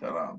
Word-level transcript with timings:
Ta-da. 0.00 0.32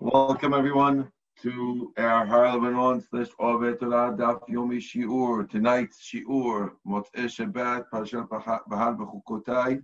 Welcome 0.00 0.52
everyone 0.52 1.10
to 1.40 1.94
our 1.96 2.26
Harlebanon 2.26 3.02
slash 3.08 3.28
Ovet 3.40 3.80
Torah 3.80 4.14
Daf 4.14 4.46
Yomi 4.50 4.82
Shiur. 4.82 5.48
Tonight's 5.48 6.06
Shiur, 6.06 6.72
Motzei 6.86 7.24
Shabbat, 7.24 7.86
Parashat 7.90 8.28
Bahar 8.28 8.94
B'chukotai, 8.96 9.82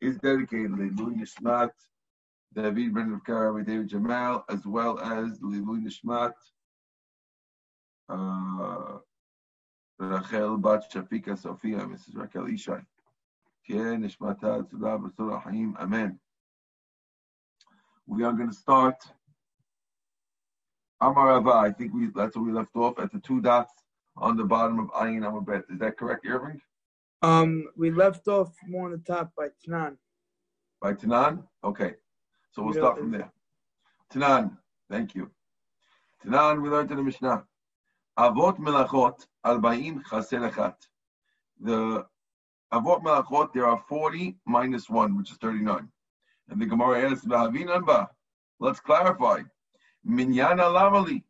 is 0.00 0.16
dedicated 0.16 0.70
to 0.70 0.76
Lilu 0.78 1.14
Nishmat, 1.14 1.72
David 2.54 2.94
Ben 2.94 3.20
Rabbi 3.28 3.62
David 3.64 3.88
Jamal, 3.88 4.46
as 4.48 4.64
well 4.64 4.98
as 4.98 5.38
Lilu 5.40 5.84
Nishmat, 5.84 6.32
uh, 8.08 8.98
Rachel 9.98 10.56
Bat 10.56 10.90
Shafika 10.90 11.38
Sofia, 11.38 11.80
Mrs. 11.80 12.16
Rachel 12.16 12.46
Ishai. 12.46 12.82
Nishmata 13.68 14.66
Tzula 14.70 14.98
B'Surah 14.98 15.42
Haim. 15.42 15.76
Amen. 15.78 16.18
We 18.06 18.24
are 18.24 18.32
going 18.32 18.48
to 18.48 18.54
start 18.54 18.96
Amarava. 21.02 21.54
I 21.54 21.72
think 21.72 21.94
we 21.94 22.08
that's 22.14 22.36
where 22.36 22.44
we 22.44 22.52
left 22.52 22.74
off 22.76 22.98
at 22.98 23.12
the 23.12 23.20
two 23.20 23.40
dots 23.40 23.72
on 24.16 24.36
the 24.36 24.44
bottom 24.44 24.78
of 24.80 24.88
Ayin 24.90 25.22
Amabet. 25.22 25.64
Is 25.70 25.78
that 25.78 25.96
correct, 25.96 26.26
Irving? 26.26 26.60
Um, 27.22 27.68
we 27.76 27.90
left 27.90 28.26
off 28.26 28.52
more 28.66 28.86
on 28.86 28.92
the 28.92 28.98
top 28.98 29.32
by 29.36 29.48
Tanan. 29.64 29.96
By 30.80 30.94
Tanan? 30.94 31.44
Okay. 31.62 31.94
So 32.50 32.62
we'll 32.62 32.74
start 32.74 32.98
from 32.98 33.12
there. 33.12 33.32
Tanan, 34.12 34.56
thank 34.90 35.14
you. 35.14 35.30
Tanan, 36.24 36.60
we 36.60 36.68
learned 36.68 36.90
in 36.90 36.96
the 36.96 37.02
Mishnah. 37.02 37.44
Avot 38.18 38.58
melachot 38.58 39.26
albaim 39.46 40.02
chaser 40.10 40.40
echat. 40.40 40.74
The 41.60 42.04
Avot 42.72 43.02
melachot, 43.02 43.52
there 43.52 43.66
are 43.66 43.82
40 43.88 44.36
minus 44.44 44.90
1, 44.90 45.16
which 45.16 45.30
is 45.30 45.38
39. 45.38 45.88
And 46.52 46.60
the 46.60 46.66
Gemara 46.66 47.10
asks, 47.10 47.26
let's 48.60 48.80
clarify. 48.80 49.40
Minyana 50.06 50.68
lamali. 50.68 51.22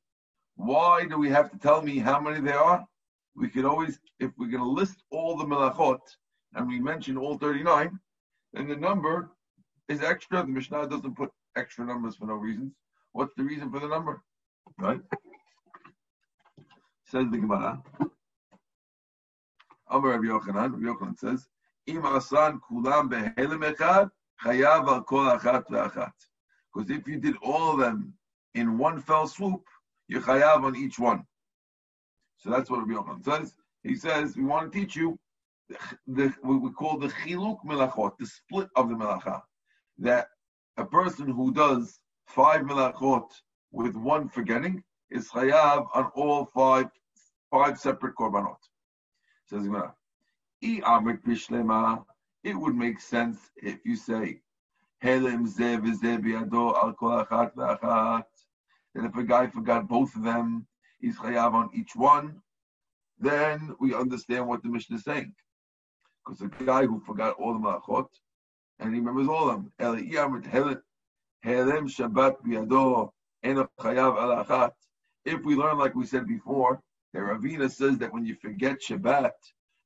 Why 0.57 1.07
do 1.07 1.17
we 1.17 1.29
have 1.29 1.49
to 1.53 1.59
tell 1.59 1.81
me 1.81 1.99
how 1.99 2.21
many 2.21 2.41
there 2.41 2.59
are? 2.59 2.85
We 3.37 3.49
could 3.49 3.65
always, 3.65 4.01
if 4.19 4.33
we're 4.37 4.49
going 4.49 4.65
to 4.65 4.69
list 4.69 5.05
all 5.13 5.37
the 5.37 5.45
melachot, 5.45 6.01
and 6.55 6.67
we 6.67 6.81
mention 6.81 7.17
all 7.17 7.39
39, 7.39 8.01
then 8.53 8.69
the 8.69 8.77
number 8.77 9.31
is 9.89 10.03
extra. 10.03 10.43
The 10.43 10.49
Mishnah 10.49 10.89
doesn't 10.89 11.17
put 11.17 11.31
extra 11.57 11.87
numbers 11.87 12.17
for 12.17 12.27
no 12.27 12.35
reasons. 12.35 12.73
What's 13.13 13.35
the 13.37 13.45
reason 13.45 13.71
for 13.71 13.79
the 13.79 13.89
number? 13.89 14.23
Right? 14.77 15.01
Says 17.07 17.27
the 17.31 17.39
Gemara. 17.39 17.81
Amar 19.89 20.11
Rabbi 20.11 20.25
Yochanan, 20.25 20.73
Rabbi 20.73 20.85
Yochanan 20.85 21.19
says, 21.19 21.47
Im 21.87 22.05
asan 22.05 22.61
kulam 22.61 23.09
behelim 23.09 23.63
echad, 23.73 24.11
chayav 24.45 24.89
al 24.89 25.03
kol 25.03 25.27
achat 25.27 25.65
ve'achat. 25.69 26.13
Because 26.73 26.91
if 26.91 27.07
you 27.07 27.19
did 27.19 27.37
all 27.43 27.73
of 27.73 27.79
them 27.79 28.15
in 28.55 28.79
one 28.79 29.01
fell 29.01 29.27
swoop, 29.27 29.63
you 30.09 30.21
chayav 30.21 30.65
on 30.65 30.77
each 30.77 30.99
one. 30.99 31.25
So 32.39 32.51
that's 32.51 32.71
what 32.71 32.87
Rabbi 32.87 32.93
Yochanan 33.01 33.25
says. 33.25 33.55
He 33.83 33.95
says, 33.95 34.37
we 34.37 34.45
want 34.45 34.73
to 34.73 34.79
teach 34.79 34.97
you 34.97 35.19
the, 35.69 35.77
the 36.07 36.35
what 36.43 36.61
we 36.61 36.71
call 36.71 36.99
the 36.99 37.09
chiluk 37.09 37.59
melachot, 37.65 38.19
the 38.19 38.27
split 38.27 38.69
of 38.77 38.89
the 38.89 38.95
melacha. 38.95 39.43
That 39.99 40.29
a 40.77 40.85
person 40.85 41.29
who 41.29 41.53
does 41.53 42.01
five 42.27 42.63
melachot 42.63 43.29
with 43.71 43.95
one 43.97 44.29
forgetting 44.29 44.83
is 45.11 45.29
chayav 45.29 45.87
on 45.95 46.11
all 46.15 46.47
five 46.47 46.87
five 47.51 47.79
separate 47.79 48.17
korbanot. 48.17 48.57
Says 49.47 49.65
Gemara, 49.65 49.95
it 52.45 52.55
would 52.55 52.75
make 52.75 53.01
sense 53.01 53.39
if 53.57 53.79
you 53.85 53.97
say, 53.97 54.41
that 58.95 58.95
if 58.95 59.17
a 59.17 59.23
guy 59.23 59.47
forgot 59.47 59.89
both 59.89 60.15
of 60.15 60.23
them, 60.23 60.67
he's 61.01 61.19
chayav 61.19 61.55
on 61.55 61.71
each 61.75 61.97
one, 61.97 62.41
then 63.19 63.75
we 63.81 63.95
understand 63.95 64.47
what 64.47 64.63
the 64.63 64.69
Mishnah 64.69 64.97
is 64.97 65.05
saying. 65.05 65.35
Because 66.25 66.41
a 66.41 66.65
guy 66.65 66.87
who 66.87 67.01
forgot 67.01 67.37
all 67.39 67.55
the 67.55 67.59
malachot, 67.59 68.09
and 68.79 68.95
he 68.95 69.01
remembers 69.01 69.29
all 69.29 69.51
of 69.51 69.57
them. 69.57 69.73
If 75.25 75.45
we 75.45 75.55
learn, 75.55 75.79
like 75.79 75.95
we 75.95 76.07
said 76.07 76.27
before, 76.27 76.81
that 77.13 77.21
Ravina 77.21 77.71
says 77.71 77.99
that 77.99 78.13
when 78.13 78.25
you 78.25 78.35
forget 78.35 78.81
Shabbat, 78.81 79.33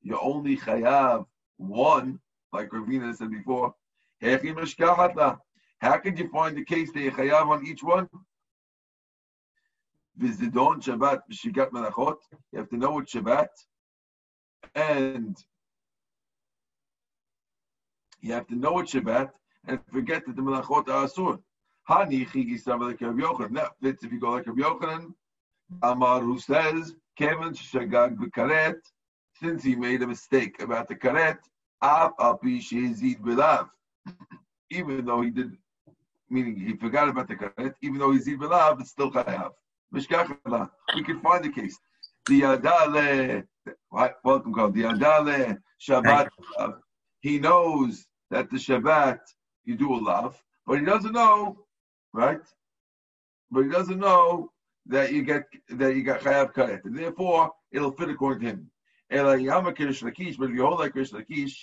you're 0.03 0.23
only 0.23 0.57
chayav 0.57 1.27
one, 1.59 2.21
like 2.57 2.71
Ravina 2.71 3.15
said 3.15 3.31
before. 3.31 3.75
How 5.79 5.99
could 5.99 6.19
you 6.19 6.29
find 6.31 6.57
the 6.57 6.65
case 6.65 6.91
that 6.93 7.01
you 7.01 7.13
chayav 7.13 7.47
on 7.55 7.67
each 7.67 7.83
one? 7.83 8.09
Vizidon 10.19 10.83
Shabbat 10.83 11.21
b'shigat 11.31 11.71
melachot. 11.71 12.17
You 12.51 12.59
have 12.61 12.71
to 12.71 12.77
know 12.79 12.93
what 12.93 13.07
Shabbat, 13.07 13.49
and 14.75 15.37
you 18.23 18.33
have 18.33 18.47
to 18.49 18.57
know 18.57 18.73
what 18.73 18.87
Shabbat, 18.87 19.31
and 19.69 19.79
forget 19.93 20.25
that 20.27 20.35
the 20.35 20.43
melachot 20.43 20.89
are 20.89 21.07
asur. 21.07 21.39
Hani 21.89 22.27
chigi 22.31 22.59
like 22.67 23.01
Rabbi 23.01 23.21
Yochanan. 23.21 23.55
That 23.55 23.73
fits 23.83 24.03
if 24.05 24.11
you 24.13 24.19
go 24.19 24.31
like 24.31 24.47
Rabbi 24.47 24.63
Yochanan. 24.63 25.15
Amar 25.83 26.21
who 26.21 26.39
says 26.39 26.95
Kevin 27.19 27.53
shagag 27.53 28.17
b'karet 28.17 28.81
since 29.41 29.63
he 29.63 29.77
made 29.77 30.01
a 30.03 30.07
mistake 30.07 30.63
about 30.63 30.89
the 30.89 30.95
karet, 30.95 31.39
even 34.71 35.05
though 35.05 35.23
he 35.23 35.31
did, 35.31 35.57
meaning 36.31 36.59
he 36.59 36.77
forgot 36.77 37.09
about 37.09 37.29
the 37.29 37.37
karet, 37.37 37.75
even 37.83 37.99
though 37.99 38.13
he's 38.13 38.25
zid 38.25 38.39
belav, 38.41 38.81
it's 38.81 38.91
still 38.91 39.11
chayav. 39.11 39.53
We 39.93 41.03
can 41.05 41.21
find 41.21 41.45
the 41.45 41.51
case. 41.51 41.79
The 42.27 42.41
adale, 42.43 43.47
welcome, 44.25 44.53
call 44.53 44.71
the 44.71 44.83
adale 44.83 45.59
Shabbat. 45.81 46.29
Uh, 46.59 46.73
he 47.21 47.39
knows 47.39 48.07
that 48.31 48.51
the 48.51 48.57
Shabbat 48.57 49.19
you 49.65 49.77
do 49.77 49.95
a 49.95 49.97
love, 49.97 50.43
but 50.67 50.79
he 50.79 50.85
doesn't 50.85 51.13
know, 51.13 51.59
right? 52.13 52.41
But 53.51 53.63
he 53.65 53.71
doesn't 53.71 53.99
know 53.99 54.51
that 54.87 55.13
you 55.13 55.23
get 55.23 55.45
that 55.71 55.95
you 55.95 56.03
got 56.03 56.21
chayav 56.21 56.53
karet, 56.53 56.85
and 56.85 56.97
therefore 56.97 57.53
it'll 57.73 57.93
fit 57.93 58.11
according 58.11 58.41
to 58.43 58.47
him. 58.47 58.71
Ela 59.11 59.37
Yama 59.37 59.73
Kirish 59.73 60.03
Lakish, 60.03 60.37
but 60.37 60.51
if 60.51 60.57
you 60.57 60.63
hold 60.63 60.81
like 60.81 60.95
Kirish 60.95 61.13
Lakish, 61.13 61.57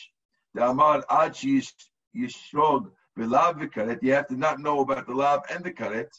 the 0.53 0.67
Amar 0.67 1.03
Ad 1.09 1.33
Yishrog 1.33 2.91
Belav 3.17 3.59
V'Karet, 3.59 4.01
you 4.01 4.13
have 4.13 4.27
to 4.27 4.35
not 4.35 4.59
know 4.59 4.79
about 4.79 5.05
the 5.07 5.13
Lav 5.13 5.43
and 5.49 5.63
the 5.63 5.71
Karet. 5.71 6.09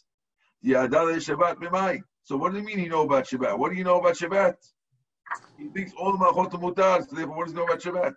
The 0.62 0.72
Adal 0.72 1.16
Shabbat 1.16 1.56
Mimai. 1.56 2.02
So 2.24 2.36
what 2.36 2.52
do 2.52 2.58
you 2.58 2.64
mean 2.64 2.78
you 2.78 2.88
know 2.88 3.02
about 3.02 3.26
Shabbat? 3.26 3.58
What 3.58 3.70
do 3.70 3.76
you 3.76 3.84
know 3.84 4.00
about 4.00 4.14
Shabbat? 4.14 4.56
He 5.58 5.68
thinks 5.68 5.92
all 5.98 6.12
the 6.12 6.18
Malchot 6.18 6.52
Mutar, 6.52 7.08
so 7.08 7.16
therefore 7.16 7.36
what 7.36 7.44
does 7.44 7.52
he 7.52 7.58
know 7.58 7.64
about 7.64 7.80
Shabbat? 7.80 8.14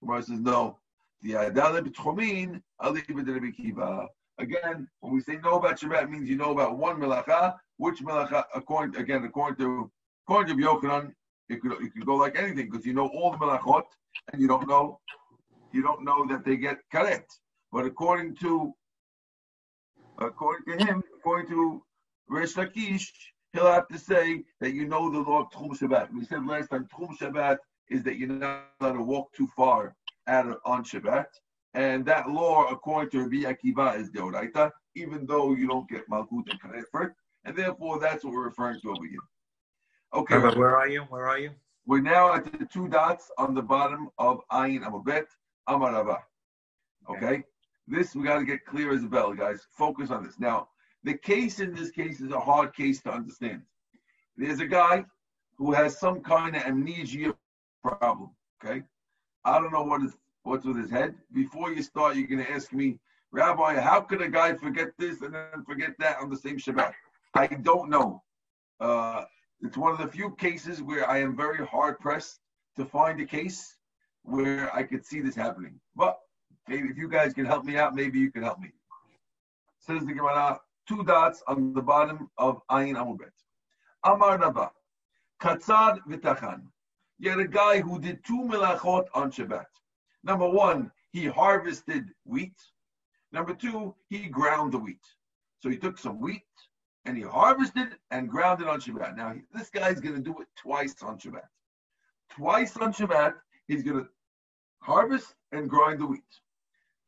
Gemara 0.00 0.22
says 0.22 0.40
no. 0.40 0.78
Adal 1.24 1.80
B'Tchomin, 1.80 2.62
Ali 2.80 3.02
B'Delebi 3.02 3.54
Kiva. 3.54 4.08
Again, 4.38 4.88
when 5.00 5.14
we 5.14 5.20
say 5.20 5.38
know 5.38 5.54
about 5.56 5.80
Shabbat, 5.80 6.10
means 6.10 6.28
you 6.28 6.36
know 6.36 6.52
about 6.52 6.76
one 6.76 7.00
melacha. 7.00 7.54
Which 7.78 8.00
melacha? 8.00 8.44
According 8.54 9.00
again, 9.00 9.24
according 9.24 9.56
to 9.64 9.90
according 10.26 10.56
to 10.58 10.62
Yochanan, 10.62 11.14
it 11.48 11.60
could 11.60 11.72
it 11.72 11.92
could 11.92 12.06
go 12.06 12.16
like 12.16 12.36
anything 12.36 12.68
because 12.70 12.86
you 12.86 12.92
know 12.92 13.08
all 13.08 13.30
the 13.32 13.38
melachot 13.38 13.84
and 14.32 14.40
you 14.40 14.48
don't 14.48 14.68
know 14.68 15.00
you 15.72 15.82
don't 15.82 16.04
know 16.04 16.26
that 16.26 16.44
they 16.44 16.56
get 16.56 16.78
karet. 16.92 17.24
But 17.72 17.84
according 17.84 18.36
to 18.36 18.72
according 20.18 20.78
to 20.78 20.84
him, 20.84 21.02
according 21.18 21.48
to 21.50 21.82
Rish 22.28 22.54
Lakish, 22.54 23.08
he'll 23.52 23.66
have 23.66 23.88
to 23.88 23.98
say 23.98 24.44
that 24.60 24.72
you 24.72 24.86
know 24.86 25.10
the 25.10 25.18
law 25.18 25.42
of 25.42 25.50
Tchum 25.50 25.78
Shabbat. 25.78 26.12
We 26.12 26.24
said 26.24 26.46
last 26.46 26.70
time 26.70 26.86
Tchum 26.92 27.16
Shabbat 27.18 27.58
is 27.90 28.02
that 28.04 28.16
you're 28.16 28.28
not 28.28 28.64
allowed 28.80 28.94
to 28.94 29.02
walk 29.02 29.32
too 29.32 29.48
far 29.56 29.94
out 30.26 30.46
of, 30.48 30.56
on 30.64 30.84
Shabbat. 30.84 31.26
And 31.74 32.06
that 32.06 32.30
law, 32.30 32.66
according 32.70 33.10
to 33.10 33.22
Rabbi 33.22 33.52
Akiva, 33.52 34.00
is 34.00 34.10
Deoraita, 34.10 34.70
even 34.94 35.26
though 35.26 35.54
you 35.54 35.68
don't 35.68 35.88
get 35.88 36.08
Malkut 36.08 36.50
and 36.50 36.60
Karet 36.60 36.84
for 36.90 37.02
it. 37.02 37.12
And 37.44 37.54
therefore, 37.54 38.00
that's 38.00 38.24
what 38.24 38.32
we're 38.32 38.46
referring 38.46 38.80
to 38.80 38.90
over 38.90 39.04
here. 39.04 39.20
Okay. 40.14 40.38
But 40.38 40.56
where 40.56 40.76
are 40.76 40.88
you? 40.88 41.02
Where 41.02 41.26
are 41.26 41.38
you? 41.38 41.50
We're 41.86 42.00
now 42.00 42.34
at 42.34 42.44
the 42.44 42.66
two 42.66 42.88
dots 42.88 43.30
on 43.38 43.54
the 43.54 43.62
bottom 43.62 44.08
of 44.18 44.40
Ayin 44.50 44.82
Amabet 44.82 45.26
Amarava. 45.68 46.18
Okay? 47.08 47.26
okay? 47.26 47.44
This 47.86 48.14
we 48.16 48.24
got 48.24 48.38
to 48.38 48.44
get 48.44 48.64
clear 48.66 48.92
as 48.92 49.04
a 49.04 49.06
bell, 49.06 49.32
guys. 49.32 49.66
Focus 49.70 50.10
on 50.10 50.24
this. 50.24 50.40
Now, 50.40 50.68
the 51.04 51.14
case 51.14 51.60
in 51.60 51.72
this 51.72 51.90
case 51.90 52.20
is 52.20 52.32
a 52.32 52.40
hard 52.40 52.74
case 52.74 53.00
to 53.02 53.12
understand. 53.12 53.62
There's 54.36 54.58
a 54.58 54.66
guy 54.66 55.04
who 55.56 55.72
has 55.72 55.98
some 55.98 56.20
kind 56.20 56.56
of 56.56 56.62
amnesia 56.62 57.34
problem. 57.82 58.30
Okay? 58.64 58.82
I 59.44 59.60
don't 59.60 59.72
know 59.72 59.84
what 59.84 60.02
is 60.02 60.16
what's 60.42 60.64
with 60.64 60.76
his 60.76 60.90
head. 60.90 61.14
Before 61.32 61.72
you 61.72 61.82
start, 61.82 62.16
you're 62.16 62.26
going 62.26 62.44
to 62.44 62.50
ask 62.50 62.72
me, 62.72 62.98
Rabbi, 63.32 63.80
how 63.80 64.00
could 64.00 64.22
a 64.22 64.28
guy 64.28 64.54
forget 64.54 64.88
this 64.98 65.20
and 65.22 65.34
then 65.34 65.64
forget 65.64 65.90
that 65.98 66.18
on 66.20 66.30
the 66.30 66.36
same 66.36 66.58
Shabbat? 66.58 66.92
I 67.34 67.46
don't 67.46 67.90
know. 67.90 68.22
Uh, 68.80 69.24
it's 69.60 69.76
one 69.76 69.92
of 69.92 69.98
the 69.98 70.08
few 70.08 70.30
cases 70.32 70.82
where 70.82 71.08
I 71.08 71.18
am 71.18 71.36
very 71.36 71.64
hard 71.66 71.98
pressed 71.98 72.40
to 72.76 72.84
find 72.84 73.20
a 73.20 73.26
case 73.26 73.76
where 74.22 74.74
I 74.74 74.82
could 74.82 75.04
see 75.04 75.20
this 75.20 75.34
happening. 75.34 75.80
But 75.94 76.18
maybe 76.68 76.88
if 76.88 76.96
you 76.98 77.08
guys 77.08 77.32
can 77.32 77.46
help 77.46 77.64
me 77.64 77.76
out, 77.76 77.94
maybe 77.94 78.18
you 78.18 78.30
can 78.30 78.42
help 78.42 78.60
me. 78.60 78.72
Says 79.78 80.04
the 80.04 80.12
Gemara, 80.12 80.60
two 80.88 81.04
dots 81.04 81.42
on 81.46 81.72
the 81.72 81.82
bottom 81.82 82.28
of 82.38 82.60
Ayin 82.70 82.96
Amubet. 82.96 83.32
Amar 84.04 84.38
Rava, 84.38 84.70
Katzad 85.40 86.00
V'tachan. 86.08 86.62
You 87.18 87.30
had 87.30 87.40
a 87.40 87.48
guy 87.48 87.80
who 87.80 87.98
did 87.98 88.24
two 88.24 88.42
melachot 88.42 89.06
on 89.14 89.32
Shabbat. 89.32 89.66
Number 90.22 90.48
one, 90.48 90.90
he 91.12 91.26
harvested 91.26 92.10
wheat. 92.24 92.56
Number 93.32 93.54
two, 93.54 93.94
he 94.08 94.28
ground 94.28 94.72
the 94.72 94.78
wheat. 94.78 95.04
So 95.60 95.70
he 95.70 95.76
took 95.76 95.98
some 95.98 96.20
wheat 96.20 96.42
and 97.06 97.16
he 97.16 97.22
harvested 97.22 97.96
and 98.10 98.28
ground 98.28 98.60
it 98.60 98.68
on 98.68 98.80
Shabbat. 98.80 99.16
Now, 99.16 99.34
this 99.54 99.70
guy's 99.70 100.00
going 100.00 100.16
to 100.16 100.20
do 100.20 100.36
it 100.40 100.48
twice 100.56 100.96
on 101.02 101.18
Shabbat. 101.18 101.48
Twice 102.30 102.76
on 102.76 102.92
Shabbat, 102.92 103.34
he's 103.68 103.82
going 103.82 104.04
to 104.04 104.08
harvest 104.82 105.34
and 105.52 105.70
grind 105.70 106.00
the 106.00 106.06
wheat. 106.06 106.22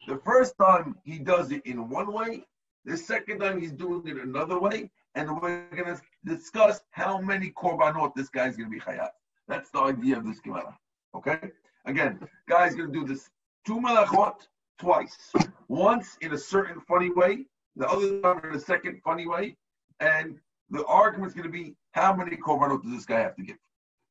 The 0.06 0.18
first 0.24 0.54
time 0.58 0.96
he 1.04 1.18
does 1.18 1.50
it 1.50 1.66
in 1.66 1.88
one 1.88 2.12
way, 2.12 2.44
the 2.84 2.96
second 2.96 3.40
time 3.40 3.60
he's 3.60 3.72
doing 3.72 4.06
it 4.06 4.16
another 4.16 4.58
way, 4.58 4.90
and 5.16 5.28
we're 5.40 5.66
going 5.70 5.96
to 5.96 6.00
discuss 6.24 6.80
how 6.92 7.20
many 7.20 7.50
korbanot 7.50 8.14
this 8.14 8.28
guy's 8.28 8.56
going 8.56 8.70
to 8.70 8.74
be 8.74 8.80
chayav. 8.80 9.10
That's 9.48 9.70
the 9.70 9.80
idea 9.80 10.16
of 10.16 10.24
this 10.24 10.40
Gemara. 10.40 10.78
Okay? 11.14 11.50
Again, 11.86 12.20
guy's 12.48 12.74
going 12.76 12.92
to 12.92 12.98
do 13.00 13.04
this 13.04 13.28
two 13.66 13.80
melachot 13.80 14.36
twice. 14.78 15.32
Once 15.66 16.16
in 16.20 16.32
a 16.32 16.38
certain 16.38 16.80
funny 16.82 17.10
way, 17.10 17.46
the 17.76 17.88
other 17.88 18.20
time 18.20 18.40
in 18.44 18.54
a 18.54 18.60
second 18.60 19.00
funny 19.02 19.26
way, 19.26 19.56
and 20.00 20.38
the 20.70 20.84
argument 20.86 21.28
is 21.28 21.34
going 21.34 21.46
to 21.46 21.52
be 21.52 21.74
how 21.92 22.14
many 22.14 22.36
korbanot 22.36 22.82
does 22.82 22.92
this 22.92 23.04
guy 23.04 23.20
have 23.20 23.36
to 23.36 23.42
give? 23.42 23.56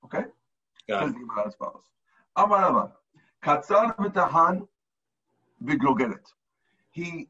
Okay? 0.06 0.24
Got 0.90 1.10
it. 1.10 1.16
As 1.46 1.56
follows. 1.56 1.84
V'tahan 3.46 4.68
v'glogeret. 5.64 6.26
He 6.92 7.28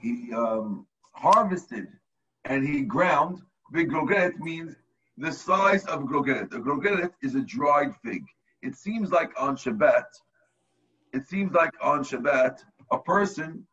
he 0.00 0.32
um, 0.32 0.86
harvested 1.12 1.88
and 2.44 2.66
he 2.66 2.82
ground. 2.82 3.42
V'glogeret 3.74 4.38
means 4.38 4.76
the 5.18 5.32
size 5.32 5.84
of 5.86 6.02
grogeret. 6.02 6.52
A 6.54 6.58
grogeret 6.58 7.12
is 7.22 7.34
a 7.34 7.40
dried 7.40 7.94
fig. 8.02 8.24
It 8.62 8.74
seems 8.76 9.10
like 9.10 9.30
on 9.38 9.56
Shabbat, 9.56 10.04
it 11.12 11.26
seems 11.26 11.52
like 11.52 11.72
on 11.82 12.04
Shabbat, 12.04 12.58
a 12.90 12.98
person 12.98 13.66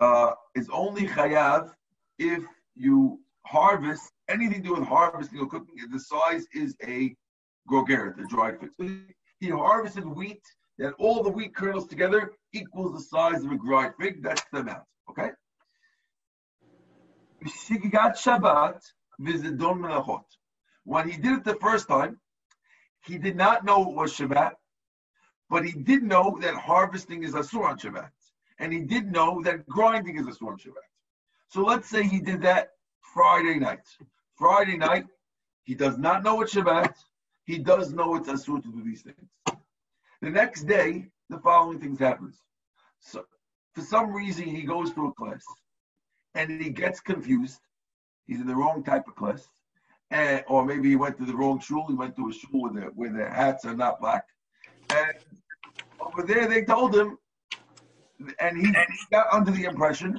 uh, 0.00 0.32
is 0.54 0.68
only 0.72 1.06
chayav 1.06 1.72
if 2.18 2.42
you 2.74 3.20
harvest 3.44 4.10
anything 4.28 4.62
to 4.62 4.68
do 4.68 4.74
with 4.74 4.88
harvesting 4.88 5.40
or 5.40 5.46
cooking. 5.46 5.74
The 5.90 5.98
size 5.98 6.46
is 6.54 6.76
a 6.86 7.14
grogeret, 7.70 8.18
a 8.18 8.26
dried 8.28 8.60
fig. 8.60 8.70
So 8.80 8.88
he 9.40 9.48
harvested 9.48 10.06
wheat, 10.06 10.42
that 10.78 10.94
all 10.98 11.22
the 11.22 11.30
wheat 11.30 11.54
kernels 11.54 11.86
together 11.86 12.32
equals 12.52 12.92
the 12.94 13.04
size 13.04 13.44
of 13.44 13.52
a 13.52 13.58
dried 13.58 13.92
fig. 14.00 14.22
That's 14.22 14.42
the 14.52 14.60
amount. 14.60 14.84
Okay. 15.10 15.30
Shigigat 17.44 18.16
Shabbat 18.16 18.80
v'zidon 19.20 19.80
melachot. 19.80 20.24
When 20.84 21.08
he 21.08 21.16
did 21.16 21.38
it 21.38 21.44
the 21.44 21.56
first 21.56 21.88
time, 21.88 22.18
he 23.04 23.18
did 23.18 23.36
not 23.36 23.64
know 23.64 23.82
it 23.90 23.94
was 23.94 24.12
Shabbat, 24.16 24.52
but 25.50 25.64
he 25.64 25.72
did 25.72 26.02
know 26.02 26.38
that 26.40 26.54
harvesting 26.54 27.24
is 27.24 27.32
Asur 27.32 27.64
on 27.64 27.78
Shabbat. 27.78 28.10
And 28.58 28.72
he 28.72 28.80
did 28.80 29.10
know 29.10 29.42
that 29.42 29.66
grinding 29.66 30.18
is 30.18 30.26
Asur 30.26 30.48
on 30.48 30.58
Shabbat. 30.58 30.91
So 31.52 31.62
let's 31.62 31.90
say 31.90 32.04
he 32.04 32.18
did 32.18 32.40
that 32.42 32.70
Friday 33.12 33.58
night. 33.58 33.86
Friday 34.38 34.78
night, 34.78 35.04
he 35.64 35.74
does 35.74 35.98
not 35.98 36.22
know 36.24 36.40
it's 36.40 36.54
Shabbat. 36.54 36.94
He 37.44 37.58
does 37.58 37.92
know 37.92 38.14
it's 38.16 38.26
Asur 38.26 38.62
to 38.62 38.68
do 38.72 38.82
these 38.82 39.02
things. 39.02 39.58
The 40.22 40.30
next 40.30 40.62
day, 40.62 41.08
the 41.28 41.36
following 41.40 41.78
things 41.78 41.98
happens. 41.98 42.38
So 43.00 43.26
for 43.74 43.82
some 43.82 44.14
reason, 44.14 44.44
he 44.44 44.62
goes 44.62 44.94
to 44.94 45.08
a 45.08 45.12
class 45.12 45.44
and 46.34 46.58
he 46.58 46.70
gets 46.70 47.00
confused. 47.00 47.60
He's 48.26 48.40
in 48.40 48.46
the 48.46 48.56
wrong 48.56 48.82
type 48.82 49.06
of 49.06 49.14
class 49.14 49.46
and, 50.10 50.42
or 50.48 50.64
maybe 50.64 50.88
he 50.88 50.96
went 50.96 51.18
to 51.18 51.26
the 51.26 51.36
wrong 51.36 51.60
shul. 51.60 51.84
He 51.86 51.94
went 51.94 52.16
to 52.16 52.30
a 52.30 52.32
shul 52.32 52.62
where 52.62 52.72
the, 52.72 52.80
where 52.94 53.12
the 53.12 53.28
hats 53.28 53.66
are 53.66 53.76
not 53.76 54.00
black. 54.00 54.24
And 54.88 55.12
over 56.00 56.22
there, 56.22 56.48
they 56.48 56.64
told 56.64 56.96
him, 56.96 57.18
and 58.40 58.56
he, 58.56 58.68
he 58.68 59.06
got 59.10 59.26
under 59.30 59.50
the 59.50 59.64
impression 59.64 60.18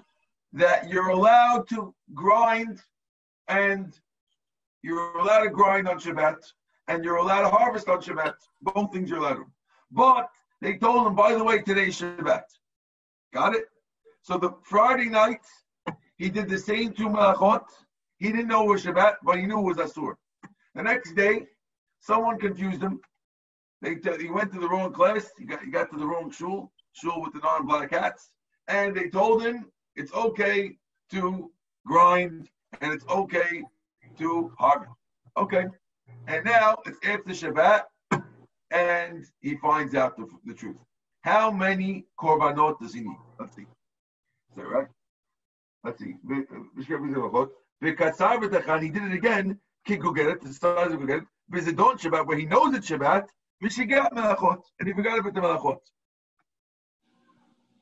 that 0.54 0.90
you're 0.90 1.10
allowed 1.10 1.68
to 1.70 1.94
grind 2.14 2.80
and 3.48 4.00
you're 4.82 5.18
allowed 5.18 5.44
to 5.44 5.50
grind 5.50 5.88
on 5.88 6.00
Shabbat 6.00 6.38
and 6.88 7.04
you're 7.04 7.18
allowed 7.18 7.42
to 7.42 7.50
harvest 7.50 7.90
on 7.90 8.02
Shabbat. 8.02 8.36
Both 8.62 8.94
things 8.94 9.10
you're 9.10 9.20
allowed 9.20 9.36
to. 9.36 9.46
But 9.92 10.30
they 10.62 10.78
told 10.78 11.08
him, 11.08 11.16
by 11.16 11.34
the 11.34 11.44
way, 11.44 11.62
today's 11.62 12.00
Shabbat. 12.00 12.44
Got 13.34 13.56
it? 13.56 13.66
So 14.22 14.38
the 14.38 14.52
Friday 14.64 15.10
night, 15.10 15.42
he 16.18 16.30
did 16.30 16.48
the 16.50 16.58
same 16.58 16.94
two 16.94 17.10
malachot 17.10 17.66
he 18.24 18.32
didn't 18.32 18.48
know 18.48 18.64
it 18.64 18.70
was 18.70 18.86
Shabbat, 18.86 19.16
but 19.24 19.38
he 19.38 19.46
knew 19.46 19.60
it 19.60 19.76
was 19.76 19.92
Asur. 19.92 20.16
The 20.76 20.82
next 20.82 21.14
day, 21.14 21.46
someone 22.00 22.40
confused 22.40 22.82
him. 22.82 23.02
They 23.82 23.96
t- 23.96 24.18
he 24.18 24.30
went 24.30 24.54
to 24.54 24.62
the 24.62 24.70
wrong 24.70 24.94
class. 24.94 25.30
He 25.38 25.44
got, 25.44 25.62
he 25.62 25.70
got 25.70 25.92
to 25.92 25.98
the 25.98 26.06
wrong 26.06 26.32
shul, 26.32 26.72
shul 26.94 27.22
with 27.22 27.34
the 27.34 27.40
non-black 27.40 27.92
hats, 27.92 28.30
and 28.70 28.96
they 28.96 29.10
told 29.10 29.44
him 29.44 29.70
it's 29.96 30.14
okay 30.14 30.78
to 31.12 31.52
grind 31.86 32.50
and 32.82 32.94
it's 32.94 33.06
okay 33.08 33.64
to 34.18 34.52
harvest. 34.58 34.92
Okay, 35.38 35.66
and 36.28 36.46
now 36.46 36.78
it's 36.86 36.98
after 37.04 37.32
Shabbat, 37.32 37.84
and 38.72 39.26
he 39.42 39.56
finds 39.58 39.96
out 39.96 40.16
the, 40.18 40.28
the 40.46 40.54
truth. 40.54 40.78
How 41.22 41.50
many 41.52 42.06
korbanot 42.20 42.80
does 42.80 42.94
he 42.94 43.02
need? 43.02 43.18
Let's 43.40 43.56
see. 43.56 43.64
Is 44.52 44.58
that 44.58 44.68
right? 44.68 44.88
Let's 45.84 46.00
see. 46.00 46.16
Uh, 46.30 46.64
V'katzar 47.84 48.82
he 48.82 48.90
did 48.90 49.04
it 49.04 49.14
again, 49.14 49.60
ki 49.86 49.98
gugelet, 49.98 50.42
the 50.42 50.54
size 50.54 50.92
of 50.92 51.00
gugelet, 51.00 51.26
v'zidon 51.52 52.00
Shabbat, 52.00 52.26
where 52.28 52.38
he 52.38 52.46
knows 52.46 52.74
it's 52.76 52.90
Shabbat, 52.90 53.28
and 53.62 54.88
he 54.88 54.94
forgot 54.94 55.20
about 55.20 55.34
the 55.34 55.42
melachot. 55.42 55.80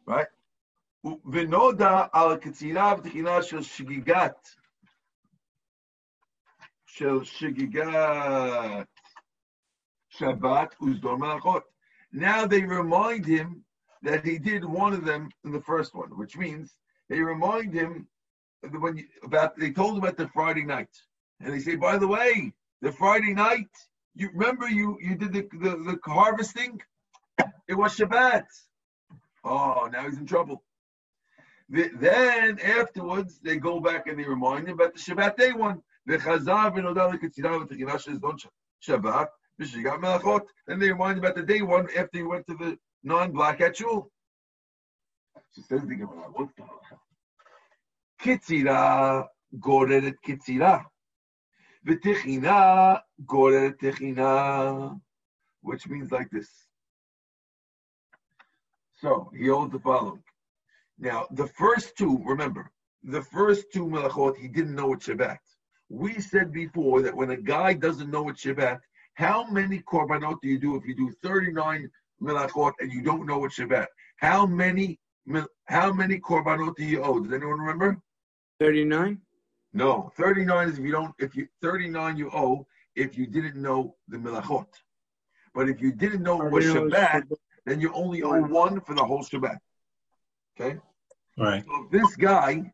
Right? 0.05 0.27
ונודע 1.32 2.06
על 2.12 2.36
קצירה 2.36 2.94
ותחינה 2.98 3.42
של 3.42 3.62
שגיגת, 3.62 4.48
של 6.86 7.24
שגיגת 7.24 8.88
Shabbat 10.18 10.82
וזדור 10.82 11.16
מלאכות. 11.16 11.64
Now 12.12 12.46
they 12.46 12.62
remind 12.62 13.26
him 13.26 13.64
that 14.02 14.24
he 14.24 14.38
did 14.38 14.64
one 14.64 14.92
of 14.92 15.04
them 15.04 15.28
in 15.44 15.52
the 15.52 15.60
first 15.60 15.94
one, 15.94 16.10
which 16.16 16.36
means 16.36 16.76
they 17.08 17.20
remind 17.20 17.74
him 17.74 18.08
when 18.80 18.96
you, 18.96 19.06
about 19.22 19.58
they 19.58 19.70
told 19.70 19.92
him 19.94 20.02
about 20.02 20.16
the 20.16 20.28
Friday 20.28 20.64
night, 20.64 20.94
and 21.40 21.52
they 21.52 21.60
say, 21.60 21.76
by 21.76 21.98
the 21.98 22.08
way, 22.08 22.52
the 22.80 22.92
Friday 22.92 23.34
night, 23.34 23.72
you 24.14 24.30
remember 24.32 24.68
you 24.68 24.98
you 25.00 25.14
did 25.16 25.32
the 25.32 25.42
the, 25.64 25.72
the 25.88 25.98
harvesting, 26.04 26.80
it 27.68 27.74
was 27.74 27.96
Shabbat. 27.96 28.46
Oh, 29.44 29.88
now 29.92 30.02
he's 30.08 30.18
in 30.18 30.26
trouble. 30.26 30.62
The, 31.71 31.89
then 31.95 32.59
afterwards, 32.59 33.39
they 33.41 33.55
go 33.55 33.79
back 33.79 34.07
and 34.07 34.19
they 34.19 34.25
remind 34.25 34.67
him 34.67 34.73
about 34.73 34.93
the 34.93 34.99
Shabbat 34.99 35.37
day 35.37 35.53
one. 35.53 35.81
The 36.05 36.17
Chazar 36.17 36.73
Shabbat, 38.85 39.27
Melachot. 39.59 40.41
Then 40.67 40.79
they 40.79 40.91
remind 40.91 41.17
him 41.17 41.23
about 41.23 41.35
the 41.35 41.43
day 41.43 41.61
one 41.61 41.87
after 41.97 42.17
he 42.17 42.23
went 42.23 42.45
to 42.47 42.55
the 42.55 42.77
non-black 43.03 43.61
at 43.61 43.77
shul. 43.77 44.11
So 45.53 45.61
says 45.61 45.87
the 45.87 45.95
Gemara, 45.95 46.27
what 46.33 46.49
the 46.57 46.63
hell? 46.63 46.99
Kitzira 48.21 49.27
goreret 49.57 50.15
kitzira. 50.25 50.83
V'tichina 51.87 52.99
goreret 53.25 53.77
tichina. 53.79 54.99
Which 55.61 55.87
means 55.87 56.11
like 56.11 56.29
this. 56.31 56.49
So 58.99 59.31
he 59.37 59.47
holds 59.47 59.71
the 59.71 59.79
following. 59.79 60.23
Now, 61.01 61.25
the 61.31 61.47
first 61.47 61.97
two, 61.97 62.21
remember, 62.23 62.71
the 63.03 63.23
first 63.23 63.65
two 63.73 63.87
melachot, 63.87 64.37
he 64.37 64.47
didn't 64.47 64.75
know 64.75 64.93
it's 64.93 65.07
Shabbat. 65.07 65.39
We 65.89 66.21
said 66.21 66.53
before 66.53 67.01
that 67.01 67.15
when 67.15 67.31
a 67.31 67.37
guy 67.37 67.73
doesn't 67.73 68.11
know 68.11 68.29
it's 68.29 68.43
Shabbat, 68.45 68.79
how 69.15 69.49
many 69.49 69.79
korbanot 69.79 70.39
do 70.41 70.47
you 70.47 70.59
do 70.59 70.75
if 70.75 70.85
you 70.85 70.95
do 70.95 71.11
39 71.23 71.89
melachot 72.21 72.73
and 72.79 72.93
you 72.93 73.01
don't 73.01 73.25
know 73.25 73.43
it's 73.45 73.57
Shabbat? 73.57 73.87
How 74.17 74.45
many 74.45 74.99
how 75.65 75.91
many 75.91 76.19
korbanot 76.19 76.75
do 76.75 76.85
you 76.85 77.01
owe? 77.03 77.19
Does 77.19 77.33
anyone 77.33 77.59
remember? 77.59 77.99
39? 78.59 79.19
No, 79.73 80.11
39 80.17 80.69
is 80.69 80.77
if 80.77 80.85
you 80.85 80.91
don't, 80.91 81.13
if 81.17 81.35
you, 81.35 81.47
39 81.61 82.17
you 82.17 82.29
owe 82.31 82.67
if 82.95 83.17
you 83.17 83.25
didn't 83.25 83.55
know 83.55 83.95
the 84.07 84.17
Melachot. 84.17 84.67
But 85.55 85.69
if 85.69 85.81
you 85.81 85.91
didn't 85.91 86.23
know 86.23 86.41
it 86.41 86.51
was 86.51 86.65
Shabbat, 86.65 87.23
then 87.65 87.81
you 87.81 87.91
only 87.93 88.21
owe 88.21 88.41
one 88.41 88.81
for 88.81 88.93
the 88.93 89.03
whole 89.03 89.23
Shabbat. 89.23 89.57
Okay? 90.59 90.79
Right. 91.37 91.63
So 91.65 91.85
if 91.85 91.91
this 91.91 92.15
guy 92.15 92.71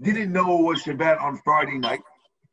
didn't 0.00 0.32
know 0.32 0.60
it 0.60 0.62
was 0.62 0.82
Shabbat 0.82 1.20
on 1.20 1.40
Friday 1.44 1.78
night, 1.78 2.00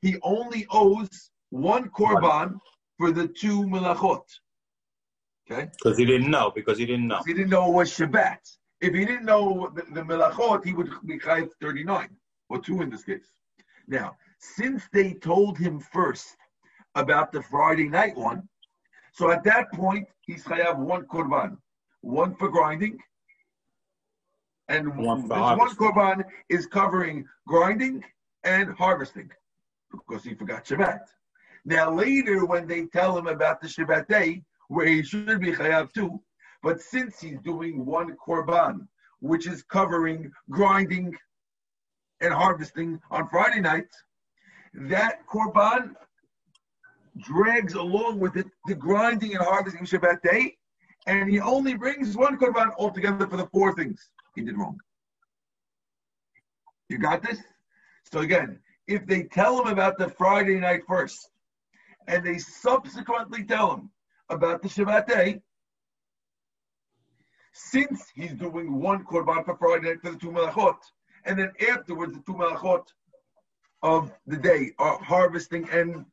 he 0.01 0.17
only 0.21 0.67
owes 0.69 1.31
one 1.49 1.89
korban 1.89 2.59
for 2.97 3.11
the 3.11 3.27
two 3.27 3.63
melachot. 3.63 4.23
Okay? 5.49 5.69
Because 5.81 5.97
he 5.97 6.05
didn't 6.05 6.29
know. 6.29 6.51
Because 6.53 6.77
he 6.77 6.85
didn't 6.85 7.07
know. 7.07 7.21
He 7.25 7.33
didn't 7.33 7.49
know 7.49 7.69
it 7.69 7.73
was 7.73 7.91
Shabbat. 7.91 8.39
If 8.81 8.93
he 8.93 9.05
didn't 9.05 9.25
know 9.25 9.71
the, 9.73 9.83
the 9.93 10.01
melachot, 10.01 10.65
he 10.65 10.73
would 10.73 10.89
be 11.05 11.17
chayiv 11.17 11.49
39, 11.61 12.09
or 12.49 12.59
two 12.61 12.81
in 12.81 12.89
this 12.89 13.03
case. 13.03 13.31
Now, 13.87 14.15
since 14.39 14.83
they 14.93 15.13
told 15.13 15.57
him 15.57 15.79
first 15.79 16.35
about 16.95 17.31
the 17.31 17.41
Friday 17.41 17.87
night 17.87 18.15
one, 18.15 18.47
so 19.13 19.31
at 19.31 19.43
that 19.45 19.71
point, 19.71 20.07
he's 20.21 20.43
chayav 20.43 20.77
one 20.77 21.05
korban, 21.05 21.57
one 22.01 22.35
for 22.35 22.49
grinding, 22.49 22.99
and 24.69 24.97
One 24.97 25.27
one 25.27 25.75
korban 25.75 26.23
is 26.49 26.65
covering 26.65 27.25
grinding 27.47 28.03
and 28.43 28.73
harvesting 28.73 29.31
because 29.91 30.23
he 30.23 30.33
forgot 30.33 30.65
Shabbat. 30.65 31.01
Now 31.65 31.93
later, 31.93 32.45
when 32.45 32.67
they 32.67 32.85
tell 32.85 33.17
him 33.17 33.27
about 33.27 33.61
the 33.61 33.67
Shabbat 33.67 34.07
day, 34.07 34.43
where 34.67 34.85
he 34.85 35.03
should 35.03 35.39
be 35.39 35.53
chayav 35.53 35.93
too, 35.93 36.21
but 36.63 36.81
since 36.81 37.19
he's 37.19 37.39
doing 37.39 37.85
one 37.85 38.15
korban, 38.17 38.87
which 39.19 39.47
is 39.47 39.63
covering 39.63 40.31
grinding 40.49 41.15
and 42.19 42.33
harvesting 42.33 42.99
on 43.09 43.29
Friday 43.29 43.61
night, 43.61 43.87
that 44.73 45.25
korban 45.27 45.95
drags 47.19 47.73
along 47.73 48.19
with 48.19 48.35
it 48.35 48.47
the 48.67 48.75
grinding 48.75 49.35
and 49.35 49.43
harvesting 49.43 49.85
Shabbat 49.85 50.21
day, 50.21 50.57
and 51.05 51.29
he 51.29 51.39
only 51.39 51.73
brings 51.73 52.17
one 52.17 52.37
korban 52.37 52.71
altogether 52.77 53.27
for 53.27 53.37
the 53.37 53.47
four 53.47 53.73
things 53.73 54.09
he 54.37 54.43
did 54.43 54.57
wrong. 54.57 54.79
You 56.89 56.99
got 56.99 57.23
this? 57.23 57.39
So 58.11 58.19
again, 58.19 58.59
if 58.87 59.05
they 59.05 59.23
tell 59.23 59.59
him 59.61 59.67
about 59.67 59.97
the 59.97 60.09
Friday 60.09 60.59
night 60.59 60.81
first, 60.87 61.29
and 62.07 62.23
they 62.23 62.37
subsequently 62.37 63.43
tell 63.43 63.73
him 63.73 63.89
about 64.29 64.61
the 64.61 64.69
Shabbat 64.69 65.07
day, 65.07 65.41
since 67.51 68.05
he's 68.13 68.33
doing 68.33 68.79
one 68.79 69.03
korban 69.03 69.43
for 69.43 69.57
Friday 69.57 69.89
night 69.89 70.01
for 70.01 70.11
the 70.11 70.17
two 70.17 70.31
melachot, 70.31 70.77
and 71.25 71.37
then 71.37 71.51
afterwards 71.69 72.13
the 72.13 72.21
two 72.25 72.33
melachot 72.35 72.85
of 73.81 74.13
the 74.27 74.37
day 74.37 74.71
are 74.77 74.97
harvesting 75.03 75.67
and 75.71 76.05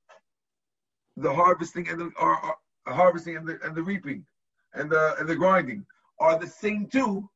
the 1.16 1.32
harvesting 1.32 1.88
and 1.88 2.00
the 2.00 2.10
are, 2.18 2.36
are- 2.36 2.58
harvesting 2.86 3.36
and 3.36 3.46
the 3.46 3.58
and 3.64 3.74
the 3.74 3.82
reaping 3.82 4.24
and 4.72 4.90
the 4.90 5.14
and 5.18 5.28
the 5.28 5.36
grinding 5.36 5.84
are 6.18 6.38
the 6.38 6.46
same 6.46 6.86
two. 6.86 7.28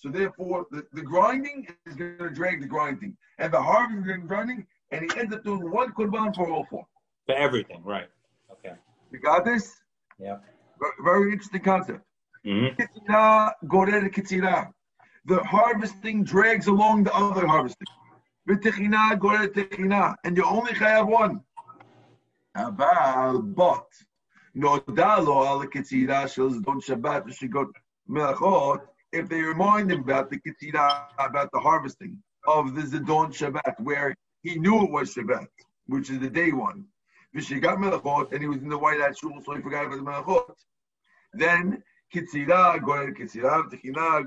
So 0.00 0.10
therefore, 0.10 0.66
the, 0.70 0.86
the 0.92 1.02
grinding 1.02 1.66
is 1.86 1.94
going 1.96 2.18
to 2.18 2.30
drag 2.30 2.60
the 2.60 2.66
grinding, 2.66 3.16
and 3.38 3.52
the 3.52 3.60
harvesting 3.60 4.10
and 4.10 4.28
grinding, 4.28 4.66
and 4.90 5.00
he 5.04 5.18
ends 5.18 5.34
up 5.34 5.42
doing 5.42 5.70
one 5.70 5.92
korban 5.92 6.34
for 6.34 6.50
all 6.50 6.64
four. 6.70 6.86
For 7.26 7.34
everything, 7.34 7.82
right. 7.82 8.08
Okay. 8.52 8.74
You 9.10 9.18
got 9.20 9.44
this? 9.44 9.74
Yeah. 10.18 10.36
Ver- 10.78 11.02
Very 11.02 11.32
interesting 11.32 11.62
concept. 11.62 12.02
Mm-hmm. 12.46 12.80
Kitzira 12.80 13.52
goreh 13.66 14.10
kitzira. 14.10 14.72
The 15.24 15.42
harvesting 15.42 16.22
drags 16.22 16.66
along 16.68 17.04
the 17.04 17.14
other 17.14 17.46
harvesting. 17.46 17.88
V'techina 18.48 19.18
goreh 19.18 19.48
techina. 19.48 20.14
And 20.24 20.36
you 20.36 20.44
only 20.44 20.74
have 20.74 21.08
one. 21.08 21.40
Aval, 22.56 23.54
but, 23.54 23.86
נודע 24.54 25.16
לו 25.18 25.48
על 25.48 25.62
הקצירה 25.62 26.28
של 26.28 26.50
זדון 26.50 26.80
שבת 26.80 27.22
ושגות 27.26 27.68
מלאכות, 28.06 28.80
if 29.11 29.27
they 29.27 29.41
remind 29.41 29.91
him 29.91 29.99
about 30.01 30.29
the 30.29 30.37
Ketina, 30.37 31.05
about 31.19 31.51
the 31.51 31.59
harvesting 31.59 32.17
of 32.47 32.75
the 32.75 32.81
Zidon 32.81 33.33
Shabbat, 33.33 33.79
where 33.81 34.15
he 34.41 34.55
knew 34.55 34.83
it 34.83 34.91
was 34.91 35.13
Shabbat, 35.13 35.47
which 35.87 36.09
is 36.09 36.19
the 36.19 36.29
day 36.29 36.51
one. 36.51 36.85
v'shigat 37.35 37.77
Melachot, 37.77 38.31
and 38.31 38.41
he 38.41 38.47
was 38.47 38.61
in 38.61 38.69
the 38.69 38.77
white 38.77 38.99
hat 38.99 39.17
shul, 39.17 39.41
so 39.45 39.55
he 39.55 39.61
forgot 39.61 39.85
about 39.85 39.97
the 39.97 40.03
Melachot. 40.03 40.55
Then 41.33 41.83
Kitzira, 42.13 42.79
Goyal 42.79 43.15
Kitzira, 43.17 43.69
Techina, 43.69 44.25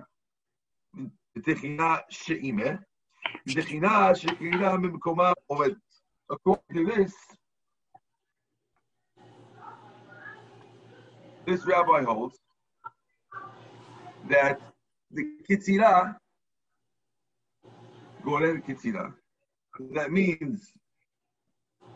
Techina 1.38 2.00
She'ime, 2.11 2.79
Techina 3.49 4.17
She'ina 4.19 4.79
Mimkoma 4.79 5.35
Ovet. 5.50 5.76
According 6.31 6.75
to 6.75 6.87
this, 6.87 7.12
this 11.47 11.67
rabbi 11.67 12.03
holds 12.03 12.38
that 14.29 14.59
the 15.14 15.25
kitzira, 15.49 16.16
goreh 18.25 18.61
kitzira, 18.66 19.12
that 19.92 20.11
means 20.11 20.73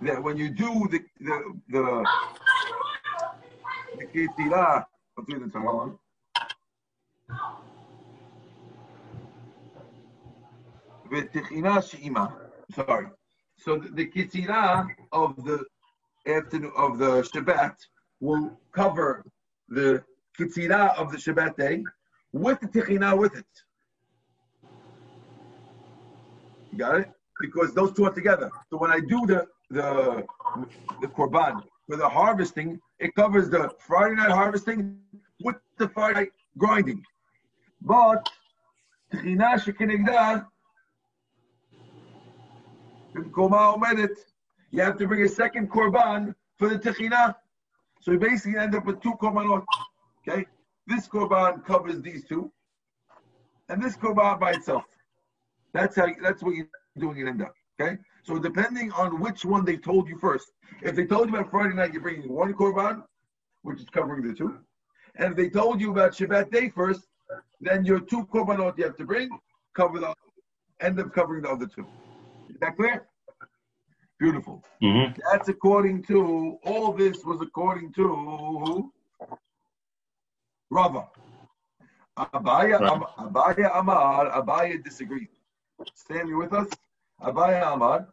that 0.02 0.22
when 0.22 0.36
you 0.36 0.50
do 0.50 0.88
the 0.90 1.00
the 1.20 1.36
the, 1.68 2.06
the 3.98 4.04
kitzira, 4.06 4.84
on. 5.54 5.98
She'ima. 11.82 12.34
Sorry. 12.74 13.06
So 13.56 13.78
the, 13.78 13.88
the 13.88 14.06
kitzira 14.06 14.86
of 15.12 15.36
the 15.44 15.64
afternoon 16.26 16.72
of 16.76 16.98
the 16.98 17.22
Shabbat 17.22 17.74
will 18.20 18.58
cover 18.72 19.24
the 19.68 20.04
kitzira 20.38 20.96
of 20.96 21.10
the 21.10 21.16
Shabbat 21.16 21.56
day 21.56 21.82
with 22.32 22.60
the 22.60 22.68
tikhina 22.68 23.16
with 23.16 23.36
it. 23.36 23.46
You 26.72 26.78
got 26.78 27.00
it? 27.00 27.10
Because 27.40 27.72
those 27.74 27.92
two 27.92 28.04
are 28.04 28.12
together. 28.12 28.50
So 28.70 28.78
when 28.78 28.90
I 28.90 29.00
do 29.00 29.26
the 29.26 29.46
the 29.70 30.24
the 31.00 31.08
korban 31.08 31.62
for 31.86 31.96
the 31.96 32.08
harvesting, 32.08 32.80
it 32.98 33.14
covers 33.14 33.48
the 33.48 33.70
Friday 33.78 34.16
night 34.16 34.30
harvesting 34.30 34.98
with 35.44 35.56
the 35.78 35.88
Friday 35.88 36.20
night 36.20 36.28
grinding. 36.56 37.02
But 37.82 38.28
tichina 39.12 39.58
omedet, 43.74 44.16
you 44.70 44.82
have 44.82 44.96
to 44.98 45.06
bring 45.06 45.22
a 45.22 45.28
second 45.28 45.70
korban 45.70 46.34
for 46.58 46.68
the 46.68 46.78
tikhina. 46.78 47.34
So 48.00 48.12
you 48.12 48.18
basically 48.18 48.58
end 48.58 48.74
up 48.74 48.84
with 48.84 49.00
two 49.00 49.14
korbanot. 49.14 49.64
Okay? 50.26 50.46
This 50.88 51.06
korban 51.06 51.64
covers 51.66 52.00
these 52.00 52.24
two, 52.24 52.50
and 53.68 53.82
this 53.82 53.96
korban 53.96 54.40
by 54.40 54.52
itself. 54.52 54.84
That's 55.74 55.96
how 55.96 56.08
that's 56.22 56.42
what 56.42 56.54
you're 56.54 56.68
doing 56.98 57.18
it 57.18 57.28
end 57.28 57.42
up. 57.42 57.54
Okay? 57.78 57.98
So 58.22 58.38
depending 58.38 58.90
on 58.92 59.20
which 59.20 59.44
one 59.44 59.64
they 59.64 59.76
told 59.76 60.08
you 60.08 60.18
first. 60.18 60.50
If 60.82 60.96
they 60.96 61.04
told 61.04 61.28
you 61.28 61.36
about 61.36 61.50
Friday 61.50 61.74
night, 61.74 61.92
you're 61.92 62.02
bringing 62.02 62.32
one 62.32 62.54
korban, 62.54 63.02
which 63.62 63.80
is 63.80 63.88
covering 63.90 64.26
the 64.26 64.34
two. 64.34 64.58
And 65.16 65.32
if 65.32 65.36
they 65.36 65.50
told 65.50 65.80
you 65.80 65.90
about 65.90 66.12
Shabbat 66.12 66.50
day 66.50 66.70
first, 66.70 67.02
then 67.60 67.84
your 67.84 68.00
two 68.00 68.24
korbanot 68.26 68.78
you 68.78 68.84
have 68.84 68.96
to 68.96 69.04
bring 69.04 69.28
cover 69.74 70.00
the 70.00 70.14
end 70.80 70.98
up 71.00 71.12
covering 71.14 71.42
the 71.42 71.50
other 71.50 71.66
two. 71.66 71.86
Is 72.48 72.56
that 72.60 72.76
clear? 72.76 73.06
Beautiful. 74.18 74.64
Mm-hmm. 74.82 75.20
That's 75.30 75.48
according 75.48 76.02
to 76.04 76.58
all 76.64 76.92
this 76.92 77.24
was 77.24 77.40
according 77.42 77.92
to 77.94 78.02
who? 78.02 78.92
Rava. 80.70 81.08
Abaya, 82.16 82.78
Abaya 83.18 83.78
Amar, 83.78 84.30
Abaya 84.30 84.82
disagreed. 84.82 85.28
Stand 85.94 86.28
you 86.28 86.38
with 86.38 86.52
us? 86.52 86.68
Abaya 87.22 87.72
Amar. 87.72 88.08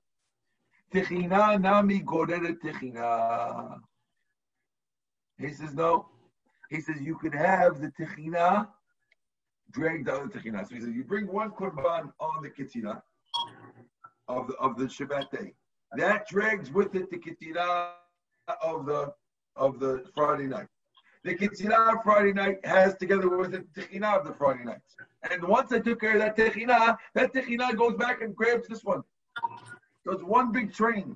Techina 0.93 1.59
nami 1.59 2.01
goreret 2.01 2.59
techina. 2.61 3.79
He 5.37 5.51
says 5.51 5.73
no. 5.73 6.07
He 6.69 6.81
says 6.81 7.01
you 7.01 7.15
could 7.15 7.33
have 7.33 7.81
the 7.81 7.91
techina 7.99 8.67
drag 9.71 10.05
the 10.05 10.13
other 10.13 10.27
techina. 10.27 10.67
So 10.67 10.75
he 10.75 10.81
says 10.81 10.89
you 10.89 11.03
bring 11.03 11.27
one 11.27 11.51
korban 11.51 12.11
on 12.19 12.43
the 12.43 12.49
kitzina 12.49 13.01
of 14.27 14.47
the 14.47 14.53
of 14.55 14.77
the 14.77 14.85
Shabbat 14.85 15.31
day. 15.31 15.53
That 15.97 16.27
drags 16.27 16.71
with 16.71 16.95
it 16.95 17.09
the 17.09 17.17
kitzira 17.17 17.91
of 18.63 18.85
the 18.85 19.13
of 19.55 19.79
the 19.79 20.05
Friday 20.15 20.47
night. 20.47 20.67
The 21.25 21.33
kitzira 21.33 21.95
of 21.95 22.03
Friday 22.03 22.33
night 22.33 22.63
has 22.63 22.95
together 22.97 23.27
with 23.27 23.51
the 23.51 23.65
techina 23.75 24.15
of 24.15 24.27
the 24.27 24.33
Friday 24.35 24.63
night. 24.63 24.81
And 25.31 25.43
once 25.43 25.71
I 25.71 25.79
took 25.79 25.99
care 25.99 26.13
of 26.13 26.19
that 26.19 26.37
techina, 26.37 26.97
that 27.15 27.33
techina 27.33 27.75
goes 27.75 27.95
back 27.95 28.21
and 28.21 28.35
grabs 28.35 28.67
this 28.67 28.83
one. 28.83 29.01
So 30.03 30.11
it's 30.11 30.21
one 30.21 30.51
big 30.51 30.71
train. 30.71 31.15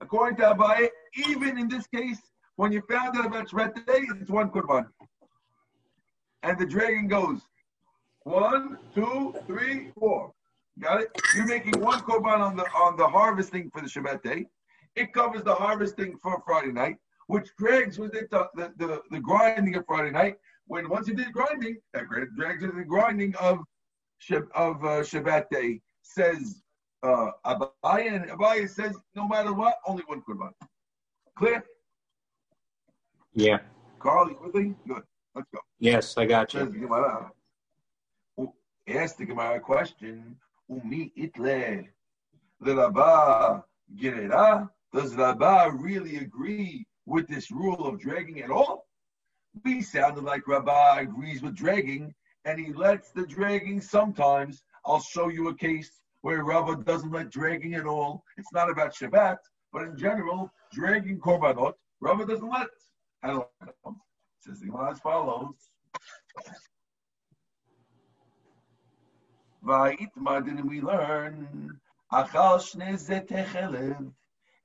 According 0.00 0.36
to 0.36 0.54
Abaye, 0.54 0.90
even 1.28 1.58
in 1.58 1.68
this 1.68 1.88
case, 1.88 2.20
when 2.54 2.70
you 2.70 2.80
found 2.88 3.18
out 3.18 3.26
about 3.26 3.48
Shabbat 3.48 3.84
day, 3.84 4.06
it's 4.20 4.30
one 4.30 4.48
kurban. 4.48 4.86
And 6.44 6.56
the 6.56 6.66
dragon 6.66 7.08
goes 7.08 7.40
one, 8.22 8.78
two, 8.94 9.34
three, 9.48 9.90
four. 9.98 10.32
Got 10.78 11.00
it? 11.00 11.08
You're 11.34 11.46
making 11.46 11.80
one 11.80 11.98
korban 12.02 12.38
on 12.38 12.54
the 12.54 12.62
on 12.76 12.96
the 12.96 13.08
harvesting 13.08 13.70
for 13.70 13.80
the 13.80 13.88
Shabbat 13.88 14.22
day. 14.22 14.46
It 14.94 15.12
covers 15.12 15.42
the 15.42 15.54
harvesting 15.54 16.16
for 16.18 16.40
Friday 16.46 16.70
night, 16.70 16.98
which 17.28 17.48
drags 17.56 17.98
with 17.98 18.14
it 18.14 18.30
the, 18.30 18.48
the, 18.54 18.72
the, 18.78 19.02
the 19.10 19.20
grinding 19.20 19.76
of 19.76 19.86
Friday 19.86 20.10
night. 20.10 20.36
When 20.66 20.88
once 20.88 21.08
you 21.08 21.14
did 21.14 21.32
grinding, 21.32 21.78
that 21.94 22.06
drags 22.36 22.62
with 22.62 22.76
the 22.76 22.84
grinding 22.84 23.34
of 23.36 23.60
of 24.54 24.84
uh, 24.84 25.02
Shabbat 25.02 25.48
day. 25.50 25.80
Says 26.02 26.62
uh, 27.02 27.30
Abaya, 27.46 28.14
and 28.14 28.30
Abaya 28.30 28.68
says 28.68 28.96
no 29.14 29.28
matter 29.28 29.52
what, 29.52 29.76
only 29.86 30.02
one 30.06 30.22
korban. 30.22 30.50
Clear? 31.36 31.62
Yeah. 33.32 33.58
Carl, 34.00 34.30
you 34.30 34.38
with 34.42 34.54
me? 34.54 34.74
Good. 34.86 35.02
Let's 35.34 35.48
go. 35.54 35.60
Yes, 35.78 36.16
I 36.16 36.24
got 36.26 36.50
Says 36.50 36.72
you. 36.74 36.80
Gemara. 36.80 37.30
Ask 38.88 39.18
the 39.18 39.26
Gemara 39.26 39.56
a 39.56 39.60
question. 39.60 40.36
Umi 40.68 41.12
itle. 41.16 41.86
The 42.60 42.74
Rabba 42.74 43.64
Gerera. 43.94 44.68
Does 44.92 45.14
Rabba 45.14 45.70
really 45.74 46.16
agree 46.16 46.87
with 47.08 47.26
this 47.26 47.50
rule 47.50 47.86
of 47.86 47.98
dragging 47.98 48.42
at 48.42 48.50
all? 48.50 48.86
We 49.64 49.82
sounded 49.82 50.24
like 50.24 50.46
Rabba 50.46 50.96
agrees 50.98 51.42
with 51.42 51.56
dragging, 51.56 52.14
and 52.44 52.60
he 52.60 52.72
lets 52.72 53.10
the 53.10 53.26
dragging 53.26 53.80
sometimes. 53.80 54.62
I'll 54.84 55.00
show 55.00 55.28
you 55.28 55.48
a 55.48 55.54
case 55.54 55.90
where 56.20 56.44
Rabba 56.44 56.84
doesn't 56.84 57.10
let 57.10 57.30
dragging 57.30 57.74
at 57.74 57.86
all. 57.86 58.22
It's 58.36 58.52
not 58.52 58.70
about 58.70 58.94
Shabbat, 58.94 59.38
but 59.72 59.82
in 59.82 59.96
general, 59.96 60.52
dragging 60.72 61.18
korbanot, 61.18 61.74
Rabba 62.00 62.26
doesn't 62.26 62.48
let. 62.48 62.68
I 63.22 63.28
don't 63.28 63.46
know. 63.84 63.96
Says 64.40 64.60
the 64.60 64.72
as 64.90 65.00
follows. 65.00 65.56
Va'itma 69.64 70.44
didn't 70.44 70.68
we 70.68 70.80
learn? 70.80 71.80
Achal 72.12 72.58
shne 72.60 72.94
zetechelev. 72.94 74.12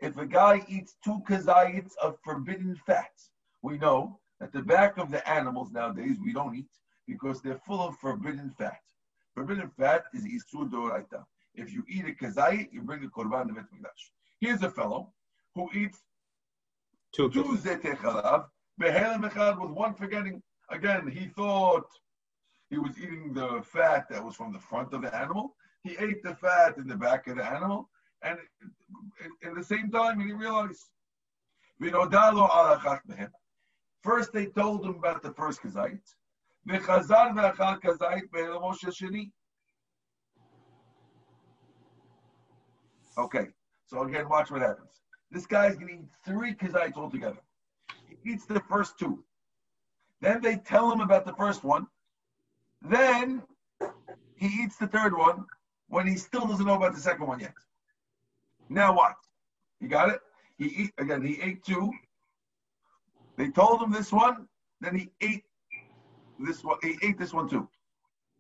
If 0.04 0.18
a 0.18 0.26
guy 0.26 0.66
eats 0.68 0.98
two 1.02 1.22
kazayits 1.30 1.94
of 2.02 2.18
forbidden 2.26 2.76
fats, 2.86 3.32
we 3.62 3.78
know 3.78 4.20
at 4.42 4.52
the 4.52 4.62
back 4.62 4.98
of 4.98 5.10
the 5.10 5.26
animals 5.26 5.72
nowadays 5.72 6.18
we 6.22 6.34
don't 6.34 6.54
eat 6.54 6.74
because 7.08 7.42
they're 7.42 7.62
full 7.66 7.82
of 7.82 7.96
forbidden 8.00 8.50
fat. 8.58 8.82
Forbidden 9.34 9.72
fat 9.80 10.04
is 10.14 10.26
isur 10.26 10.70
doraita. 10.70 11.24
If 11.56 11.72
you 11.72 11.86
eat 11.88 12.04
a 12.04 12.12
kazayit, 12.22 12.74
you 12.74 12.82
bring 12.82 13.06
a 13.06 13.08
korban 13.08 13.48
to 13.48 13.54
Bet 13.54 13.64
Here's 14.42 14.62
a 14.62 14.70
fellow 14.70 15.14
who 15.56 15.70
eats 15.74 16.00
Two. 17.16 17.30
two 17.30 17.56
zetei 17.64 17.96
chalav, 17.96 18.48
behelim 18.82 19.24
echad 19.30 19.62
with 19.62 19.72
one 19.72 19.94
forgetting. 19.94 20.44
Again, 20.70 21.08
he 21.08 21.28
thought 21.28 21.88
he 22.70 22.78
was 22.78 23.00
eating 23.00 23.32
the 23.34 23.62
fat 23.64 24.10
that 24.10 24.22
was 24.22 24.36
from 24.36 24.52
the 24.52 24.60
front 24.60 24.92
of 24.94 25.04
the 25.04 25.16
animal. 25.16 25.56
He 25.82 25.96
ate 25.98 26.22
the 26.24 26.36
fat 26.36 26.76
in 26.76 26.88
the 26.88 26.98
back 26.98 27.28
of 27.28 27.38
the 27.38 27.46
animal, 27.46 27.90
and 28.24 28.38
at 29.46 29.56
the 29.56 29.64
same 29.64 29.92
time, 29.92 30.20
he 30.20 30.28
didn't 30.28 30.40
realize. 30.40 30.90
V'nodalo 31.82 32.50
alachat 32.50 33.00
mehem. 33.10 33.30
First, 34.02 34.34
they 34.34 34.48
told 34.48 34.86
him 34.86 34.96
about 34.96 35.22
the 35.22 35.34
first 35.34 35.62
kazait. 35.62 36.00
Okay, 43.18 43.48
so 43.86 44.04
again, 44.04 44.30
watch 44.30 44.50
what 44.50 44.62
happens. 44.62 45.02
This 45.32 45.46
guy's 45.46 45.76
going 45.76 45.88
to 45.88 45.94
eat 45.94 46.06
three 46.26 46.54
kazites 46.54 46.96
altogether. 46.96 47.42
He 48.08 48.32
eats 48.32 48.46
the 48.46 48.62
first 48.70 48.98
two. 48.98 49.24
Then 50.22 50.42
they 50.42 50.56
tell 50.58 50.90
him 50.92 51.02
about 51.02 51.26
the 51.26 51.34
first 51.34 51.64
one. 51.64 51.88
Then 52.82 53.42
he 54.36 54.48
eats 54.64 54.78
the 54.78 54.88
third 54.88 55.18
one 55.18 55.46
when 55.88 56.08
he 56.08 56.16
still 56.16 56.48
doesn't 56.48 56.66
know 56.66 56.76
about 56.76 56.94
the 56.94 57.02
second 57.02 57.28
one 57.28 57.40
yet. 57.42 57.54
Now 58.74 58.96
what? 58.96 59.14
You 59.80 59.88
got 59.88 60.10
it? 60.10 60.20
He 60.58 60.66
eat 60.66 60.94
again. 60.98 61.24
He 61.24 61.40
ate 61.42 61.64
two. 61.64 61.92
They 63.38 63.50
told 63.50 63.84
him 63.84 63.92
this 63.92 64.12
one. 64.12 64.48
Then 64.82 64.98
he 64.98 65.10
ate 65.22 65.44
this 66.40 66.64
one. 66.64 66.78
He 66.82 66.98
ate 67.04 67.20
this 67.20 67.34
one 67.34 67.48
too. 67.48 67.70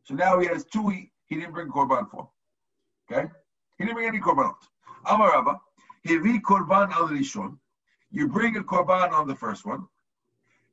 So 0.05 0.15
now 0.15 0.39
he 0.39 0.47
has 0.47 0.65
two. 0.65 0.89
He, 0.89 1.11
he 1.27 1.35
didn't 1.35 1.53
bring 1.53 1.69
korban 1.69 2.09
for. 2.09 2.29
Okay. 3.11 3.29
He 3.77 3.83
didn't 3.83 3.95
bring 3.95 4.07
any 4.07 4.19
korbanot. 4.19 4.55
Amar 5.05 5.33
Rabba, 5.33 5.61
Hevi 6.07 6.41
korban 6.41 6.91
al 6.91 7.09
rishon. 7.09 7.57
You 8.09 8.27
bring 8.27 8.57
a 8.57 8.63
korban 8.63 9.11
on 9.11 9.27
the 9.27 9.35
first 9.35 9.65
one. 9.67 9.85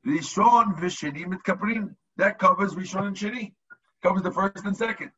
Rishon 0.07 0.79
v'sheni 0.79 1.25
mitkaprin. 1.25 1.95
That 2.17 2.39
covers 2.39 2.73
rishon 2.73 3.07
and 3.07 3.15
sheni. 3.15 3.53
Covers 4.01 4.23
the 4.23 4.31
first 4.31 4.65
and 4.65 4.75
second. 4.75 5.11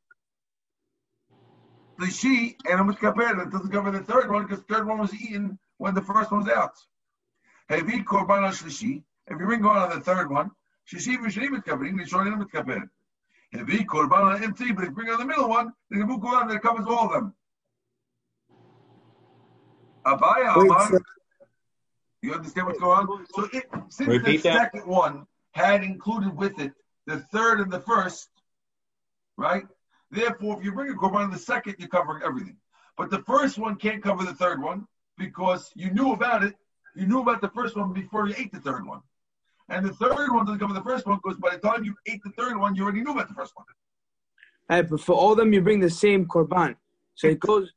The 2.00 2.08
she 2.08 2.58
and 2.70 2.80
a 2.80 2.84
mitkaper. 2.84 3.38
That 3.38 3.52
doesn't 3.52 3.72
cover 3.72 3.92
the 3.92 4.00
third 4.00 4.32
one 4.32 4.44
because 4.44 4.64
the 4.64 4.74
third 4.74 4.88
one 4.88 5.00
was 5.00 5.14
eaten 5.14 5.60
when 5.78 5.94
the 5.94 6.02
first 6.02 6.32
one 6.32 6.44
was 6.44 6.50
out. 6.50 6.74
Hevi 7.70 8.04
korban 8.04 8.44
shlishi. 8.52 9.04
If 9.28 9.40
you 9.40 9.46
bring 9.46 9.62
korban 9.62 9.90
on 9.92 9.98
the 9.98 10.04
third 10.04 10.30
one, 10.30 10.52
shishi 10.92 11.18
v'sheni 11.18 11.50
mitkaprin. 11.50 11.94
Rishon 11.94 12.28
and 12.28 12.44
mitkaper. 12.44 12.90
Hevi 13.54 13.86
korban 13.86 14.42
empty. 14.42 14.72
But 14.72 14.84
if 14.84 14.90
you 14.90 14.96
bring 14.96 15.10
on 15.10 15.20
the 15.20 15.26
middle 15.26 15.50
one, 15.50 15.74
then 15.90 16.00
the 16.00 16.06
korban 16.06 16.50
that 16.50 16.62
covers 16.62 16.86
all 16.88 17.06
of 17.06 17.12
them. 17.12 17.34
Abaya 20.06 20.56
Amar, 20.58 21.02
you 22.22 22.34
understand 22.34 22.68
what's 22.68 22.80
going 22.80 23.08
on? 23.08 23.26
So 23.34 23.48
it, 23.54 23.70
since 23.90 24.10
Repeat 24.10 24.44
the 24.44 24.50
that. 24.50 24.74
second 24.74 24.88
one 24.88 25.28
had 25.52 25.84
included 25.84 26.36
with 26.36 26.60
it 26.60 26.74
the 27.06 27.20
third 27.20 27.60
and 27.60 27.72
the 27.72 27.80
first, 27.80 28.30
right? 29.38 29.64
Therefore, 30.14 30.60
if 30.60 30.64
you 30.64 30.72
bring 30.72 30.92
a 30.92 30.94
korban 30.94 31.26
in 31.26 31.32
the 31.32 31.40
second, 31.40 31.76
you're 31.80 31.90
covering 31.90 32.22
everything. 32.24 32.56
But 32.98 33.10
the 33.10 33.24
first 33.24 33.58
one 33.58 33.76
can't 33.76 34.04
cover 34.04 34.24
the 34.24 34.36
third 34.36 34.62
one 34.62 34.88
because 35.18 35.72
you 35.76 35.90
knew 35.90 36.14
about 36.14 36.44
it. 36.44 36.56
You 36.96 37.08
knew 37.08 37.22
about 37.22 37.42
the 37.42 37.50
first 37.50 37.76
one 37.76 37.94
before 37.94 38.28
you 38.28 38.36
ate 38.38 38.52
the 38.52 38.60
third 38.60 38.86
one. 38.86 39.02
And 39.70 39.84
the 39.84 39.94
third 39.94 40.32
one 40.32 40.46
doesn't 40.46 40.60
cover 40.60 40.74
the 40.74 40.84
first 40.84 41.08
one 41.08 41.20
because 41.24 41.40
by 41.40 41.56
the 41.56 41.68
time 41.68 41.84
you 41.84 41.96
ate 42.06 42.22
the 42.24 42.30
third 42.32 42.58
one, 42.58 42.76
you 42.76 42.84
already 42.84 43.02
knew 43.02 43.12
about 43.12 43.28
the 43.28 43.34
first 43.34 43.54
one. 43.56 43.66
Hey, 44.70 44.84
but 44.84 45.02
for 45.02 45.14
all 45.14 45.32
of 45.32 45.38
them, 45.40 45.52
you 45.52 45.62
bring 45.62 45.80
the 45.80 45.90
same 45.90 46.28
korban. 46.28 46.76
So 47.16 47.28
it 47.28 47.40
goes. 47.40 47.74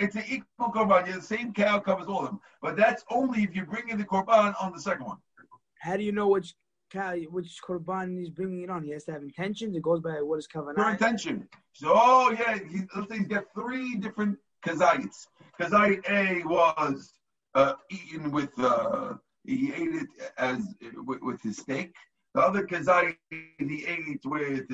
It's 0.00 0.16
an 0.16 0.24
equal 0.28 0.72
korban. 0.72 1.06
Yeah, 1.06 1.16
the 1.16 1.22
same 1.22 1.52
cow 1.52 1.78
covers 1.78 2.08
all 2.08 2.20
of 2.20 2.26
them. 2.26 2.40
But 2.60 2.76
that's 2.76 3.04
only 3.08 3.44
if 3.44 3.54
you 3.54 3.64
bring 3.64 3.88
in 3.88 3.98
the 3.98 4.04
korban 4.04 4.52
on 4.60 4.72
the 4.72 4.80
second 4.80 5.06
one. 5.06 5.18
How 5.78 5.96
do 5.96 6.02
you 6.02 6.10
know 6.10 6.26
which 6.26 6.54
which 7.30 7.60
korban 7.66 8.18
he's 8.18 8.30
bringing 8.30 8.62
it 8.62 8.70
on? 8.70 8.84
He 8.84 8.90
has 8.90 9.04
to 9.04 9.12
have 9.12 9.22
intentions. 9.22 9.76
It 9.76 9.82
goes 9.82 10.00
by 10.00 10.20
what 10.22 10.38
is 10.38 10.48
kavanah. 10.48 10.76
Your 10.76 10.90
intention. 10.90 11.48
So, 11.72 11.92
oh 11.94 12.30
yeah, 12.30 12.58
he, 12.58 12.80
let's 12.96 13.10
say 13.10 13.18
he's 13.18 13.28
got 13.28 13.44
three 13.54 13.96
different 13.96 14.38
kazaits. 14.66 15.26
Kazait 15.60 16.08
A 16.08 16.46
was 16.46 17.12
uh, 17.54 17.74
eaten 17.90 18.30
with, 18.30 18.50
uh, 18.58 19.14
he 19.44 19.72
ate 19.72 19.94
it 19.94 20.08
as 20.36 20.74
with, 21.06 21.20
with 21.22 21.42
his 21.42 21.58
steak. 21.58 21.94
The 22.34 22.40
other 22.40 22.66
kazait 22.66 23.16
he 23.30 23.84
ate 23.86 24.20
with 24.24 24.66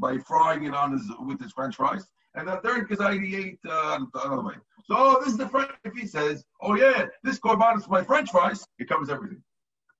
by 0.00 0.18
frying 0.18 0.64
it 0.64 0.74
on 0.74 0.92
his 0.92 1.10
with 1.20 1.40
his 1.40 1.52
French 1.52 1.76
fries. 1.76 2.06
And 2.34 2.48
the 2.48 2.56
third 2.56 2.88
kazait 2.88 3.22
he 3.22 3.36
ate 3.36 3.58
uh, 3.68 4.00
another 4.14 4.42
way. 4.42 4.54
So 4.86 4.94
oh, 4.96 5.20
this 5.20 5.32
is 5.32 5.38
the 5.38 5.48
French. 5.48 5.70
If 5.84 5.94
he 5.94 6.06
says, 6.06 6.44
"Oh 6.60 6.74
yeah, 6.74 7.06
this 7.22 7.38
korban 7.38 7.78
is 7.78 7.88
my 7.88 8.02
French 8.02 8.30
fries," 8.30 8.66
it 8.78 8.88
covers 8.88 9.10
everything. 9.10 9.42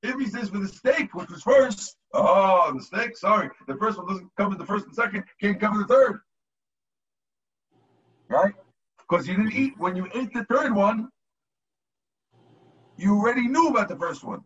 If 0.02 0.18
he 0.18 0.26
says 0.26 0.48
for 0.48 0.58
the 0.58 0.68
steak, 0.68 1.14
which 1.14 1.30
was 1.30 1.42
first, 1.42 1.96
oh, 2.12 2.72
the 2.74 2.82
steak, 2.82 3.16
sorry, 3.16 3.50
the 3.68 3.76
first 3.76 3.98
one 3.98 4.08
doesn't 4.08 4.30
cover 4.36 4.56
the 4.56 4.66
first 4.66 4.86
and 4.86 4.94
second, 4.94 5.24
can't 5.40 5.60
cover 5.60 5.78
the 5.78 5.86
third. 5.86 6.20
Right? 8.28 8.54
Because 8.98 9.28
you 9.28 9.36
didn't 9.36 9.52
eat, 9.52 9.74
when 9.78 9.94
you 9.94 10.08
ate 10.14 10.32
the 10.32 10.44
third 10.44 10.74
one, 10.74 11.08
you 12.96 13.16
already 13.16 13.46
knew 13.46 13.68
about 13.68 13.88
the 13.88 13.96
first 13.96 14.24
one. 14.24 14.42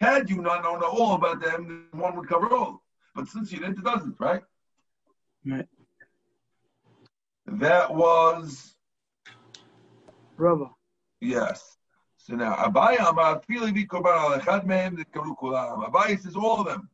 Had 0.00 0.30
you 0.30 0.40
not 0.42 0.62
known 0.64 0.82
all 0.82 1.14
about 1.14 1.40
them, 1.40 1.86
one 1.92 2.16
would 2.16 2.28
cover 2.28 2.52
all. 2.54 2.82
But 3.14 3.28
since 3.28 3.52
you 3.52 3.58
didn't, 3.58 3.78
it 3.78 3.84
doesn't, 3.84 4.16
right? 4.18 4.42
Right. 5.44 5.66
That 7.46 7.94
was, 7.94 8.74
Rava. 10.36 10.70
yes. 11.20 11.77
So 12.28 12.34
now, 12.36 12.56
Abaya 12.56 13.08
Amar 13.08 13.40
Vi 13.48 13.86
Korban 13.86 14.18
Al 14.18 14.38
Echad 14.38 14.66
Mehem 14.66 15.02
Kulam. 15.14 15.90
Abaya 15.90 16.20
says 16.20 16.36
all 16.36 16.60
of 16.60 16.66
them. 16.66 16.90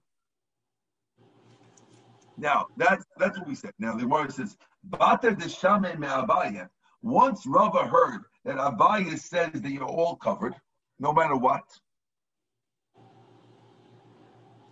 Now, 2.36 2.66
that's 2.76 3.04
that's 3.18 3.36
what 3.36 3.48
we 3.48 3.56
said. 3.56 3.72
Now, 3.80 3.94
the 3.96 4.02
Gemara 4.02 4.30
says, 4.30 4.56
Bata 4.84 5.32
Deshame 5.32 5.98
Me 5.98 6.06
Abaya. 6.06 6.68
Once 7.02 7.46
Rava 7.46 7.84
heard 7.84 8.20
that 8.44 8.58
Abaya 8.58 9.18
says 9.18 9.60
that 9.60 9.70
you're 9.70 9.84
all 9.84 10.14
covered, 10.14 10.54
no 11.00 11.12
matter 11.12 11.34
what, 11.34 11.64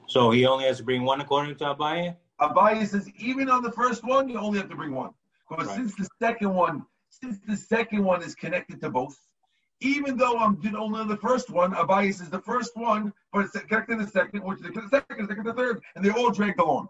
So 0.06 0.30
he 0.30 0.46
only 0.46 0.66
has 0.66 0.76
to 0.76 0.84
bring 0.84 1.02
one 1.02 1.20
according 1.20 1.56
to 1.56 1.64
Abaye? 1.74 2.14
Abaya 2.40 2.86
says 2.86 3.10
even 3.18 3.50
on 3.50 3.62
the 3.64 3.72
first 3.72 4.04
one, 4.04 4.28
you 4.28 4.38
only 4.38 4.60
have 4.60 4.68
to 4.68 4.76
bring 4.76 4.94
one. 4.94 5.10
Because 5.48 5.66
Right. 5.66 5.76
since 5.76 5.96
the 5.96 6.08
second 6.20 6.54
one, 6.54 6.86
since 7.08 7.40
the 7.40 7.56
second 7.56 8.04
one 8.04 8.22
is 8.22 8.36
connected 8.36 8.80
to 8.82 8.90
both, 8.90 9.18
even 9.82 10.16
though 10.16 10.38
I'm 10.38 10.56
doing 10.56 10.76
only 10.76 11.00
on 11.00 11.08
the 11.08 11.16
first 11.16 11.50
one, 11.50 11.72
Abaya 11.72 12.08
is 12.08 12.30
the 12.30 12.40
first 12.40 12.76
one, 12.76 13.12
but 13.32 13.44
it's 13.44 13.52
connected 13.52 13.98
to 13.98 14.04
the 14.04 14.10
second, 14.10 14.42
which 14.42 14.60
is 14.60 14.64
the 14.66 14.88
second, 14.90 15.28
second, 15.28 15.44
the 15.44 15.54
third, 15.54 15.82
and 15.94 16.04
they 16.04 16.10
all 16.10 16.30
dragged 16.30 16.60
along. 16.60 16.88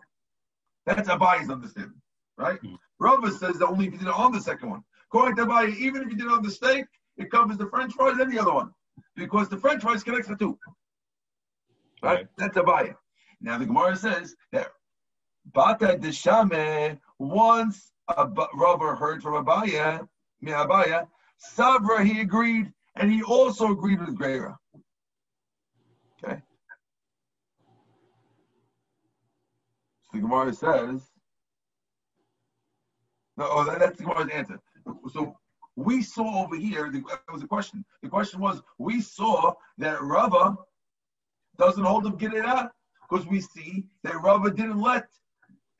That's 0.86 1.08
Abaya's 1.08 1.50
understanding, 1.50 2.00
right? 2.36 2.60
Mm. 2.62 2.76
Rava 2.98 3.30
says 3.30 3.58
that 3.58 3.66
only 3.66 3.86
if 3.86 3.92
you 3.92 3.98
did 3.98 4.08
it 4.08 4.14
on 4.14 4.32
the 4.32 4.40
second 4.40 4.70
one. 4.70 4.84
According 5.06 5.36
to 5.36 5.46
Abaya, 5.46 5.74
even 5.76 6.02
if 6.02 6.10
you 6.10 6.16
did 6.16 6.26
it 6.26 6.32
on 6.32 6.42
the 6.42 6.50
steak, 6.50 6.86
it 7.16 7.30
covers 7.30 7.58
the 7.58 7.66
French 7.66 7.92
fries 7.94 8.18
and 8.18 8.32
the 8.32 8.40
other 8.40 8.54
one, 8.54 8.70
because 9.16 9.48
the 9.48 9.56
French 9.56 9.82
fries 9.82 10.02
connects 10.02 10.28
the 10.28 10.36
two. 10.36 10.58
Right? 12.02 12.14
Right. 12.14 12.26
That's 12.36 12.56
Abaya. 12.56 12.94
Now 13.40 13.58
the 13.58 13.66
Gemara 13.66 13.96
says 13.96 14.34
that 14.52 14.68
Bata 15.52 15.98
Deshame, 16.00 16.98
once 17.18 17.92
a 18.08 18.28
Rava 18.54 18.94
heard 18.96 19.22
from 19.22 19.44
Abaya, 19.44 20.06
Abaya, 20.44 21.06
Savra, 21.56 22.04
he 22.04 22.20
agreed, 22.20 22.72
and 22.96 23.10
he 23.10 23.22
also 23.22 23.72
agreed 23.72 24.00
with 24.00 24.18
Greira. 24.18 24.56
Okay. 26.24 26.40
So 30.02 30.10
the 30.12 30.18
Gemara 30.20 30.52
says, 30.52 31.02
No, 33.36 33.48
oh, 33.50 33.64
that, 33.64 33.78
that's 33.78 33.98
the 33.98 34.04
Gemara's 34.04 34.30
answer. 34.32 34.60
So 35.12 35.36
we 35.76 36.02
saw 36.02 36.44
over 36.44 36.56
here, 36.56 36.90
the, 36.90 37.00
that 37.08 37.32
was 37.32 37.42
a 37.42 37.46
question. 37.46 37.84
The 38.02 38.08
question 38.08 38.40
was, 38.40 38.60
we 38.78 39.00
saw 39.00 39.54
that 39.78 40.02
Rava 40.02 40.56
doesn't 41.58 41.84
hold 41.84 42.06
him 42.06 42.16
get 42.16 42.34
it 42.34 42.44
out 42.44 42.72
because 43.08 43.26
we 43.26 43.40
see 43.40 43.84
that 44.04 44.20
Rava 44.20 44.50
didn't 44.50 44.80
let 44.80 45.06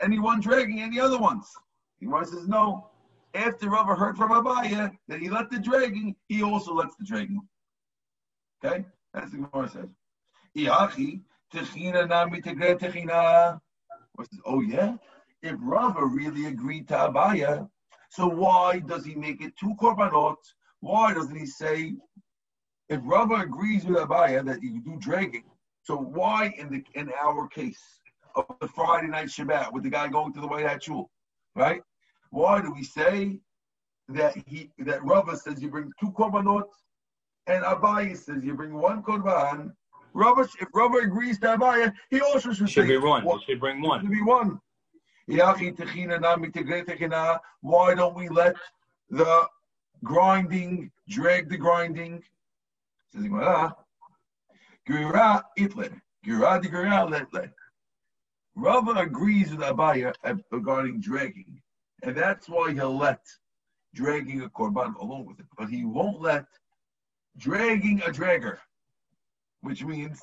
anyone 0.01 0.41
dragging 0.41 0.81
any 0.81 0.99
other 0.99 1.19
ones. 1.19 1.47
He 2.01 2.09
says 2.25 2.49
no. 2.49 2.89
After 3.35 3.71
Rava 3.71 3.95
heard 3.95 4.17
from 4.17 4.31
Abaya 4.31 4.93
that 5.09 5.21
he 5.21 5.31
let 5.31 5.51
the 5.51 5.59
dragging, 5.59 6.15
he 6.29 6.43
also 6.43 6.75
lets 6.75 6.97
the 6.97 7.05
dragging. 7.05 7.41
Okay, 8.65 8.85
that's 9.15 9.31
the 9.31 9.39
Gemara 9.39 9.69
says. 9.69 9.89
Iachi 10.57 11.23
techina 11.53 12.07
namitegret 12.09 12.79
techina. 12.79 13.59
Oh 14.45 14.61
yeah, 14.61 14.97
if 15.43 15.57
Rava 15.61 16.05
really 16.05 16.47
agreed 16.47 16.89
to 16.89 16.95
Abaya, 16.95 17.69
so 18.11 18.27
why 18.27 18.81
does 18.81 19.05
he 19.05 19.15
make 19.15 19.41
it 19.41 19.57
two 19.59 19.75
korbanot? 19.81 20.37
Why 20.81 21.15
doesn't 21.15 21.35
he 21.35 21.47
say, 21.47 21.95
if 22.91 23.01
Rava 23.05 23.37
agrees 23.37 23.87
with 23.87 23.97
Abaya 23.97 24.45
that 24.45 24.63
you 24.63 24.81
do 24.81 24.97
dragging, 24.99 25.45
so 25.85 25.97
why 25.97 26.55
in 26.59 26.71
the 26.71 26.85
in 26.95 27.11
our 27.19 27.49
case 27.49 27.83
of 28.37 28.45
the 28.61 28.69
Friday 28.69 29.09
night 29.09 29.29
Shabbat 29.29 29.73
with 29.73 29.85
the 29.85 29.91
guy 29.91 30.09
going 30.09 30.33
to 30.35 30.41
the 30.41 30.47
White 30.47 30.67
Hat 30.67 30.83
Shul, 30.83 31.11
right? 31.57 31.83
Why 32.33 32.61
do 32.63 32.73
we 32.73 32.83
say 32.83 33.39
that 34.09 34.35
he 34.47 34.71
that 34.79 35.05
Rava 35.05 35.37
says 35.37 35.63
you 35.63 35.69
bring 35.69 35.93
two 36.01 36.11
korbanot 36.13 36.65
and 37.47 37.63
Abaya 37.63 38.17
says 38.17 38.43
you 38.43 38.55
bring 38.55 38.73
one 38.73 39.03
korban? 39.03 39.73
Rava, 40.15 40.49
if 40.59 40.69
Rava 40.75 40.99
agrees 40.99 41.39
to 41.41 41.49
Abaya, 41.49 41.93
he 42.11 42.21
also 42.23 42.55
should, 42.55 42.71
should 42.71 42.87
say 42.87 42.89
be 42.89 42.97
one. 42.97 43.25
Well, 43.25 43.39
should 43.47 43.61
bring 43.61 43.83
one. 43.83 44.01
should 44.01 44.11
be 44.11 44.23
one. 44.23 44.59
Why 47.61 47.95
don't 47.95 48.15
we 48.15 48.29
let 48.29 48.57
the 49.11 49.49
grinding 50.03 50.91
drag 51.09 51.51
the 51.51 51.57
grinding? 51.59 52.23
Says 53.13 53.25
Gemara, 53.25 53.77
Gira 54.89 55.43
itler, 55.59 56.01
Gira 56.27 56.63
de 56.63 56.69
Gira 56.69 57.07
letle. 57.09 57.51
Rava 58.55 58.93
agrees 58.93 59.51
with 59.51 59.61
Abaya 59.61 60.15
uh, 60.25 60.35
regarding 60.51 61.01
dragging, 61.01 61.62
and 62.03 62.17
that's 62.17 62.49
why 62.49 62.73
he'll 62.73 62.97
let 62.97 63.21
dragging 63.95 64.43
a 64.43 64.49
korban 64.49 64.95
along 65.01 65.27
with 65.27 65.39
it, 65.41 65.47
but 65.57 65.69
he 65.69 65.85
won't 65.85 66.21
let 66.21 66.47
dragging 67.39 68.01
a 68.03 68.11
dragger, 68.11 68.59
which 69.61 69.85
means 69.85 70.21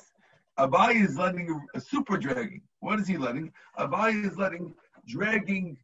Abaya 0.58 1.04
is 1.04 1.16
letting 1.16 1.60
a, 1.74 1.80
super 1.80 2.16
dragging. 2.16 2.62
What 2.80 3.00
is 3.00 3.08
he 3.08 3.16
letting? 3.16 3.52
Abaya 3.78 4.24
is 4.24 4.36
letting 4.36 4.74
dragging. 5.06 5.76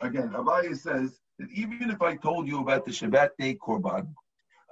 Again, 0.00 0.30
Abaya 0.30 0.76
says 0.76 1.20
that 1.38 1.48
even 1.52 1.90
if 1.90 2.00
I 2.00 2.16
told 2.16 2.48
you 2.48 2.60
about 2.60 2.84
the 2.84 2.90
Shabbat 2.90 3.30
day 3.38 3.56
korban, 3.56 4.08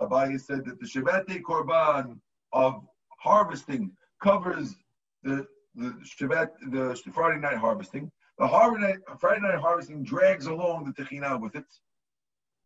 Abaya 0.00 0.40
said 0.40 0.64
that 0.64 0.80
the 0.80 0.86
Shabbat 0.86 1.26
day 1.26 1.40
korban 1.40 2.18
of 2.52 2.82
harvesting 3.18 3.92
covers 4.22 4.74
the 5.22 5.46
the 5.74 5.94
Shabbat, 6.20 6.48
the 6.70 7.12
Friday 7.12 7.40
night 7.40 7.56
harvesting. 7.56 8.10
The 8.38 8.48
Friday 8.48 8.80
night, 8.80 8.96
Friday 9.20 9.40
night 9.40 9.58
harvesting 9.58 10.02
drags 10.02 10.46
along 10.46 10.84
the 10.84 11.02
Techina 11.02 11.40
with 11.40 11.54
it. 11.54 11.64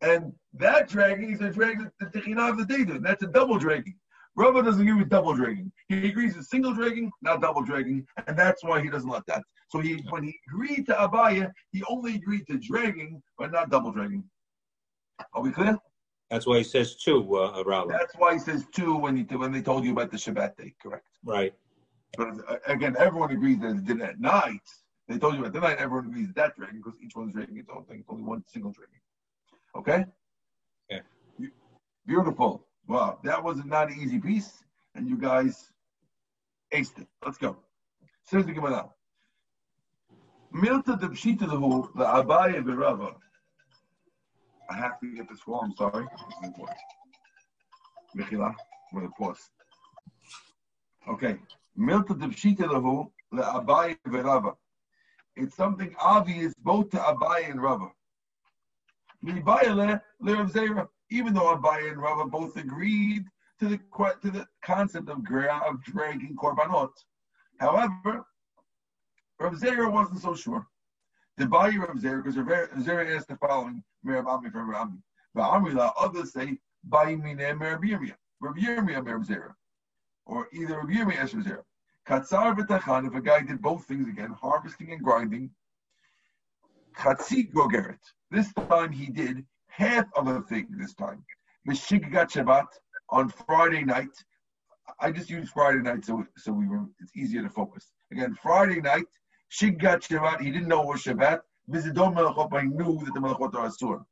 And 0.01 0.33
that 0.53 0.87
dragging 0.87 1.31
is 1.31 1.41
a 1.41 1.49
drag 1.49 1.79
that 1.79 1.91
the 1.99 2.19
Techina 2.19 2.49
of 2.49 2.57
the 2.57 2.65
day. 2.65 2.83
That's 2.83 3.23
a 3.23 3.27
double 3.27 3.57
dragging. 3.57 3.95
Rava 4.37 4.61
doesn't 4.61 4.81
agree 4.81 4.93
with 4.93 5.09
double 5.09 5.33
dragging. 5.33 5.71
He 5.89 6.07
agrees 6.09 6.35
with 6.35 6.45
single 6.45 6.73
dragging, 6.73 7.11
not 7.23 7.41
double 7.41 7.63
dragging, 7.63 8.05
and 8.27 8.37
that's 8.37 8.63
why 8.63 8.81
he 8.81 8.89
doesn't 8.89 9.09
let 9.09 9.25
that. 9.25 9.41
So 9.69 9.79
he, 9.79 10.05
when 10.11 10.23
he 10.23 10.39
agreed 10.47 10.85
to 10.85 10.93
Abaya, 10.93 11.51
he 11.71 11.83
only 11.89 12.15
agreed 12.15 12.45
to 12.47 12.59
dragging, 12.59 13.21
but 13.39 13.51
not 13.51 13.71
double 13.71 13.91
dragging. 13.91 14.23
Are 15.33 15.41
we 15.41 15.51
clear? 15.51 15.77
That's 16.29 16.45
why 16.45 16.57
he 16.57 16.63
says 16.63 16.95
two, 16.97 17.35
uh, 17.35 17.63
Rava. 17.65 17.89
That's 17.89 18.13
why 18.15 18.33
he 18.33 18.39
says 18.39 18.65
two 18.71 18.95
when 18.95 19.17
he 19.17 19.23
when 19.35 19.51
they 19.51 19.61
told 19.61 19.83
you 19.83 19.91
about 19.91 20.11
the 20.11 20.17
Shabbat 20.17 20.55
day. 20.55 20.73
Correct. 20.81 21.07
Right. 21.25 21.53
But 22.15 22.29
uh, 22.47 22.57
again, 22.67 22.95
everyone 22.99 23.31
agrees 23.31 23.59
that 23.59 23.71
it 23.71 23.85
did 23.85 24.01
at 24.01 24.19
night. 24.19 24.61
They 25.07 25.17
told 25.17 25.35
you 25.35 25.41
about 25.41 25.53
the 25.53 25.61
night. 25.61 25.77
Everyone 25.77 26.07
agrees 26.07 26.33
that 26.35 26.55
dragon 26.55 26.81
because 26.83 26.99
each 27.01 27.15
one's 27.15 27.33
dragging 27.33 27.57
its 27.57 27.69
own 27.73 27.85
thing. 27.85 27.99
It's 27.99 28.09
only 28.09 28.23
one 28.23 28.43
single 28.47 28.71
dragging. 28.71 28.99
Okay. 29.75 30.05
Yeah. 30.89 30.99
Beautiful. 32.05 32.65
Wow, 32.87 33.19
that 33.23 33.43
was 33.43 33.63
not 33.65 33.89
an 33.91 33.99
easy 33.99 34.19
piece, 34.19 34.63
and 34.95 35.09
you 35.09 35.17
guys 35.17 35.71
aced 36.73 36.99
it. 36.99 37.07
Let's 37.23 37.37
go. 37.37 37.57
Says 38.23 38.45
the 38.45 38.53
Gemara. 38.53 38.89
Milta 40.53 40.97
de 40.99 41.07
pshita 41.09 41.41
lehu 41.41 41.93
the 41.95 42.05
abaya 42.05 42.63
berava. 42.63 43.15
I 44.69 44.75
have 44.75 44.99
to 45.01 45.13
get 45.13 45.27
this 45.29 45.39
wrong. 45.47 45.65
I'm 45.65 45.75
sorry. 45.75 46.05
Mechila, 48.15 48.55
with 48.93 49.05
a 49.05 49.09
pause. 49.17 49.49
Okay. 51.09 51.37
Milta 51.77 52.17
de 52.17 52.27
pshita 52.27 52.67
lehu 52.67 53.11
the 53.31 53.41
abaya 53.41 53.97
berava. 54.07 54.55
It's 55.37 55.55
something 55.55 55.95
obvious 55.99 56.53
both 56.63 56.89
to 56.91 56.97
Abaya 56.97 57.51
and 57.51 57.61
Rava. 57.61 57.91
Even 59.23 59.43
though 61.33 61.55
Abaye 61.55 61.91
and 61.91 62.01
Rava 62.01 62.25
both 62.25 62.57
agreed 62.57 63.25
to 63.59 63.67
the 63.67 63.79
to 64.21 64.31
the 64.31 64.47
concept 64.63 65.09
of, 65.09 65.17
of 65.17 65.83
dragging 65.83 66.35
korbanot. 66.35 66.91
However, 67.59 68.25
Rav 69.39 69.53
Zera 69.53 69.91
wasn't 69.91 70.21
so 70.21 70.35
sure. 70.35 70.65
The 71.37 71.45
Bayi 71.45 71.79
Rav 71.79 71.97
Zera, 71.97 72.23
because 72.23 72.37
Rav 72.37 72.69
Zera 72.83 73.15
asked 73.15 73.27
the 73.27 73.37
following, 73.37 73.83
Merab 74.05 74.25
Ami 74.25 74.49
from 74.49 74.69
Rav. 74.69 74.89
But 75.35 75.49
others 75.99 76.33
say, 76.33 76.57
Bayi 76.89 77.21
Mine 77.21 77.37
Merab 77.37 77.83
Yirmiyah, 77.83 78.15
Rav 78.41 78.55
Yirmiyah 78.55 79.03
Merab 79.05 79.25
Zera. 79.27 79.53
Or 80.25 80.47
either 80.51 80.77
Rav 80.77 80.87
Yirmiyah 80.87 81.17
as 81.17 81.35
Rav 81.35 81.45
Zera. 81.45 81.63
Katzar 82.07 82.55
v'tachan, 82.57 83.05
if 83.05 83.15
a 83.15 83.21
guy 83.21 83.41
did 83.41 83.61
both 83.61 83.85
things 83.85 84.07
again, 84.07 84.31
harvesting 84.41 84.93
and 84.93 85.03
grinding, 85.03 85.49
Chatzi 86.97 87.51
Gogeret. 87.51 87.99
This 88.31 88.53
time 88.53 88.93
he 88.93 89.07
did 89.07 89.45
half 89.67 90.05
of 90.15 90.27
a 90.27 90.41
thing 90.41 90.67
this 90.71 90.93
time. 90.93 91.23
Mishigat 91.67 92.31
Shabbat 92.31 92.67
on 93.09 93.27
Friday 93.29 93.83
night. 93.83 94.15
I 95.01 95.11
just 95.11 95.29
use 95.29 95.49
Friday 95.49 95.79
night 95.79 96.05
so 96.05 96.25
so 96.37 96.53
we 96.53 96.67
were, 96.67 96.85
it's 97.01 97.15
easier 97.15 97.43
to 97.43 97.49
focus. 97.49 97.91
Again, 98.11 98.37
Friday 98.41 98.79
night, 98.79 99.07
Shigat 99.51 100.07
Shabbat, 100.07 100.39
he 100.39 100.49
didn't 100.49 100.69
know 100.69 100.83
it 100.83 100.87
was 100.87 101.03
Shabbat. 101.03 101.41
Vizidon 101.69 102.15
Melachot, 102.15 102.61
he 102.61 102.67
knew 102.67 103.03
that 103.03 103.13
the 103.13 103.19
Melachot 103.19 103.53
are 103.53 103.67
Asur. 103.67 104.05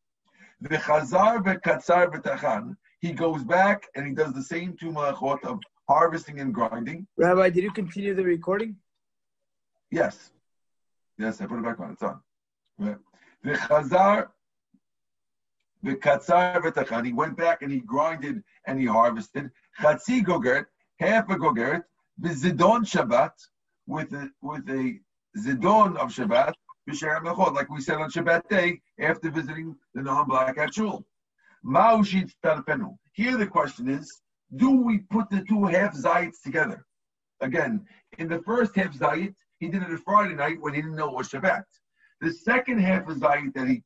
V'chazar 0.64 1.42
v'katzar 1.44 2.14
v'tachan, 2.14 2.76
he 3.00 3.14
goes 3.14 3.44
back 3.46 3.88
and 3.96 4.06
he 4.06 4.14
does 4.14 4.34
the 4.34 4.44
same 4.44 4.76
two 4.78 4.92
Melachot 4.92 5.44
of 5.46 5.60
harvesting 5.88 6.40
and 6.40 6.54
grinding. 6.54 7.08
Rabbi, 7.18 7.50
did 7.50 7.64
you 7.64 7.72
continue 7.72 8.14
the 8.16 8.24
recording? 8.24 8.76
Yes. 9.92 10.32
Yes, 11.18 11.42
I 11.42 11.46
put 11.46 11.60
it 11.60 11.64
back 11.64 11.80
on. 11.80 11.92
It's 11.92 12.04
on. 12.04 12.20
V'chazar 13.46 14.28
the 15.84 15.96
katzar 15.96 16.62
v'tachan. 16.62 17.06
He 17.06 17.14
went 17.14 17.38
back 17.38 17.62
and 17.62 17.72
he 17.72 17.80
grinded 17.80 18.44
and 18.66 18.80
he 18.80 18.86
harvested. 18.86 19.52
Chatzi 19.80 20.24
gogert, 20.24 20.66
half 21.00 21.30
a 21.30 21.36
gogert, 21.36 21.84
zidon 22.22 22.82
Shabbat, 22.84 23.32
with 23.88 24.12
a, 24.14 24.32
with 24.42 24.68
a 24.70 25.00
zidon 25.38 25.96
of 25.98 26.10
Shabbat, 26.10 26.54
like 27.54 27.70
we 27.70 27.82
said 27.82 27.98
on 27.98 28.12
Shabbat 28.12 28.48
day, 28.50 28.82
after 29.00 29.30
visiting 29.30 29.76
the 29.94 30.02
non-black 30.02 30.58
at 30.58 30.74
Shul. 30.74 31.06
Here 33.14 33.38
the 33.38 33.48
question 33.48 33.90
is, 33.90 34.22
do 34.56 34.72
we 34.82 35.00
put 35.00 35.30
the 35.30 35.44
two 35.48 35.66
half 35.66 35.96
zayits 35.96 36.42
together? 36.44 36.86
Again, 37.42 37.86
in 38.18 38.28
the 38.28 38.42
first 38.44 38.76
half 38.76 38.98
zayit, 38.98 39.36
he 39.60 39.68
did 39.68 39.84
it 39.84 39.90
on 39.90 39.98
Friday 39.98 40.36
night 40.36 40.62
when 40.62 40.74
he 40.74 40.82
didn't 40.82 40.96
know 40.96 41.10
it 41.10 41.16
was 41.16 41.30
Shabbat. 41.30 41.64
The 42.22 42.32
second 42.32 42.80
half 42.80 43.08
of 43.08 43.18
zayit 43.18 43.54
that 43.54 43.68
he 43.68 43.82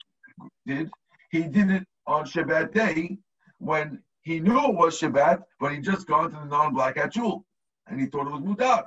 did, 0.65 0.89
he 1.31 1.43
did 1.43 1.71
it 1.71 1.83
on 2.05 2.25
Shabbat 2.25 2.73
day 2.73 3.17
when 3.57 4.01
he 4.21 4.39
knew 4.39 4.69
it 4.69 4.75
was 4.75 4.99
Shabbat, 4.99 5.43
but 5.59 5.73
he 5.73 5.79
just 5.79 6.07
gone 6.07 6.29
to 6.31 6.35
the 6.35 6.45
non-black 6.45 6.95
Achul, 6.97 7.43
and 7.87 7.99
he 7.99 8.07
thought 8.07 8.27
it 8.27 8.31
was 8.31 8.41
Mudar. 8.41 8.85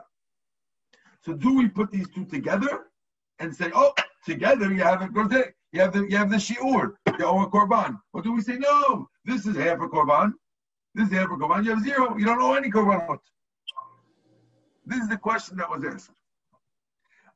So 1.25 1.33
do 1.35 1.55
we 1.55 1.69
put 1.69 1.91
these 1.91 2.09
two 2.15 2.25
together 2.25 2.87
and 3.39 3.55
say, 3.55 3.71
oh, 3.75 3.93
together 4.25 4.73
you 4.73 4.83
have 4.83 5.03
a 5.03 5.09
you 5.73 5.81
have 5.81 5.93
the 5.93 6.07
you 6.09 6.17
have 6.17 6.31
the 6.31 6.37
shiur, 6.37 6.93
a 7.07 7.13
korban. 7.13 7.99
Or 8.13 8.23
do 8.23 8.33
we 8.33 8.43
say, 8.43 8.59
no, 8.59 9.09
this 9.25 9.47
is 9.47 9.57
half 9.57 9.81
a 9.81 9.89
korban, 9.89 10.33
this 10.95 11.09
is 11.09 11.15
half 11.15 11.27
a 11.27 11.29
korban, 11.29 11.65
you 11.65 11.71
have 11.71 11.83
zero, 11.83 12.17
you 12.17 12.25
don't 12.25 12.43
owe 12.43 12.55
any 12.55 12.71
korbanot. 12.71 13.19
This 14.87 15.01
is 15.01 15.09
the 15.09 15.17
question 15.17 15.57
that 15.59 15.71
was 15.71 15.85
asked. 15.85 16.11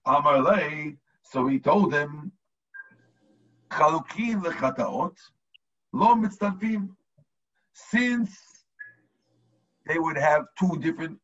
Amarle, 0.07 0.97
so 1.23 1.47
he 1.47 1.59
told 1.59 1.92
him, 1.92 2.33
Chalukin 3.71 4.42
lechataot, 4.42 5.16
lo 5.92 6.14
mitztarfim. 6.14 6.90
Since 7.73 8.37
they 9.87 9.99
would 9.99 10.16
have 10.16 10.45
two 10.59 10.79
different 10.79 11.19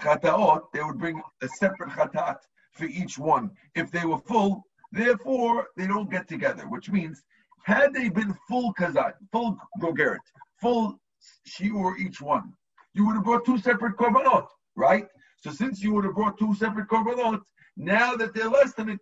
chataot, 0.00 0.62
they 0.72 0.82
would 0.82 0.98
bring 0.98 1.20
a 1.42 1.48
separate 1.48 1.90
chatat 1.90 2.38
for 2.72 2.84
each 2.84 3.18
one. 3.18 3.50
If 3.74 3.90
they 3.90 4.04
were 4.04 4.18
full, 4.18 4.64
Therefore, 4.92 5.68
they 5.74 5.86
don't 5.86 6.10
get 6.10 6.28
together, 6.28 6.68
which 6.68 6.90
means 6.90 7.22
had 7.64 7.94
they 7.94 8.10
been 8.10 8.36
full 8.46 8.74
kazat, 8.74 9.14
full 9.32 9.56
gogeret, 9.80 10.20
full 10.60 11.00
shiur 11.46 11.98
each 11.98 12.20
one, 12.20 12.52
you 12.94 13.06
would 13.06 13.14
have 13.14 13.24
brought 13.24 13.44
two 13.44 13.58
separate 13.58 13.96
korbanot, 13.96 14.46
right? 14.76 15.06
So 15.38 15.50
since 15.50 15.82
you 15.82 15.92
would 15.94 16.04
have 16.04 16.14
brought 16.14 16.38
two 16.38 16.54
separate 16.54 16.88
korbanot, 16.88 17.40
now 17.76 18.16
that 18.16 18.34
they're 18.34 18.48
less 18.48 18.74
than 18.74 18.90
a, 18.90 18.98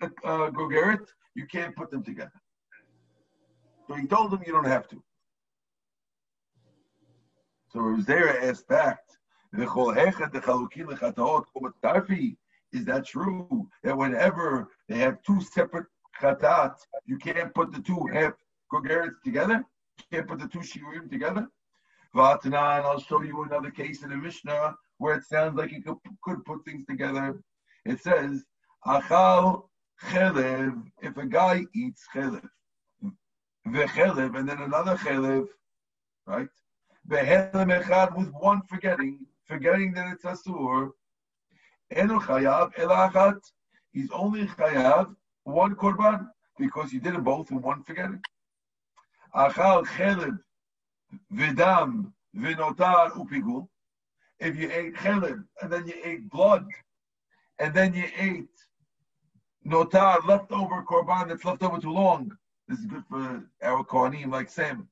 a, 0.00 0.06
a 0.06 0.52
gogeret, 0.52 1.06
you 1.34 1.46
can't 1.46 1.74
put 1.74 1.90
them 1.90 2.02
together. 2.02 2.40
So 3.88 3.94
he 3.94 4.06
told 4.06 4.30
them 4.30 4.42
you 4.46 4.52
don't 4.52 4.66
have 4.66 4.88
to. 4.88 5.02
So 7.72 7.80
Zera 7.80 8.42
asked 8.42 8.68
back, 8.68 9.00
is 12.72 12.84
that 12.86 13.06
true? 13.06 13.68
That 13.82 13.96
whenever 13.96 14.68
they 14.88 14.98
have 14.98 15.22
two 15.22 15.40
separate 15.40 15.86
chatat, 16.20 16.74
you 17.06 17.18
can't 17.18 17.54
put 17.54 17.72
the 17.72 17.80
two 17.80 18.08
half 18.12 18.32
together? 19.24 19.64
Can't 20.10 20.26
put 20.26 20.38
the 20.38 20.48
two 20.48 20.60
shiurim 20.60 21.10
together? 21.10 21.48
Vatanan, 22.14 22.84
I'll 22.84 23.00
show 23.00 23.22
you 23.22 23.42
another 23.42 23.70
case 23.70 24.02
in 24.02 24.10
the 24.10 24.16
Mishnah 24.16 24.74
where 24.98 25.16
it 25.16 25.24
sounds 25.24 25.56
like 25.56 25.72
you 25.72 25.82
could, 25.82 25.96
could 26.22 26.44
put 26.44 26.64
things 26.64 26.84
together. 26.84 27.40
It 27.84 28.00
says, 28.00 28.44
Achal 28.86 29.64
chelev, 30.02 30.82
if 31.02 31.16
a 31.16 31.26
guy 31.26 31.64
eats 31.74 32.04
chelev, 32.14 32.48
vechelev, 33.66 34.38
and 34.38 34.48
then 34.48 34.62
another 34.62 34.96
chelev, 34.96 35.46
right? 36.26 36.48
Vechelem 37.08 37.82
echad 37.82 38.16
with 38.16 38.30
one 38.32 38.62
forgetting, 38.68 39.18
forgetting 39.46 39.92
that 39.94 40.12
it's 40.12 40.24
asur, 40.24 40.90
Enu 41.90 42.18
chayav 42.20 42.74
elachat. 42.76 43.40
He's 43.92 44.10
only 44.10 44.46
chayav 44.46 45.14
one 45.44 45.74
korban 45.76 46.28
because 46.58 46.90
he 46.90 46.98
did 46.98 47.14
it 47.14 47.22
both 47.22 47.50
in 47.50 47.60
one 47.60 47.82
forgetting. 47.82 48.20
Chelib 49.34 50.38
vidam 51.32 52.12
vinotar. 52.36 53.66
If 54.40 54.56
you 54.56 54.70
ate 54.70 54.94
chelib 54.96 55.44
and 55.62 55.72
then 55.72 55.86
you 55.86 55.94
ate 56.04 56.28
blood 56.28 56.66
and 57.58 57.72
then 57.72 57.94
you 57.94 58.04
ate 58.18 58.48
notar 59.66 60.24
leftover 60.26 60.82
korban 60.82 61.28
that's 61.28 61.44
left 61.44 61.62
over 61.62 61.80
too 61.80 61.92
long. 61.92 62.36
This 62.68 62.78
is 62.78 62.86
good 62.86 63.04
for 63.08 63.44
our 63.62 63.84
kohanim 63.84 64.30
like 64.30 64.50
Sam. 64.50 64.88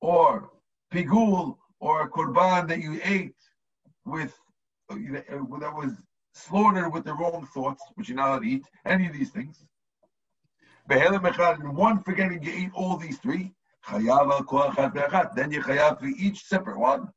Or 0.00 0.50
pigul 0.92 1.56
or 1.80 2.02
a 2.02 2.10
korban 2.10 2.68
that 2.68 2.80
you 2.80 3.00
ate 3.04 3.34
with 4.04 4.34
uh, 4.90 4.96
that 4.96 5.74
was 5.74 5.92
slaughtered 6.34 6.92
with 6.92 7.04
the 7.04 7.14
wrong 7.14 7.46
thoughts, 7.52 7.82
which 7.94 8.08
you're 8.08 8.16
not 8.16 8.28
allowed 8.28 8.42
to 8.42 8.48
eat, 8.48 8.64
any 8.86 9.06
of 9.06 9.12
these 9.12 9.30
things. 9.30 9.64
In 10.90 11.74
one 11.76 12.02
forgetting 12.02 12.42
you 12.42 12.52
eat 12.52 12.70
all 12.74 12.96
these 12.96 13.18
three, 13.18 13.52
then 13.88 14.02
you 14.02 15.62
chayav 15.62 15.98
for 16.00 16.06
each 16.06 16.44
separate 16.44 16.78
one. 16.78 17.08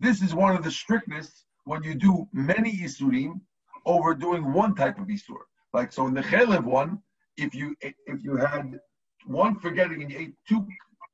This 0.00 0.22
is 0.22 0.34
one 0.34 0.56
of 0.56 0.64
the 0.64 0.70
strictness 0.70 1.44
when 1.64 1.82
you 1.82 1.94
do 1.94 2.28
many 2.32 2.72
isurim 2.78 3.40
over 3.86 4.14
doing 4.14 4.52
one 4.52 4.74
type 4.74 4.98
of 4.98 5.06
isur. 5.06 5.42
Like 5.72 5.92
so 5.92 6.06
in 6.06 6.14
the 6.14 6.22
chelev 6.22 6.64
one, 6.64 7.02
if 7.36 7.54
you 7.54 7.76
if 7.80 8.22
you 8.22 8.36
had 8.36 8.78
one 9.26 9.58
forgetting 9.60 10.02
and 10.02 10.10
you 10.10 10.18
ate 10.18 10.34
two 10.48 10.66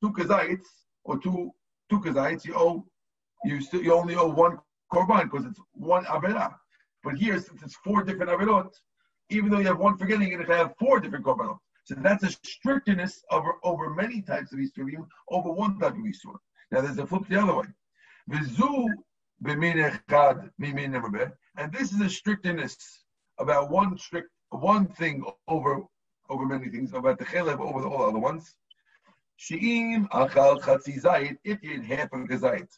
two 0.03 0.13
kazayits 0.13 0.67
or 1.05 1.19
two 1.19 1.51
two 1.91 2.01
kazaits, 2.01 2.45
you 2.45 2.55
owe 2.55 2.85
you 3.45 3.61
still 3.61 3.83
you 3.83 3.93
only 3.93 4.15
owe 4.15 4.29
one 4.29 4.59
korban 4.93 5.25
because 5.25 5.45
it's 5.47 5.61
one 5.73 6.05
avera. 6.07 6.55
But 7.03 7.15
here, 7.17 7.39
since 7.39 7.63
it's 7.63 7.77
four 7.77 8.03
different 8.03 8.31
averot, 8.31 8.73
even 9.31 9.51
though 9.51 9.59
you 9.59 9.67
have 9.67 9.79
one 9.79 9.97
forgetting, 9.97 10.31
you 10.31 10.39
have 10.45 10.75
four 10.79 11.01
different 11.01 11.25
korbanot. 11.25 11.59
So 11.85 11.95
that's 11.99 12.25
a 12.25 12.31
strictness 12.31 13.23
over, 13.31 13.55
over 13.63 13.91
many 13.91 14.23
types 14.23 14.53
of 14.53 14.59
Isurim, 14.59 15.07
over 15.31 15.51
one 15.51 15.79
type 15.79 15.93
of 15.93 15.99
Isur. 15.99 16.37
Now 16.71 16.81
there's 16.81 16.99
a 16.99 17.07
flip 17.07 17.29
the 17.29 17.41
other 17.41 17.57
way. 17.57 17.67
And 21.57 21.73
this 21.73 21.93
is 21.93 22.01
a 22.01 22.09
strictness 22.09 23.05
about 23.39 23.71
one 23.71 23.99
strict 23.99 24.31
one 24.51 24.87
thing 24.87 25.25
over 25.49 25.83
over 26.31 26.47
many 26.47 26.69
things, 26.71 26.95
about 26.95 27.19
the 27.19 27.25
chelev 27.25 27.61
over 27.61 27.83
the, 27.83 27.89
all 27.89 27.99
the 27.99 28.05
other 28.05 28.19
ones. 28.19 28.55
She'im 29.37 30.09
achal 30.09 30.61
chatzi 30.63 31.03
zayit, 31.03 31.37
if 31.45 31.63
you 31.63 31.73
eat 31.73 31.85
half 31.85 32.13
of 32.13 32.23
a 32.23 32.27
zayit. 32.27 32.69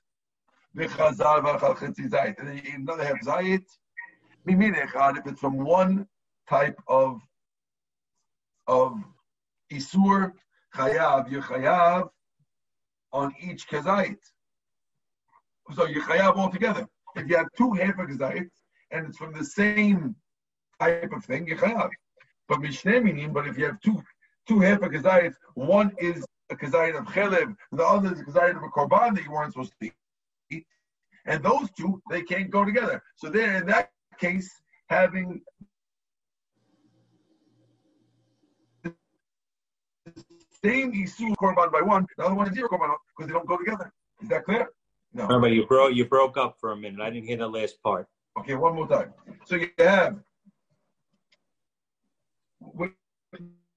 V'chazar 0.77 1.45
v'achal 1.45 1.77
chatzi 1.77 2.11
zayit. 2.11 2.39
And 2.39 2.49
then 2.49 2.57
you 2.57 2.63
eat 2.67 2.75
another 2.75 3.05
half 3.05 3.21
zayit. 3.21 3.65
Mimin 4.49 4.75
echad, 4.75 5.19
if 5.19 5.27
it's 5.27 5.41
from 5.41 5.59
one 5.59 6.09
type 6.49 6.81
of 6.89 7.21
of 8.67 8.99
isur, 9.73 10.33
chayav, 10.75 12.09
on 13.13 13.35
each 13.41 13.69
kazayit. 13.69 14.19
So 15.75 15.87
you 15.87 16.03
chayav 16.03 16.37
altogether. 16.37 16.87
If 17.15 17.29
you 17.29 17.37
have 17.37 17.49
two 17.57 17.73
half 17.73 17.99
of 17.99 18.09
kazayit, 18.09 18.51
and 18.91 19.07
it's 19.07 19.17
from 19.17 19.33
the 19.33 19.45
same 19.45 20.17
type 20.81 21.13
of 21.13 21.25
thing, 21.25 21.47
you 21.47 21.57
chayav. 21.57 21.91
But 22.49 22.61
mishneh 22.61 23.03
minim, 23.03 23.33
but 23.33 23.47
if 23.47 23.57
you 23.59 23.67
have 23.67 23.81
two 23.81 24.03
two 24.47 24.61
half 24.61 24.83
of 24.83 24.93
kazayit, 24.93 25.35
one 25.55 25.93
is 25.99 26.25
a 26.51 26.57
kazayit 26.57 26.99
of 26.99 27.07
chelev, 27.07 27.55
the 27.73 27.85
other 27.85 28.13
is 28.13 28.21
a 28.21 28.25
kazayit 28.25 28.57
of 28.57 28.63
a 28.63 28.69
korban 28.69 29.15
that 29.15 29.25
you 29.25 29.33
weren't 29.33 29.53
supposed 29.53 29.73
to 29.81 29.91
eat. 30.51 30.67
And 31.25 31.43
those 31.43 31.69
two, 31.73 32.01
they 32.09 32.23
can't 32.23 32.51
go 32.51 32.65
together. 32.65 33.03
So 33.17 33.29
there, 33.29 33.57
in 33.57 33.67
that 33.67 33.91
case, 34.21 34.49
having 34.89 35.43
same 40.66 40.92
isur 40.92 41.35
korban 41.37 41.70
by 41.72 41.81
one, 41.81 42.07
the 42.16 42.24
other 42.24 42.35
one 42.35 42.48
is 42.48 42.55
zero 42.55 42.68
korban 42.68 42.94
because 43.11 43.26
they 43.29 43.33
don't 43.33 43.46
go 43.46 43.57
together. 43.57 43.92
Is 44.22 44.29
that 44.29 44.44
clear? 44.44 44.68
No. 45.12 45.24
Remember, 45.24 45.48
you 45.48 45.66
broke 45.66 45.94
you 45.94 46.05
broke 46.07 46.37
up 46.37 46.57
for 46.61 46.72
a 46.72 46.76
minute. 46.76 47.00
I 47.00 47.11
didn't 47.11 47.26
hear 47.26 47.38
the 47.38 47.48
last 47.48 47.83
part. 47.83 48.07
Okay, 48.38 48.55
one 48.55 48.74
more 48.74 48.88
time. 48.88 49.12
So 49.46 49.57
you 49.57 49.70
have 49.79 50.18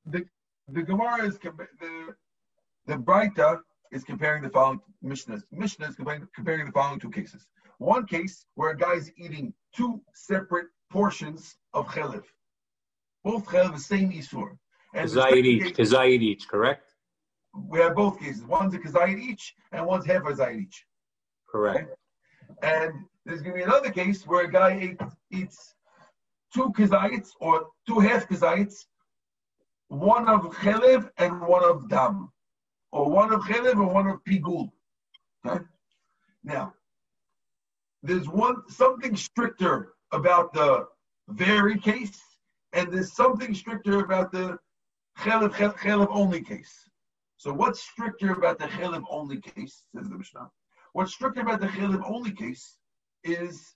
the 0.06 0.25
the 0.67 0.84
Gemara 0.84 1.25
is 1.25 1.38
the 1.38 2.15
the 2.88 2.95
Breita 2.95 3.60
is 3.91 4.04
comparing 4.04 4.43
the 4.43 4.49
following 4.49 4.82
Mishnahs. 5.04 5.43
Mishnah 5.52 5.88
is 5.88 5.95
comparing, 5.95 6.28
comparing 6.36 6.65
the 6.65 6.71
following 6.71 6.99
two 6.99 7.10
cases. 7.10 7.47
One 7.78 8.06
case 8.06 8.45
where 8.56 8.71
a 8.71 8.78
guy 8.78 8.93
is 8.93 9.12
eating 9.17 9.54
two 9.75 10.02
separate 10.13 10.67
portions 10.91 11.56
of 11.73 11.88
chelev. 11.88 12.23
Both 13.23 13.45
chelev 13.45 13.73
the 13.73 13.80
same 13.80 14.12
isur. 14.12 14.58
And 14.93 15.10
kazayit 15.10 15.45
each. 15.45 15.75
Kazayit 15.75 16.21
each, 16.21 16.47
correct? 16.47 16.86
We 17.67 17.80
have 17.80 17.95
both 17.95 18.19
cases. 18.19 18.43
One's 18.43 18.73
a 18.73 18.80
kazayit 18.80 19.19
each, 19.19 19.56
and 19.71 19.86
one's 19.86 20.06
half 20.06 20.25
a 20.25 20.34
zayit 20.34 20.62
each. 20.62 20.86
Correct. 21.47 21.89
Okay? 21.89 21.93
And 22.62 23.06
there's 23.25 23.41
going 23.41 23.56
to 23.56 23.58
be 23.60 23.63
another 23.63 23.91
case 23.91 24.25
where 24.25 24.45
a 24.45 24.52
guy 24.52 24.80
eat, 24.80 25.02
eats 25.32 25.75
two 26.54 26.71
kazayits 26.78 27.30
or 27.39 27.67
two 27.88 27.99
half 27.99 28.28
kazayits, 28.28 28.86
one 29.89 30.28
of 30.28 30.41
chelev 30.56 31.10
and 31.17 31.41
one 31.41 31.63
of 31.63 31.89
dam 31.89 32.32
or 32.91 33.10
one 33.10 33.32
of 33.34 33.41
chelev 33.41 33.73
and 33.73 33.93
one 33.93 34.08
of 34.08 34.23
pigul. 34.23 34.71
Okay? 35.45 35.63
Now, 36.43 36.73
there's 38.02 38.28
one 38.30 38.63
something 38.69 39.15
stricter 39.15 39.93
about 40.12 40.54
the 40.54 40.88
very 41.28 41.78
case, 41.78 42.19
and 42.73 42.91
there's 42.91 43.13
something 43.13 43.54
stricter 43.54 43.99
about 43.99 44.32
the 44.32 44.58
chelev, 45.20 45.54
chelev 45.54 46.08
only 46.12 46.42
case. 46.42 46.90
So 47.38 47.54
what's 47.54 47.82
stricter 47.82 48.32
about 48.34 48.60
the 48.60 48.66
chelev 48.66 49.04
only 49.10 49.40
case, 49.40 49.86
says 49.96 50.10
the 50.10 50.18
Mishnah? 50.18 50.50
What's 50.94 51.14
stricter 51.14 51.42
about 51.42 51.62
the 51.62 51.68
chelev 51.68 52.02
only 52.06 52.32
case 52.32 52.78
is 53.24 53.76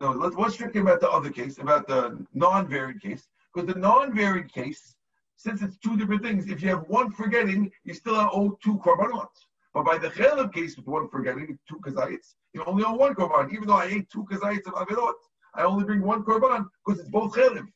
no, 0.00 0.12
what's 0.12 0.54
stricter 0.54 0.80
about 0.80 1.00
the 1.00 1.10
other 1.10 1.30
case, 1.30 1.58
about 1.58 1.88
the 1.88 2.24
non-varied 2.32 3.02
case? 3.02 3.28
Because 3.52 3.72
the 3.72 3.80
non-varied 3.80 4.52
case 4.52 4.94
since 5.38 5.62
it's 5.62 5.78
two 5.78 5.96
different 5.96 6.22
things, 6.22 6.50
if 6.50 6.60
you 6.60 6.68
have 6.68 6.82
one 6.88 7.12
forgetting, 7.12 7.70
you 7.84 7.94
still 7.94 8.16
owe 8.16 8.58
two 8.62 8.76
korbanot. 8.78 9.28
But 9.72 9.84
by 9.84 9.96
the 9.96 10.08
chelev 10.08 10.52
case 10.52 10.76
with 10.76 10.88
one 10.88 11.08
forgetting, 11.08 11.56
two 11.68 11.76
kazayits, 11.76 12.34
you 12.52 12.64
only 12.64 12.82
owe 12.84 12.94
one 12.94 13.14
korban. 13.14 13.52
Even 13.52 13.68
though 13.68 13.76
I 13.76 13.84
ate 13.84 14.10
two 14.10 14.24
kazayits 14.24 14.66
of 14.66 14.74
avirot, 14.74 15.14
I 15.54 15.62
only 15.62 15.84
bring 15.84 16.02
one 16.02 16.24
korban 16.24 16.66
because 16.84 17.00
it's 17.00 17.08
both 17.08 17.34
chelev. 17.34 17.68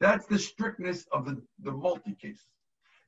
That's 0.00 0.26
the 0.26 0.38
strictness 0.38 1.06
of 1.12 1.26
the, 1.26 1.40
the 1.62 1.72
multi 1.72 2.14
case. 2.14 2.46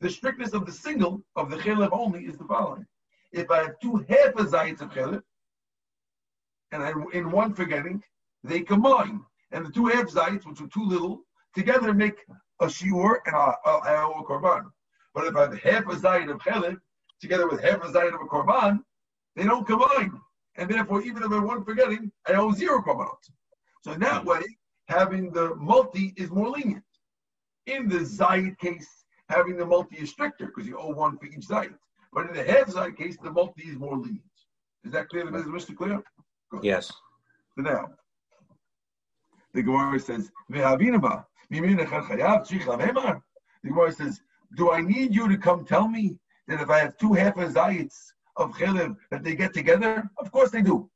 The 0.01 0.11
strictness 0.11 0.53
of 0.53 0.67
the 0.67 0.73
single, 0.73 1.23
of 1.37 1.51
the 1.51 1.57
chelev 1.57 1.91
only, 1.93 2.25
is 2.25 2.37
the 2.37 2.45
following. 2.45 2.87
If 3.33 3.51
I 3.51 3.63
have 3.63 3.79
two 3.81 4.05
half 4.09 4.35
a 4.37 4.43
of 4.43 4.91
chelev, 4.91 5.23
and 6.73 6.83
I, 6.83 6.93
in 7.13 7.31
one 7.31 7.55
forgetting, 7.55 8.03
they 8.45 8.61
combine. 8.61 9.21
And 9.53 9.65
the 9.65 9.71
two 9.71 9.87
half 9.87 10.09
zayits, 10.09 10.47
which 10.47 10.61
are 10.61 10.69
too 10.69 10.85
little, 10.85 11.23
together 11.55 11.95
make 11.95 12.19
a 12.61 12.67
shiur 12.67 13.17
and 13.27 13.37
a, 13.37 13.55
a, 13.65 14.11
a 14.11 14.25
korban. 14.25 14.71
But 15.15 15.27
if 15.27 15.37
I 15.37 15.43
have 15.43 15.59
half 15.61 15.87
a 15.87 15.97
zayin 15.97 16.31
of 16.31 16.41
chelik 16.41 16.79
together 17.21 17.49
with 17.49 17.63
half 17.63 17.83
a 17.85 17.89
zayin 17.89 18.15
of 18.15 18.21
a 18.21 18.27
korban, 18.27 18.81
they 19.37 19.45
don't 19.45 19.67
combine. 19.67 20.13
and 20.57 20.69
therefore, 20.69 21.03
even 21.03 21.23
if 21.23 21.31
I 21.31 21.39
one 21.39 21.65
forgetting, 21.65 22.11
I 22.27 22.33
owe 22.35 22.53
zero 22.53 22.83
korbanot. 22.83 23.23
So 23.83 23.93
in 23.93 24.01
that 24.01 24.23
hmm. 24.23 24.29
way, 24.29 24.43
having 24.93 25.31
the 25.33 25.55
multi 25.57 26.13
is 26.17 26.31
more 26.31 26.51
lenient. 26.51 26.85
In 27.67 27.89
the 27.89 28.01
Zayit 28.01 28.59
case, 28.59 28.91
having 29.29 29.57
the 29.57 29.67
multi 29.67 29.97
is 29.97 30.11
stricter 30.11 30.47
because 30.47 30.67
you 30.67 30.79
owe 30.79 30.93
one 30.93 31.17
for 31.19 31.27
each 31.27 31.47
Zayit. 31.49 31.75
But 32.13 32.29
in 32.29 32.35
the 32.35 32.45
half 32.45 32.67
Zayit 32.69 32.97
case, 32.97 33.17
the 33.23 33.31
multi 33.31 33.65
is 33.65 33.77
more 33.77 33.97
lenient. 33.97 34.23
Is 34.85 34.93
that 34.93 35.09
clear? 35.09 35.25
Is 35.37 35.45
Mr. 35.45 35.77
Clear? 35.77 36.03
Good. 36.51 36.65
Yes. 36.65 36.89
So 37.55 37.63
now, 37.63 37.91
the 39.55 39.63
Gemara 39.63 40.01
says, 40.01 40.31
The 40.49 40.61
Gemara 43.65 43.93
says, 43.93 44.21
Do 44.57 44.73
I 44.73 44.81
need 44.81 45.15
you 45.15 45.29
to 45.29 45.37
come 45.37 45.65
tell 45.65 45.89
me 45.89 46.19
that 46.49 46.61
if 46.61 46.71
I 46.71 46.79
have 46.81 46.97
two 46.97 47.13
half 47.13 47.37
a 47.37 47.47
Zayits 47.47 47.97
of 48.37 48.53
Chelev, 48.53 48.97
that 49.11 49.23
they 49.23 49.35
get 49.37 49.55
together? 49.55 50.09
Of 50.19 50.33
course 50.33 50.51
they 50.51 50.63
do. 50.63 50.91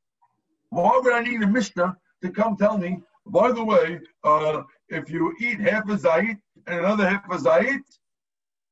Why 0.69 0.99
would 1.01 1.13
I 1.13 1.21
need 1.21 1.41
a 1.43 1.47
Mishnah 1.47 1.95
to 2.23 2.31
come 2.31 2.57
tell 2.57 2.77
me, 2.77 3.01
by 3.29 3.51
the 3.51 3.63
way, 3.63 3.99
uh, 4.23 4.63
if 4.89 5.09
you 5.09 5.35
eat 5.39 5.59
half 5.59 5.89
a 5.89 5.97
zayit 5.97 6.39
and 6.65 6.79
another 6.79 7.09
half 7.09 7.25
a 7.29 7.37
zayit, 7.37 7.83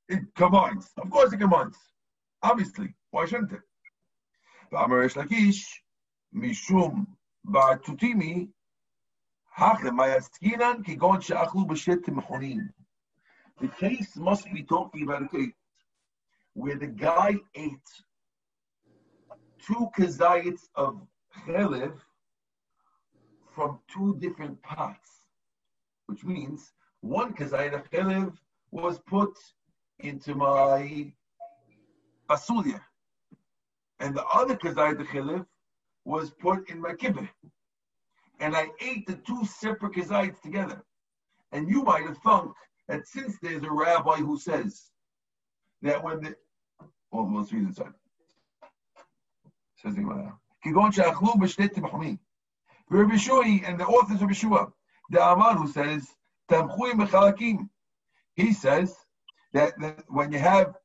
it 0.08 0.22
combines. 0.36 0.90
Of 0.98 1.10
course, 1.10 1.34
it 1.34 1.40
combines. 1.40 1.78
Obviously, 2.42 2.96
why 3.12 3.26
shouldn't 3.26 3.52
it? 3.52 3.62
Lakish 4.72 5.66
mishum 6.34 7.06
kigon 9.58 11.22
she'achlu 11.22 11.68
b'shet. 11.68 12.70
The 13.62 13.68
case 13.68 14.16
must 14.18 14.52
be 14.54 14.64
talking 14.64 15.04
about 15.04 15.24
a 15.24 15.28
case 15.30 15.54
where 16.54 16.78
the 16.78 16.88
guy 16.88 17.36
ate 17.56 17.90
two 19.66 19.90
kazayits 19.98 20.68
of 20.76 21.02
chelev 21.46 21.94
from 23.56 23.80
two 23.88 24.18
different 24.20 24.62
pots, 24.62 25.22
which 26.08 26.24
means 26.24 26.74
one 27.02 27.34
kazayit 27.34 27.74
of 27.74 27.90
chelev 27.90 28.34
was 28.72 29.00
put 29.08 29.34
into 30.00 30.36
my 30.36 31.12
basulia, 32.30 32.82
and 34.00 34.14
the 34.14 34.26
other 34.26 34.56
kazayit 34.56 35.00
of 35.00 35.08
chelev 35.08 35.46
was 36.04 36.32
put 36.32 36.70
in 36.70 36.82
my 36.82 36.92
kibbeh. 36.92 37.30
And 38.40 38.56
I 38.56 38.68
ate 38.82 39.08
the 39.08 39.16
two 39.16 39.46
separate 39.46 39.94
kazayites 39.94 40.42
together. 40.42 40.84
And 41.54 41.70
you 41.70 41.84
might 41.84 42.06
have 42.06 42.18
thunk 42.18 42.54
that 42.90 43.08
since 43.08 43.38
there's 43.42 43.64
a 43.64 43.72
rabbi 43.72 44.18
who 44.18 44.38
says 44.38 44.92
that 45.82 46.04
when 46.04 46.22
the 46.22 46.36
well, 47.12 47.34
let's 47.34 47.54
read. 47.54 47.74
Says 49.78 49.96
the 49.96 50.02
Gemara. 50.02 50.38
Kigon 50.66 50.94
she'achlu 50.94 51.36
b'shnei 51.38 51.70
timchumi. 51.74 52.20
Rabbi 52.90 53.18
Shui 53.18 53.64
and 53.66 53.80
the 53.80 53.86
authors 53.86 54.22
of 54.22 54.30
Yeshua, 54.30 54.72
the 55.10 55.26
Amar 55.26 55.56
who 55.56 55.68
says 55.68 56.08
tamchui. 56.50 57.70
He 58.36 58.54
says 58.54 58.96
that, 59.54 59.74
that 59.80 60.04
when 60.08 60.32
you 60.32 60.40
have 60.40 60.76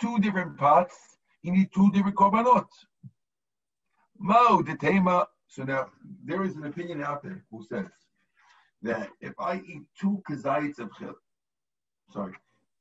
two 0.00 0.18
different 0.18 0.56
pots, 0.58 0.96
you 1.42 1.52
need 1.52 1.70
two 1.74 1.90
different 1.92 2.16
korbanot. 2.16 2.66
The 4.18 4.76
tema. 4.80 5.26
So 5.48 5.62
now 5.62 5.90
there 6.24 6.42
is 6.42 6.56
an 6.56 6.66
opinion 6.66 7.02
out 7.02 7.22
there 7.22 7.44
who 7.50 7.64
says 7.64 7.90
that 8.82 9.08
if 9.20 9.34
I 9.38 9.56
eat 9.66 9.82
two 10.00 10.22
kazayites 10.28 10.80
of 10.80 10.90
chil, 10.98 11.14
sorry, 12.10 12.34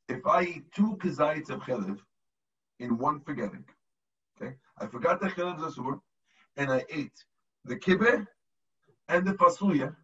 if 0.09 0.25
I 0.25 0.43
eat 0.43 0.71
two 0.75 0.97
kazayites 0.97 1.49
of 1.51 1.61
chiliv 1.61 1.99
in 2.79 2.97
one 2.97 3.19
forgetting, 3.21 3.63
okay, 4.41 4.55
I 4.79 4.87
forgot 4.87 5.21
the 5.21 5.27
chiliv 5.27 5.59
zasur, 5.59 5.99
and 6.57 6.71
I 6.71 6.83
ate 6.89 7.13
the 7.65 7.75
kibbeh 7.75 8.25
and 9.09 9.25
the 9.25 9.33
fasuya. 9.33 9.95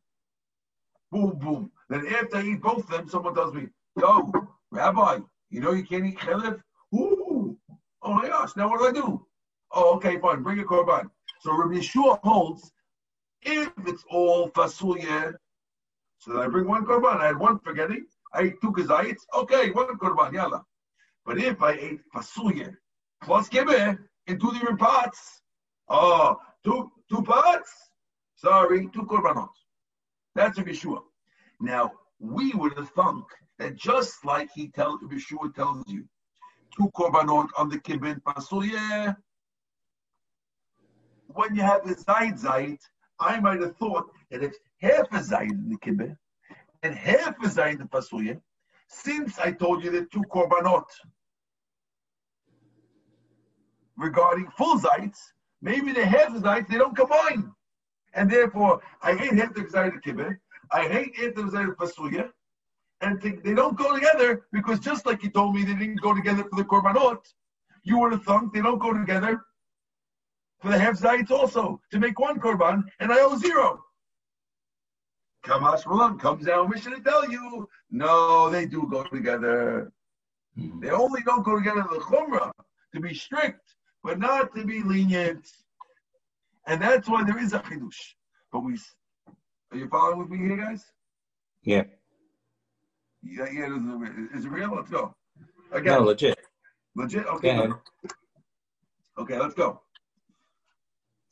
Boom, 1.11 1.37
boom. 1.39 1.71
Then 1.89 2.07
after 2.07 2.37
I 2.37 2.43
eat 2.43 2.61
both 2.61 2.83
of 2.83 2.89
them, 2.89 3.09
someone 3.09 3.33
tells 3.33 3.53
me, 3.53 3.69
"Yo, 3.99 4.31
Rabbi, 4.71 5.19
you 5.49 5.61
know 5.61 5.71
you 5.71 5.85
can't 5.85 6.05
eat 6.05 6.19
chiliv." 6.19 6.61
Ooh, 6.93 7.57
oh 8.01 8.13
my 8.13 8.27
gosh! 8.27 8.55
Now 8.55 8.69
what 8.69 8.79
do 8.79 8.87
I 8.87 8.91
do? 8.91 9.25
Oh, 9.71 9.95
okay, 9.95 10.19
fine. 10.19 10.43
Bring 10.43 10.59
a 10.59 10.63
korban. 10.63 11.09
So 11.41 11.55
Rabbi 11.55 11.75
Yeshua 11.75 12.19
holds 12.23 12.71
if 13.41 13.71
it's 13.87 14.03
all 14.09 14.49
fasulye, 14.51 15.33
so 16.19 16.33
then 16.33 16.41
I 16.41 16.47
bring 16.47 16.67
one 16.67 16.85
korban. 16.85 17.19
I 17.19 17.27
had 17.27 17.37
one 17.37 17.59
forgetting. 17.59 18.05
I 18.33 18.41
ate 18.41 18.61
two 18.61 18.71
kazayits. 18.71 19.21
Okay, 19.33 19.71
one 19.71 19.97
korban, 19.97 20.33
yalla. 20.33 20.65
But 21.25 21.39
if 21.39 21.61
I 21.61 21.71
ate 21.71 22.01
fasulye 22.13 22.75
plus 23.23 23.49
kibbeh 23.49 23.97
in 24.27 24.39
two 24.39 24.51
different 24.51 24.79
pots, 24.79 25.41
oh, 25.87 26.39
two 26.63 26.91
two 27.09 27.23
pots. 27.23 27.88
Sorry, 28.41 28.87
two 28.93 29.03
korbanot. 29.03 29.49
That's 30.35 30.57
Rabbi 30.57 30.71
Yeshua. 30.71 31.01
Now 31.59 31.91
we 32.19 32.51
would 32.53 32.73
have 32.77 32.89
thunk 32.91 33.25
that 33.57 33.75
just 33.75 34.23
like 34.23 34.49
he 34.55 34.69
tells 34.69 35.01
Yeshua 35.01 35.53
tells 35.53 35.83
you, 35.87 36.05
two 36.75 36.89
korbanot 36.95 37.49
on 37.57 37.67
the 37.67 37.77
kibbeh 37.79 38.21
fasulye 38.21 39.15
when 41.33 41.53
you 41.55 41.61
have 41.61 41.85
the 41.85 41.95
Zayd 41.95 42.39
Zayd, 42.39 42.79
I 43.19 43.39
might 43.39 43.61
have 43.61 43.75
thought 43.75 44.09
that 44.31 44.41
it's 44.41 44.57
half 44.81 45.11
a 45.11 45.21
Zayd 45.21 45.51
in 45.51 45.69
the 45.69 45.77
kibbeh 45.77 46.15
and 46.83 46.95
half 46.95 47.35
a 47.43 47.49
Zayd 47.49 47.73
in 47.73 47.79
the 47.79 47.85
Pasuya, 47.85 48.39
since 48.87 49.37
I 49.37 49.51
told 49.51 49.83
you 49.83 49.91
the 49.91 50.05
two 50.05 50.23
korbanot 50.31 50.85
regarding 53.97 54.49
full 54.57 54.79
Zayds, 54.79 55.19
maybe 55.61 55.91
the 55.91 56.05
half 56.05 56.33
of 56.33 56.41
they 56.41 56.77
don't 56.77 56.95
combine. 56.95 57.51
And 58.13 58.29
therefore, 58.29 58.81
I 59.01 59.15
hate 59.15 59.33
half 59.33 59.53
the 59.53 59.67
Zayd 59.69 59.93
in 59.93 60.01
kibbeh, 60.01 60.37
I 60.71 60.87
hate 60.87 61.15
half 61.17 61.35
the 61.35 61.49
Zayd 61.49 61.69
in 61.69 61.75
Pasuya, 61.75 62.29
and 63.01 63.21
they 63.21 63.53
don't 63.53 63.77
go 63.77 63.93
together 63.93 64.45
because 64.51 64.79
just 64.79 65.05
like 65.05 65.23
you 65.23 65.29
told 65.29 65.55
me 65.55 65.63
they 65.63 65.75
didn't 65.75 66.01
go 66.01 66.13
together 66.13 66.43
for 66.43 66.57
the 66.57 66.63
korbanot, 66.63 67.21
you 67.83 67.97
would 67.99 68.11
have 68.11 68.23
thought 68.23 68.53
they 68.53 68.61
don't 68.61 68.79
go 68.79 68.93
together 68.93 69.41
for 70.59 70.69
the 70.69 70.77
half 70.77 70.99
zayits 70.99 71.31
also 71.31 71.79
to 71.91 71.99
make 71.99 72.19
one 72.19 72.39
korban, 72.39 72.83
and 72.99 73.11
I 73.11 73.19
owe 73.19 73.37
zero. 73.37 73.83
Kamash 75.45 75.87
Malam 75.87 76.19
comes 76.19 76.45
down, 76.45 76.69
mission 76.69 76.93
to 76.93 77.01
tell 77.01 77.31
you, 77.31 77.69
no, 77.91 78.49
they 78.49 78.65
do 78.65 78.85
go 78.91 79.03
together. 79.03 79.91
Mm-hmm. 80.57 80.81
They 80.81 80.89
only 80.89 81.21
don't 81.21 81.43
go 81.43 81.57
together 81.57 81.85
the 81.89 81.99
chumrah 81.99 82.51
to 82.93 82.99
be 82.99 83.13
strict, 83.13 83.75
but 84.03 84.19
not 84.19 84.53
to 84.55 84.65
be 84.65 84.81
lenient. 84.83 85.49
And 86.69 86.79
that's 86.79 87.09
why 87.09 87.23
there 87.23 87.39
is 87.39 87.53
a 87.53 87.59
chidush. 87.59 88.13
But 88.51 88.59
we, 88.59 88.77
are 89.71 89.77
you 89.77 89.87
following 89.89 90.19
with 90.19 90.29
me 90.29 90.37
here, 90.37 90.57
guys? 90.57 90.85
Yeah. 91.63 91.83
Yeah, 93.23 93.47
yeah. 93.51 93.77
Is 94.35 94.45
it 94.45 94.51
real? 94.51 94.75
Let's 94.75 94.89
go. 94.89 95.15
Again. 95.71 95.93
No, 95.93 96.03
legit. 96.05 96.37
Legit. 96.95 97.25
Okay. 97.25 97.69
Okay, 99.17 99.39
let's 99.39 99.55
go. 99.55 99.81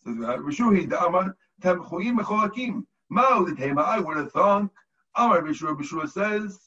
Uh, 0.08 0.38
Rishuhi 0.38 0.90
Dama 0.90 1.36
Tamchuim 1.62 2.18
Mecholakim. 2.20 2.84
Mao 3.10 3.44
the 3.44 3.56
Tema, 3.56 3.82
I 3.82 4.00
would 4.00 4.18
have 4.18 4.32
thought. 4.32 4.70
Amar 5.16 5.42
Bishua 5.42 5.80
Bishua 5.80 6.10
says, 6.10 6.60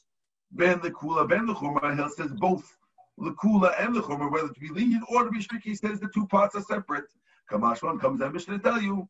Ben 0.51 0.81
the 0.81 0.91
Kula, 0.91 1.27
Ben 1.27 1.45
the 1.45 1.53
Chumra, 1.53 1.95
he 1.95 2.09
says 2.15 2.31
both 2.33 2.77
the 3.17 3.31
Kula 3.33 3.73
and 3.79 3.95
the 3.95 4.01
Chumra, 4.01 4.31
whether 4.31 4.47
to 4.47 4.59
be 4.59 4.69
lenient 4.69 5.03
or 5.09 5.23
to 5.23 5.29
be 5.29 5.41
strict, 5.41 5.65
he 5.65 5.75
says 5.75 5.99
the 5.99 6.09
two 6.13 6.25
parts 6.27 6.55
are 6.55 6.63
separate. 6.63 7.05
Kamashwan 7.51 7.99
comes 7.99 8.21
out 8.21 8.33
Mishnah 8.33 8.57
to 8.57 8.63
tell 8.63 8.81
you. 8.81 9.07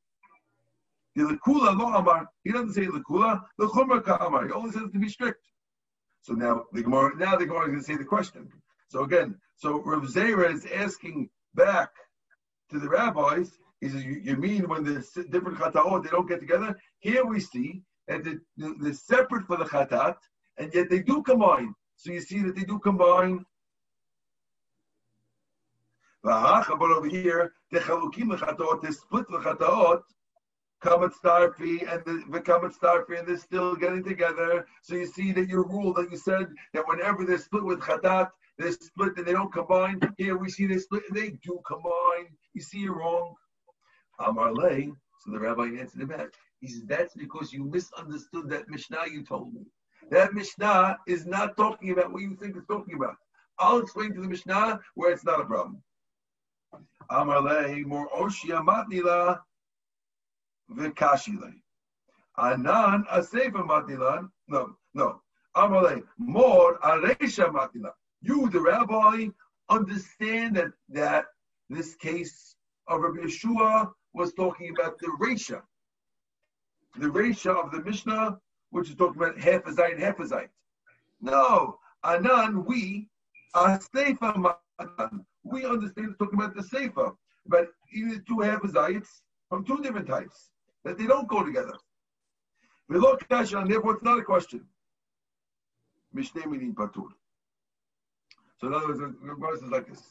The 1.15 1.23
Lakula 1.23 1.77
lo 1.77 1.93
Amar, 1.93 2.27
he 2.43 2.51
doesn't 2.51 2.73
say 2.73 2.85
Lakula, 2.85 3.41
the 3.57 3.67
Chumra 3.67 4.03
ka 4.03 4.17
he 4.45 4.51
only 4.51 4.71
says 4.71 4.89
to 4.91 4.99
be 4.99 5.09
strict. 5.09 5.45
So 6.21 6.33
now 6.33 6.65
the 6.71 6.83
Gemara, 6.83 7.17
now 7.17 7.35
the 7.35 7.45
Gemara 7.45 7.63
is 7.63 7.67
going 7.67 7.79
to 7.79 7.85
say 7.85 7.97
the 7.97 8.05
question. 8.05 8.47
So 8.87 9.03
again, 9.03 9.35
so 9.55 9.81
Rav 9.83 10.03
Zera 10.03 10.53
is 10.53 10.65
asking 10.73 11.29
back 11.53 11.89
to 12.69 12.79
the 12.79 12.87
rabbis, 12.87 13.51
he 13.81 13.89
says, 13.89 14.03
you, 14.03 14.21
you 14.23 14.35
mean 14.37 14.69
when 14.69 14.83
the 14.83 15.05
different 15.31 15.57
chataot, 15.57 16.03
they 16.03 16.09
don't 16.09 16.29
get 16.29 16.39
together? 16.39 16.77
Here 16.99 17.25
we 17.25 17.39
see 17.39 17.81
that 18.07 18.23
they're 18.57 18.93
separate 18.93 19.47
for 19.47 19.57
the 19.57 19.65
chatat, 19.65 20.15
and 20.57 20.73
yet 20.73 20.89
they 20.89 20.99
do 20.99 21.23
combine. 21.23 21.73
So 21.97 22.11
you 22.11 22.21
see 22.21 22.39
that 22.43 22.55
they 22.55 22.63
do 22.63 22.79
combine. 22.79 23.45
But 26.23 26.69
over 26.69 27.07
here, 27.07 27.53
the 27.71 27.79
chalukim 27.79 28.35
lechatot, 28.35 28.81
they 28.81 28.91
split 28.91 29.25
the 29.29 29.39
chataot, 29.39 30.01
kamat 30.83 31.13
starfi 31.23 31.91
and 31.91 32.03
the, 32.05 32.23
the 32.31 32.41
kamat 32.41 32.77
starfi, 32.77 33.19
and 33.19 33.27
they're 33.27 33.37
still 33.37 33.75
getting 33.75 34.03
together. 34.03 34.65
So 34.83 34.95
you 34.95 35.05
see 35.05 35.31
that 35.31 35.47
your 35.47 35.63
rule 35.63 35.93
that 35.93 36.11
you 36.11 36.17
said 36.17 36.47
that 36.73 36.87
whenever 36.87 37.25
they're 37.25 37.37
split 37.37 37.63
with 37.63 37.79
chatat, 37.79 38.29
they're 38.57 38.71
split 38.71 39.17
and 39.17 39.25
they 39.25 39.33
don't 39.33 39.53
combine. 39.53 39.99
Here 40.17 40.37
we 40.37 40.49
see 40.49 40.67
they 40.67 40.77
split 40.77 41.03
and 41.09 41.17
they 41.17 41.31
do 41.43 41.59
combine. 41.65 42.27
You 42.53 42.61
see 42.61 42.79
you're 42.79 42.97
wrong. 42.97 43.35
Amar 44.19 44.53
Lay, 44.53 44.91
so 45.19 45.31
the 45.31 45.39
rabbi 45.39 45.79
answered 45.79 46.01
him 46.01 46.09
back. 46.09 46.29
He 46.59 46.67
says, 46.67 46.83
That's 46.85 47.15
because 47.15 47.51
you 47.51 47.63
misunderstood 47.63 48.49
that 48.49 48.69
Mishnah 48.69 49.05
you 49.11 49.23
told 49.23 49.53
me. 49.53 49.61
That 50.11 50.33
Mishnah 50.33 50.97
is 51.07 51.25
not 51.25 51.57
talking 51.57 51.91
about 51.91 52.11
what 52.11 52.21
you 52.21 52.35
think 52.35 52.55
it's 52.55 52.67
talking 52.67 52.95
about. 52.95 53.15
I'll 53.59 53.79
explain 53.79 54.13
to 54.13 54.21
the 54.21 54.27
Mishnah 54.27 54.79
where 54.95 55.11
it's 55.11 55.25
not 55.25 55.41
a 55.41 55.45
problem. 55.45 55.81
Amar 57.11 57.41
Lay, 57.41 57.81
more 57.81 58.09
Oshia 58.09 58.65
Matnila, 58.65 59.41
v'kashile. 60.71 61.53
Anan 62.37 63.05
asefa 63.11 63.67
Matnila. 63.67 64.29
No, 64.47 64.75
no. 64.93 65.21
Amale 65.55 66.03
more 66.17 66.79
aresha 66.79 67.51
matilan. 67.51 67.91
You, 68.21 68.49
the 68.49 68.61
rabbi, 68.61 69.27
understand 69.69 70.55
that 70.55 70.71
that 70.89 71.25
this 71.69 71.95
case 71.95 72.55
of 72.87 73.01
Rabbi 73.01 73.23
Yeshua 73.25 73.91
was 74.13 74.33
talking 74.33 74.69
about 74.69 74.97
the 74.99 75.07
Resha, 75.19 75.61
the 76.97 77.07
Resha 77.07 77.51
of 77.63 77.71
the 77.71 77.81
Mishnah, 77.81 78.39
which 78.69 78.89
is 78.89 78.95
talking 78.95 79.21
about 79.21 79.37
half 79.37 79.65
a 79.67 79.71
zayt, 79.71 79.99
half 79.99 80.19
a 80.19 80.23
zayt. 80.23 80.49
No, 81.19 81.79
Anan, 82.03 82.65
we, 82.65 83.09
are 83.53 83.79
Seifa 83.79 84.55
we 85.43 85.65
understand 85.65 86.15
talking 86.19 86.39
about 86.39 86.55
the 86.55 86.63
Sefer, 86.63 87.11
but 87.45 87.67
even 87.93 88.23
two 88.27 88.37
zayts 88.37 89.07
from 89.49 89.65
two 89.65 89.81
different 89.81 90.07
types, 90.07 90.49
that 90.83 90.97
they 90.97 91.07
don't 91.07 91.27
go 91.27 91.43
together. 91.43 91.73
We 92.87 92.97
look 92.97 93.25
at 93.29 93.53
and 93.53 93.71
therefore 93.71 93.95
it's 93.95 94.03
not 94.03 94.19
a 94.19 94.23
question. 94.23 94.65
Mishneh 96.15 96.73
patur. 96.73 97.07
So 98.59 98.67
in 98.67 98.73
other 98.73 98.87
words, 98.87 98.99
the 98.99 99.35
verse 99.39 99.61
is 99.61 99.69
like 99.69 99.87
this. 99.87 100.03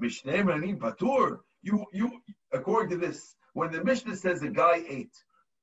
Mishneh 0.00 0.44
minim 0.44 0.78
patur. 0.78 1.40
You, 1.62 1.84
you, 1.92 2.20
according 2.52 2.90
to 2.90 2.96
this, 2.96 3.34
when 3.52 3.72
the 3.72 3.84
Mishnah 3.84 4.16
says 4.16 4.42
a 4.42 4.48
guy 4.48 4.82
ate 4.88 5.16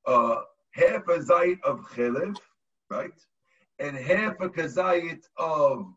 uh, 0.05 0.41
half 0.72 1.07
a 1.07 1.20
zayit 1.20 1.61
of 1.63 1.80
chelev, 1.89 2.38
right, 2.89 3.11
and 3.80 3.95
half 3.95 4.39
a 4.39 4.49
kazayit 4.49 5.24
of 5.38 5.88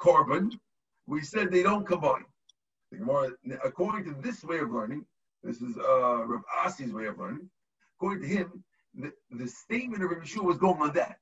korban, 0.00 0.52
we 1.06 1.22
said 1.22 1.50
they 1.50 1.62
don't 1.62 1.86
combine. 1.86 2.24
According 2.92 4.04
to 4.04 4.20
this 4.20 4.44
way 4.44 4.58
of 4.58 4.70
learning, 4.70 5.04
this 5.42 5.60
is 5.60 5.76
uh, 5.76 6.24
Rav 6.24 6.42
Asi's 6.64 6.92
way 6.92 7.06
of 7.06 7.18
learning. 7.18 7.48
According 7.98 8.22
to 8.22 8.28
him, 8.28 8.64
the, 8.94 9.12
the 9.30 9.48
statement 9.48 10.02
of 10.02 10.10
Rav 10.10 10.22
Yeshua 10.22 10.44
was 10.44 10.58
going 10.58 10.80
on 10.80 10.92
that, 10.94 11.18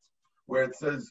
where 0.46 0.64
it 0.64 0.76
says, 0.76 1.10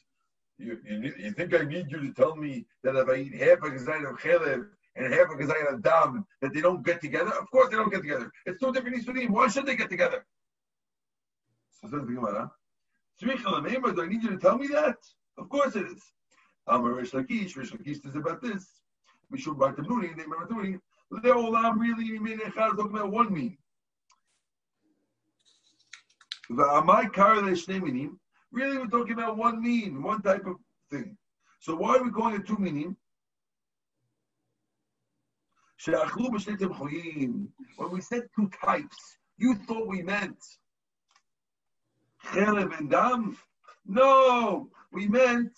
you, 0.58 0.78
you, 0.88 1.12
you, 1.18 1.32
think 1.32 1.52
I 1.54 1.64
need 1.64 1.90
you 1.90 2.00
to 2.00 2.12
tell 2.12 2.36
me 2.36 2.64
that 2.84 2.94
if 2.94 3.08
I 3.08 3.16
eat 3.16 3.34
half 3.34 3.58
a 3.58 3.70
kazayit 3.70 4.08
of 4.08 4.18
chelev 4.18 4.66
and 4.94 5.12
half 5.12 5.26
a 5.30 5.34
kazayit 5.34 5.74
of 5.74 5.82
dam, 5.82 6.24
that 6.40 6.54
they 6.54 6.60
don't 6.60 6.84
get 6.84 7.00
together? 7.00 7.32
Of 7.32 7.50
course 7.50 7.70
they 7.70 7.76
don't 7.76 7.90
get 7.90 8.02
together. 8.02 8.30
It's 8.46 8.60
two 8.60 8.72
different 8.72 9.04
Yisurim. 9.04 9.30
Why 9.30 9.48
should 9.48 9.66
they 9.66 9.74
get 9.74 9.90
together? 9.90 10.24
So 11.80 11.88
says 11.88 12.06
the 12.06 12.12
Gemara, 12.12 12.50
do 13.18 14.02
I 14.02 14.06
need 14.06 14.22
you 14.22 14.30
to 14.30 14.38
tell 14.38 14.58
me 14.58 14.68
that? 14.68 14.96
Of 15.36 15.48
course 15.48 15.74
it 15.76 15.86
is. 15.86 16.00
Amar 16.66 16.92
Rish 16.92 17.10
Lakish, 17.10 17.56
Rish 17.56 17.72
Lakish 17.72 18.02
says 18.02 18.14
about 18.14 18.40
this. 18.40 18.66
Mishum 19.32 19.58
Bar 19.58 19.74
Tabnuni, 19.74 20.16
they 20.16 20.24
Tabnuni. 20.24 20.80
Leolam 21.12 21.78
really 21.78 22.18
mean 22.18 22.38
Echad 22.38 22.76
talking 22.76 22.96
about 22.96 23.12
one 23.12 23.32
mean. 23.32 23.56
V'amai 26.50 27.12
Kar 27.12 27.36
Shnei 27.36 27.82
Minim. 27.82 28.18
Really, 28.52 28.78
we're 28.78 28.86
talking 28.86 29.14
about 29.14 29.36
one 29.36 29.62
mean, 29.62 30.02
one 30.02 30.22
type 30.22 30.46
of 30.46 30.56
thing. 30.90 31.16
So 31.60 31.74
why 31.74 31.96
are 31.96 32.04
we 32.04 32.10
calling 32.10 32.36
it 32.36 32.46
two 32.46 32.58
meaning? 32.58 32.96
When 37.76 37.90
we 37.90 38.00
said 38.00 38.22
two 38.36 38.50
types, 38.64 39.18
you 39.38 39.54
thought 39.66 39.88
we 39.88 40.02
meant 40.02 40.38
chelev 42.26 42.78
and 42.78 42.90
dam? 42.90 43.36
No, 43.86 44.68
we 44.92 45.08
meant 45.08 45.52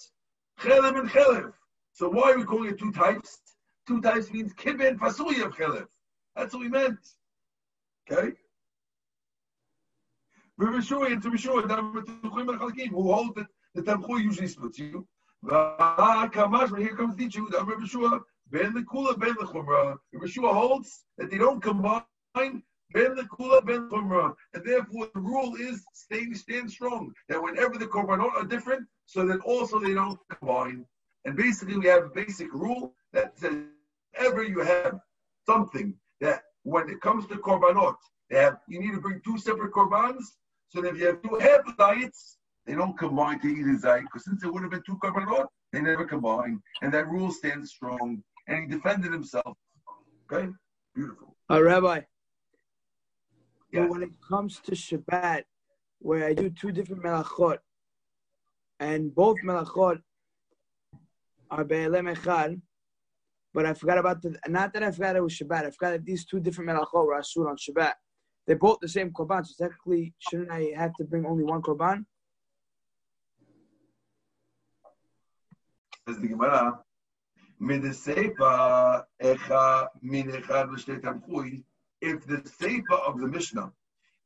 chelev 0.60 0.98
and 0.98 1.10
chelev. 1.10 1.52
So 1.92 2.08
why 2.08 2.32
are 2.32 2.38
we 2.38 2.44
calling 2.44 2.70
it 2.70 2.78
two 2.78 2.92
types? 2.92 3.38
Two 3.86 4.00
types 4.00 4.32
means 4.32 4.52
fasuya 4.52 5.46
of 5.46 5.56
chelev. 5.56 5.86
That's 6.34 6.52
what 6.52 6.60
we 6.60 6.68
meant. 6.68 6.98
Okay? 8.10 8.32
Rivashui 10.60 11.12
and 11.12 11.22
Tabishui, 11.22 12.88
who 12.88 13.12
hold 13.12 13.34
that 13.36 13.46
the 13.74 13.82
Tamchui 13.82 14.22
usually 14.22 14.48
splits 14.48 14.78
you. 14.78 15.06
Here 15.44 16.96
comes 16.96 17.16
the 17.16 17.28
Jew, 17.28 17.48
Rivashua, 17.48 18.20
Ben 18.50 18.72
the 18.74 18.80
Kula, 18.82 19.18
Ben 19.18 19.34
the 19.38 19.44
Chumrah. 19.44 19.98
Rivashua 20.14 20.52
holds 20.52 21.04
that 21.18 21.30
they 21.30 21.38
don't 21.38 21.60
combine 21.62 22.02
Ben 22.34 23.14
the 23.14 23.24
Kula, 23.24 23.64
Ben 23.64 23.88
Chumrah. 23.90 24.34
And 24.54 24.64
therefore 24.64 25.08
the 25.14 25.20
rule 25.20 25.54
is 25.56 25.84
staying 25.92 26.34
stand 26.34 26.70
strong. 26.70 27.12
That 27.28 27.42
whenever 27.42 27.76
the 27.76 27.86
Korbanot 27.86 28.34
are 28.34 28.44
different, 28.44 28.88
so 29.04 29.26
that 29.26 29.40
also 29.40 29.78
they 29.78 29.94
don't 29.94 30.18
combine. 30.30 30.86
And 31.24 31.36
basically 31.36 31.76
we 31.76 31.86
have 31.86 32.04
a 32.04 32.08
basic 32.08 32.52
rule 32.52 32.94
that 33.12 33.38
says 33.38 33.64
ever 34.18 34.42
you 34.42 34.60
have 34.60 35.00
something 35.46 35.94
that 36.20 36.42
when 36.62 36.88
it 36.88 37.00
comes 37.00 37.26
to 37.26 37.36
Korbanot, 37.36 37.96
they 38.30 38.38
have 38.38 38.58
you 38.68 38.80
need 38.80 38.92
to 38.92 39.00
bring 39.00 39.20
two 39.24 39.38
separate 39.38 39.72
Korbans, 39.72 40.24
so 40.68 40.80
that 40.80 40.94
if 40.94 41.00
you 41.00 41.06
have 41.06 41.22
two 41.22 41.36
half 41.36 41.76
diets, 41.76 42.38
they 42.66 42.74
don't 42.74 42.98
combine 42.98 43.40
to 43.40 43.48
eat 43.48 43.60
a 43.60 43.78
zayit, 43.78 44.02
because 44.02 44.24
since 44.24 44.42
it 44.42 44.52
would 44.52 44.62
have 44.62 44.72
been 44.72 44.82
two 44.84 44.98
korbanot, 45.02 45.46
they 45.72 45.80
never 45.80 46.04
combine, 46.04 46.60
and 46.82 46.92
that 46.92 47.08
rule 47.08 47.30
stands 47.30 47.70
strong. 47.70 48.22
And 48.48 48.62
he 48.62 48.66
defended 48.76 49.12
himself. 49.12 49.56
Okay, 50.30 50.48
beautiful. 50.94 51.36
Uh, 51.50 51.62
Rabbi, 51.62 52.00
when 53.72 54.02
it 54.02 54.10
comes 54.28 54.58
to 54.60 54.72
Shabbat, 54.72 55.44
where 56.00 56.26
I 56.26 56.32
do 56.32 56.50
two 56.50 56.72
different 56.72 57.02
melachot, 57.02 57.58
and 58.80 59.14
both 59.14 59.38
melachot 59.44 60.00
are 61.50 61.64
be'elem 61.64 62.12
echad, 62.14 62.60
but 63.56 63.64
I 63.64 63.72
forgot 63.72 63.96
about 63.96 64.20
the, 64.20 64.38
not 64.48 64.74
that 64.74 64.82
I 64.82 64.90
forgot 64.90 65.16
it 65.16 65.22
was 65.22 65.32
Shabbat, 65.32 65.64
I 65.64 65.70
forgot 65.70 65.92
that 65.92 66.04
these 66.04 66.26
two 66.26 66.40
different 66.40 66.68
melachot 66.68 67.06
were 67.06 67.18
asur 67.18 67.48
on 67.48 67.56
Shabbat. 67.56 67.94
They're 68.46 68.58
both 68.58 68.80
the 68.80 68.88
same 68.88 69.10
korban, 69.12 69.46
so 69.46 69.54
technically, 69.64 70.12
shouldn't 70.18 70.50
I 70.50 70.74
have 70.76 70.92
to 70.96 71.04
bring 71.04 71.24
only 71.24 71.42
one 71.42 71.62
korban? 71.62 72.04
The 76.06 76.28
Gemara, 76.28 76.80
if 77.58 77.82
the 82.26 82.36
seifa 82.60 83.08
of 83.08 83.18
the 83.18 83.26
Mishnah 83.26 83.72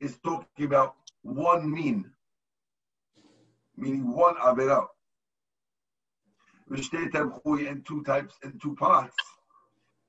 is 0.00 0.18
talking 0.24 0.66
about 0.66 0.96
one 1.22 1.70
mean, 1.72 2.10
meaning 3.76 4.12
one 4.12 4.34
avera, 4.34 4.88
in 6.70 7.82
two 7.86 8.02
types, 8.04 8.34
in 8.42 8.58
two 8.58 8.74
parts, 8.76 9.16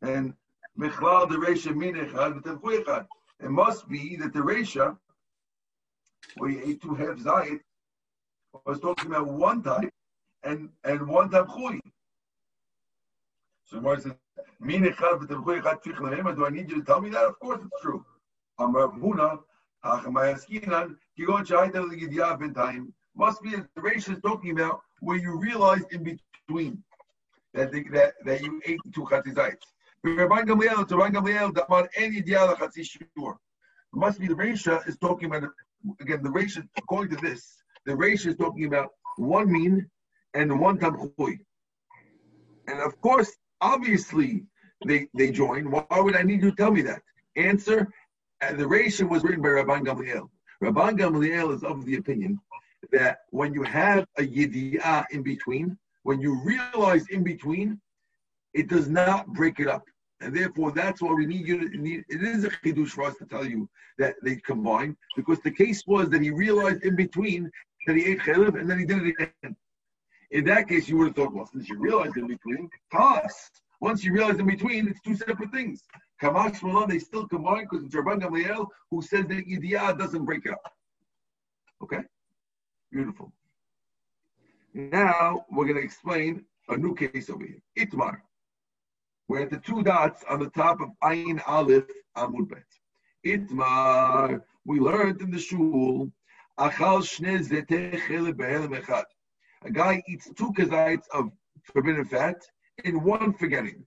and 0.01 0.33
michlal 0.79 1.29
the 1.29 1.35
resha 1.35 1.75
min 1.75 1.95
echad 1.95 2.41
echad. 2.43 3.07
It 3.43 3.49
must 3.49 3.89
be 3.89 4.15
that 4.17 4.33
the 4.33 4.39
Resha, 4.39 4.95
where 6.37 6.51
you 6.51 6.61
ate 6.63 6.81
two 6.81 6.93
half 6.93 7.17
Zayit, 7.17 7.61
was 8.65 8.79
talking 8.79 9.07
about 9.07 9.27
one 9.27 9.63
type 9.63 9.91
and, 10.43 10.69
and 10.83 11.07
one 11.07 11.31
type 11.31 11.47
Chui. 11.47 11.81
So 13.65 13.81
Mar 13.81 13.99
says, 13.99 14.13
Min 14.59 14.83
echad 14.83 15.21
v'tem 15.21 15.43
echad 15.43 15.81
tzich 15.81 16.35
Do 16.35 16.45
I 16.45 16.49
need 16.49 16.69
you 16.69 16.77
to 16.77 16.83
tell 16.83 17.01
me 17.01 17.09
that? 17.09 17.23
Of 17.23 17.39
course 17.39 17.61
it's 17.63 17.81
true. 17.81 18.05
Hachamayaskinan, 19.83 20.95
Kigon. 21.17 22.93
Must 23.15 23.41
be 23.41 23.49
that 23.51 23.67
the 23.73 23.81
Resha 23.81 24.15
is 24.15 24.21
talking 24.21 24.51
about 24.51 24.81
where 25.01 25.17
you 25.17 25.37
realize 25.37 25.83
in 25.91 26.03
between 26.03 26.81
that, 27.53 27.71
that, 27.91 28.13
that 28.23 28.41
you 28.41 28.61
ate 28.65 28.79
two 28.93 29.01
Chatzizayits. 29.01 29.65
Rabban 30.05 30.45
Gamliel, 30.45 30.87
to 30.87 30.95
Rabban 30.95 31.13
Gamliel, 31.13 31.53
Damar 31.53 31.89
any 31.95 32.21
diala 32.21 32.55
chatzi 32.55 32.83
shur. 32.83 33.35
Must 33.93 34.19
be 34.19 34.27
the 34.27 34.33
Resha 34.33 34.87
is 34.87 34.97
talking 34.97 35.25
about 35.25 35.49
again 35.99 36.23
the 36.23 36.29
Resha. 36.29 36.67
According 36.77 37.15
to 37.17 37.21
this, 37.21 37.57
the 37.85 37.91
Resha 37.91 38.27
is 38.27 38.37
talking 38.37 38.65
about 38.65 38.91
one 39.17 39.51
mean 39.51 39.89
and 40.33 40.59
one 40.59 40.79
tamchui. 40.79 41.39
And 42.67 42.79
of 42.79 42.99
course, 43.01 43.31
obviously, 43.59 44.43
they 44.85 45.07
they 45.13 45.31
join. 45.31 45.69
Why 45.69 45.85
would 45.91 46.15
I 46.15 46.23
need 46.23 46.41
you 46.41 46.51
to 46.51 46.55
tell 46.55 46.71
me 46.71 46.81
that? 46.83 47.01
Answer: 47.35 47.87
and 48.39 48.57
the 48.57 48.65
Resha 48.65 49.07
was 49.07 49.23
written 49.23 49.41
by 49.41 49.49
Rabban 49.49 49.85
Gamliel. 49.85 50.29
Rabban 50.63 50.97
Gamliel 50.97 51.53
is 51.53 51.63
of 51.63 51.85
the 51.85 51.97
opinion 51.97 52.39
that 52.91 53.19
when 53.41 53.55
you 53.55 53.63
have 53.63 54.05
a 54.19 54.21
yidiyah 54.21 55.03
in 55.09 55.23
between, 55.23 55.75
when 56.03 56.21
you 56.21 56.39
realize 56.43 57.07
in 57.09 57.23
between, 57.23 57.81
it 58.53 58.67
does 58.67 58.87
not 58.87 59.25
break 59.33 59.59
it 59.59 59.67
up. 59.67 59.83
And 60.21 60.35
therefore, 60.35 60.71
that's 60.71 61.01
why 61.01 61.13
we 61.13 61.25
need 61.25 61.47
you 61.47 61.57
to 61.67 61.75
need. 61.75 62.03
It 62.07 62.21
is 62.21 62.43
a 62.43 62.51
chidush 62.51 62.89
for 62.89 63.05
us 63.05 63.15
to 63.17 63.25
tell 63.25 63.43
you 63.43 63.67
that 63.97 64.13
they 64.21 64.35
combine, 64.35 64.95
because 65.15 65.39
the 65.39 65.49
case 65.49 65.81
was 65.87 66.07
that 66.11 66.21
he 66.21 66.29
realized 66.29 66.83
in 66.83 66.95
between 66.95 67.49
that 67.87 67.95
he 67.95 68.05
ate 68.11 68.19
chelev 68.19 68.59
and 68.59 68.69
then 68.69 68.77
he 68.77 68.85
did 68.85 69.07
it 69.07 69.15
again. 69.17 69.55
In 70.29 70.43
that 70.45 70.67
case, 70.69 70.87
you 70.87 70.97
would 70.97 71.07
have 71.07 71.15
thought, 71.15 71.33
well, 71.33 71.49
since 71.51 71.67
you 71.67 71.79
realized 71.79 72.17
in 72.17 72.27
between, 72.27 72.69
toss. 72.91 73.49
Once 73.79 74.03
you 74.03 74.13
realize 74.13 74.37
in 74.37 74.45
between, 74.45 74.87
it's 74.87 75.01
two 75.01 75.15
separate 75.15 75.51
things. 75.51 75.81
Kamash 76.21 76.61
Malan, 76.61 76.89
they 76.89 76.99
still 76.99 77.27
combine 77.27 77.65
because 77.67 77.83
it's 77.83 77.95
Rabban 77.95 78.21
Gamliel 78.21 78.67
who 78.91 79.01
says 79.01 79.25
that 79.25 79.47
Yidiyah 79.51 79.97
doesn't 79.97 80.25
break 80.25 80.45
it 80.45 80.51
up. 80.51 80.71
Okay? 81.81 82.03
Beautiful. 82.91 83.31
Now, 84.73 85.45
we're 85.51 85.65
going 85.65 85.77
to 85.77 85.83
explain 85.83 86.45
a 86.69 86.77
new 86.77 86.95
case 86.95 87.29
over 87.29 87.45
here. 87.45 87.61
Itmar 87.77 88.21
where 89.31 89.45
the 89.45 89.59
two 89.59 89.81
dots 89.81 90.25
on 90.29 90.39
the 90.41 90.49
top 90.49 90.81
of 90.81 90.89
Ayin 91.01 91.41
Aleph 91.47 91.85
Amud 92.17 92.49
Bet. 92.49 92.65
Itmar, 93.25 94.41
We 94.65 94.81
learned 94.81 95.21
in 95.21 95.31
the 95.31 95.39
shul, 95.39 96.11
achal 96.59 97.01
A 99.63 99.71
guy 99.71 100.03
eats 100.09 100.29
two 100.35 100.51
kazites 100.51 101.07
of 101.13 101.31
forbidden 101.63 102.03
fat 102.03 102.45
in 102.83 103.01
one 103.01 103.31
forgetting. 103.31 103.85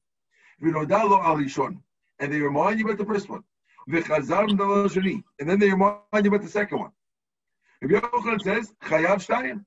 And 0.62 2.32
they 2.32 2.40
remind 2.40 2.78
you 2.78 2.86
about 2.86 2.98
the 2.98 3.04
first 3.04 3.28
one. 3.28 3.44
And 3.86 5.50
then 5.50 5.58
they 5.58 5.70
remind 5.70 6.24
you 6.24 6.30
about 6.30 6.42
the 6.42 6.48
second 6.48 6.78
one. 6.78 6.92
If 7.84 7.90
Yochanan 7.90 8.40
says, 8.40 8.72
Chayav 8.82 9.26
Shtayim, 9.26 9.62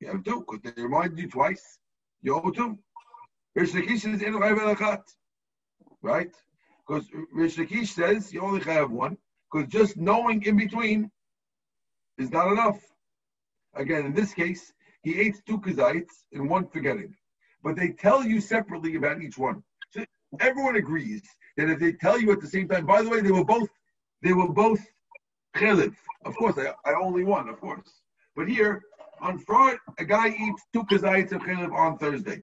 you 0.00 0.08
have 0.08 0.24
two, 0.24 0.44
because 0.44 0.74
they 0.74 0.82
remind 0.82 1.16
you 1.16 1.28
twice. 1.28 1.78
You 2.20 2.34
owe 2.34 2.50
two. 2.50 2.80
Rish 3.54 3.70
Lakish 3.70 4.00
says, 4.00 4.22
In 4.22 4.34
Right? 6.02 6.34
Because 6.86 7.06
Rish 7.32 7.56
Lakish 7.56 7.88
says, 7.88 8.32
you 8.32 8.40
only 8.40 8.60
have 8.64 8.90
one, 8.90 9.16
because 9.52 9.68
just 9.68 9.96
knowing 9.96 10.42
in 10.42 10.56
between 10.56 11.12
is 12.18 12.32
not 12.32 12.50
enough. 12.50 12.80
Again, 13.74 14.06
in 14.06 14.14
this 14.14 14.34
case, 14.34 14.72
he 15.04 15.20
ate 15.20 15.36
two 15.46 15.60
kazites 15.60 16.24
in 16.32 16.48
one 16.48 16.66
forgetting. 16.66 17.14
But 17.62 17.76
they 17.76 17.90
tell 17.90 18.24
you 18.24 18.40
separately 18.40 18.96
about 18.96 19.22
each 19.22 19.38
one. 19.38 19.62
So 19.92 20.04
everyone 20.40 20.74
agrees 20.74 21.22
that 21.56 21.70
if 21.70 21.78
they 21.78 21.92
tell 21.92 22.20
you 22.20 22.32
at 22.32 22.40
the 22.40 22.48
same 22.48 22.66
time, 22.66 22.84
by 22.84 23.02
the 23.02 23.10
way, 23.10 23.20
they 23.20 23.30
were 23.30 23.44
both, 23.44 23.68
they 24.22 24.32
were 24.32 24.48
both 24.52 24.80
chelev. 25.54 25.94
Of 26.24 26.36
course, 26.36 26.56
I, 26.58 26.72
I 26.88 26.94
only 26.94 27.24
one, 27.24 27.48
of 27.48 27.60
course. 27.60 27.88
But 28.36 28.48
here, 28.48 28.82
on 29.20 29.38
Friday, 29.38 29.78
a 29.98 30.04
guy 30.04 30.28
eats 30.28 30.62
two 30.72 30.84
kazites 30.84 31.32
of 31.32 31.42
chelev 31.42 31.72
on 31.72 31.98
Thursday. 31.98 32.40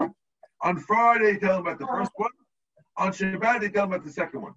On 0.62 0.78
Friday, 0.80 1.34
they 1.34 1.40
tell 1.40 1.56
him 1.58 1.68
about 1.68 1.80
the 1.80 1.88
first 1.88 2.12
one. 2.16 2.32
On 2.98 3.12
Shabbat, 3.12 3.62
they 3.62 3.70
tell 3.70 3.86
him 3.86 3.94
about 3.94 4.06
the 4.06 4.12
second 4.12 4.42
one. 4.42 4.54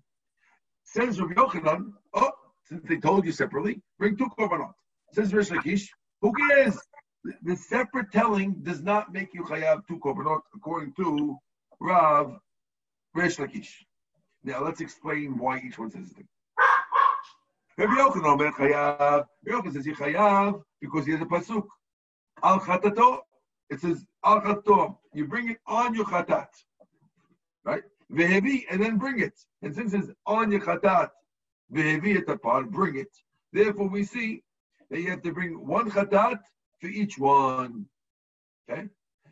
Says 0.85 1.21
Rabbi 1.21 1.35
Yochanan, 1.35 1.93
oh, 2.13 2.31
since 2.65 2.83
they 2.89 2.99
told 2.99 3.25
you 3.25 3.33
separately, 3.33 3.81
bring 3.99 4.17
two 4.17 4.29
korbanot. 4.39 4.73
Says 5.13 5.33
Rish 5.33 5.49
Lakish, 5.49 5.89
who 6.21 6.33
cares? 6.33 6.79
The 7.43 7.57
separate 7.57 8.13
telling 8.13 8.57
does 8.63 8.83
not 8.83 9.13
make 9.13 9.33
you 9.33 9.45
chayav 9.45 9.87
two 9.89 9.99
korbanot, 9.99 10.41
according 10.55 10.93
to 10.95 11.37
Rav 11.81 12.39
Rish 13.15 13.37
Lakish. 13.37 13.71
Now 14.43 14.63
let's 14.63 14.81
explain 14.83 15.39
why 15.39 15.61
each 15.61 15.79
one 15.79 15.91
says 15.91 16.13
it. 16.19 16.27
Rabbi 17.77 17.95
Yochanan 17.95 18.27
Omer 18.27 18.53
chayav. 18.53 19.27
Rabbi 19.45 19.69
Yochanan 19.69 19.73
says 19.73 19.87
chayav 19.87 20.63
because 20.81 21.07
he 21.07 21.13
has 21.13 21.21
a 21.21 21.25
pasuk. 21.25 21.67
Al 22.43 22.61
chatato. 22.61 23.21
It 23.71 23.81
says 23.81 24.05
al 24.25 24.41
chatato. 24.41 24.97
You 25.13 25.27
bring 25.27 25.51
it 25.51 25.59
on 25.67 25.95
your 25.95 26.05
chatat, 26.05 26.49
right? 27.65 27.83
Vehevi, 28.13 28.65
and 28.71 28.83
then 28.83 28.99
bring 28.99 29.21
it. 29.21 29.35
And 29.63 29.75
since 29.75 29.93
it's 29.95 30.11
on 30.27 30.53
your 30.53 30.61
chatat, 30.61 31.11
vehevi 31.73 32.17
et 32.17 32.29
apart, 32.29 32.71
bring 32.71 32.97
it. 32.97 33.11
Therefore, 33.53 33.89
we 33.89 34.05
see 34.05 34.43
that 34.91 35.01
you 35.01 35.11
have 35.11 35.23
to 35.23 35.33
bring 35.33 35.67
one 35.67 35.91
chatat 35.91 36.39
for 36.81 36.87
each 36.87 37.19
one. 37.19 37.87
Okay? 38.71 38.89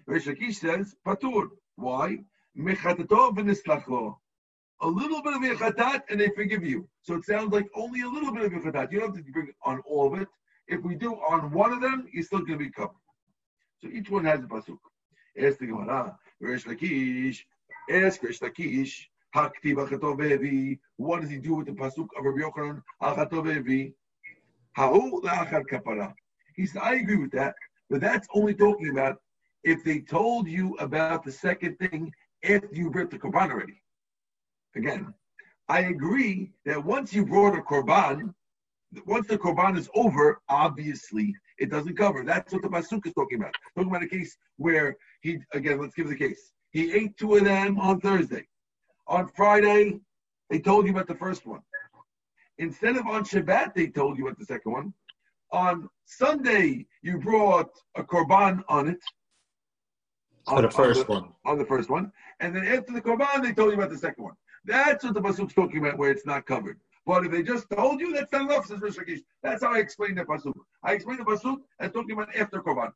Rish 0.06 0.26
Lakish 0.26 0.56
says 0.56 0.96
patur. 1.06 1.48
Why? 1.76 2.18
Mechatato 2.58 3.34
v'nislachlo 3.34 4.16
a 4.82 4.86
little 4.86 5.22
bit 5.22 5.34
of 5.34 5.42
your 5.42 6.02
and 6.10 6.20
they 6.20 6.28
forgive 6.30 6.64
you. 6.64 6.88
So 7.02 7.14
it 7.14 7.24
sounds 7.24 7.52
like 7.52 7.68
only 7.74 8.02
a 8.02 8.08
little 8.08 8.32
bit 8.32 8.44
of 8.44 8.52
your 8.52 8.62
You 8.90 9.00
don't 9.00 9.16
have 9.16 9.24
to 9.24 9.32
bring 9.32 9.52
on 9.64 9.80
all 9.88 10.12
of 10.12 10.20
it. 10.20 10.28
If 10.66 10.82
we 10.82 10.94
do 10.94 11.14
on 11.14 11.52
one 11.52 11.72
of 11.72 11.80
them, 11.80 12.08
you're 12.12 12.24
still 12.24 12.40
going 12.40 12.58
to 12.58 12.64
be 12.64 12.70
covered. 12.70 12.96
So 13.80 13.88
each 13.88 14.10
one 14.10 14.24
has 14.24 14.40
a 14.40 14.46
pasuk. 14.46 14.78
Ask 15.40 15.58
the 15.58 15.66
Gemara, 15.66 16.16
Rish 16.40 16.64
Lakish, 16.64 17.38
ask 17.90 18.22
Rish 18.22 18.40
Lakish, 18.40 19.06
Haktiv 19.34 19.76
Achatovevi. 19.76 20.78
What 20.96 21.22
does 21.22 21.30
he 21.30 21.38
do 21.38 21.54
with 21.54 21.66
the 21.66 21.72
pasuk 21.72 22.08
of 22.16 22.24
Rabbi 22.24 22.40
Yochanan? 22.42 22.82
Achatovevi. 23.02 23.94
Ha'u 24.76 25.20
la'achar 25.22 25.64
kapara. 25.70 26.14
He 26.54 26.66
said, 26.66 26.82
I 26.82 26.94
agree 26.94 27.16
with 27.16 27.32
that, 27.32 27.54
but 27.90 28.00
that's 28.00 28.28
only 28.34 28.54
talking 28.54 28.90
about 28.90 29.20
if 29.64 29.82
they 29.84 30.00
told 30.00 30.48
you 30.48 30.74
about 30.78 31.24
the 31.24 31.32
second 31.32 31.78
thing 31.78 32.12
after 32.44 32.68
you 32.72 32.90
ripped 32.90 33.12
the 33.12 33.18
korban 33.18 33.50
already. 33.50 33.81
Again, 34.76 35.12
I 35.68 35.80
agree 35.80 36.52
that 36.64 36.82
once 36.84 37.12
you 37.12 37.24
brought 37.24 37.56
a 37.56 37.62
korban, 37.62 38.34
once 39.06 39.26
the 39.26 39.38
korban 39.38 39.78
is 39.78 39.88
over, 39.94 40.40
obviously 40.48 41.34
it 41.58 41.70
doesn't 41.70 41.96
cover. 41.96 42.24
That's 42.24 42.52
what 42.52 42.62
the 42.62 42.68
pasuk 42.68 43.06
is 43.06 43.12
talking 43.14 43.38
about. 43.40 43.54
Talking 43.76 43.90
about 43.90 44.02
a 44.02 44.08
case 44.08 44.36
where 44.56 44.96
he 45.20 45.38
again. 45.52 45.80
Let's 45.80 45.94
give 45.94 46.08
the 46.08 46.16
case. 46.16 46.52
He 46.70 46.92
ate 46.92 47.16
two 47.16 47.36
of 47.36 47.44
them 47.44 47.78
on 47.78 48.00
Thursday. 48.00 48.46
On 49.06 49.28
Friday, 49.28 50.00
they 50.50 50.58
told 50.58 50.86
you 50.86 50.92
about 50.92 51.06
the 51.06 51.14
first 51.14 51.46
one. 51.46 51.60
Instead 52.58 52.96
of 52.96 53.06
on 53.06 53.24
Shabbat, 53.24 53.74
they 53.74 53.88
told 53.88 54.18
you 54.18 54.26
about 54.26 54.38
the 54.38 54.46
second 54.46 54.72
one. 54.72 54.94
On 55.52 55.88
Sunday, 56.06 56.86
you 57.02 57.18
brought 57.18 57.70
a 57.96 58.02
korban 58.02 58.62
on 58.68 58.88
it. 58.88 59.00
On, 60.46 60.62
the 60.62 60.70
first 60.70 61.00
on 61.00 61.06
the, 61.06 61.12
one. 61.12 61.32
On 61.44 61.58
the 61.58 61.64
first 61.64 61.90
one. 61.90 62.12
And 62.40 62.54
then 62.54 62.66
after 62.66 62.92
the 62.92 63.00
korban, 63.00 63.42
they 63.42 63.52
told 63.52 63.70
you 63.70 63.76
about 63.76 63.90
the 63.90 63.98
second 63.98 64.24
one. 64.24 64.34
That's 64.64 65.04
what 65.04 65.14
the 65.14 65.20
pasuk's 65.20 65.54
talking 65.54 65.78
about, 65.78 65.98
where 65.98 66.10
it's 66.10 66.26
not 66.26 66.46
covered. 66.46 66.78
But 67.04 67.26
if 67.26 67.32
they 67.32 67.42
just 67.42 67.68
told 67.68 68.00
you, 68.00 68.12
that's 68.12 68.30
not 68.32 68.42
enough, 68.42 68.66
says 68.66 68.80
Rish 68.80 68.96
Lakish. 68.96 69.22
That's 69.42 69.62
how 69.62 69.74
I 69.74 69.78
explain 69.78 70.14
the 70.14 70.24
pasuk. 70.24 70.54
I 70.84 70.92
explain 70.92 71.18
the 71.18 71.24
pasuk 71.24 71.58
as 71.80 71.90
talking 71.90 72.12
about 72.12 72.34
after 72.36 72.62
korban. 72.62 72.92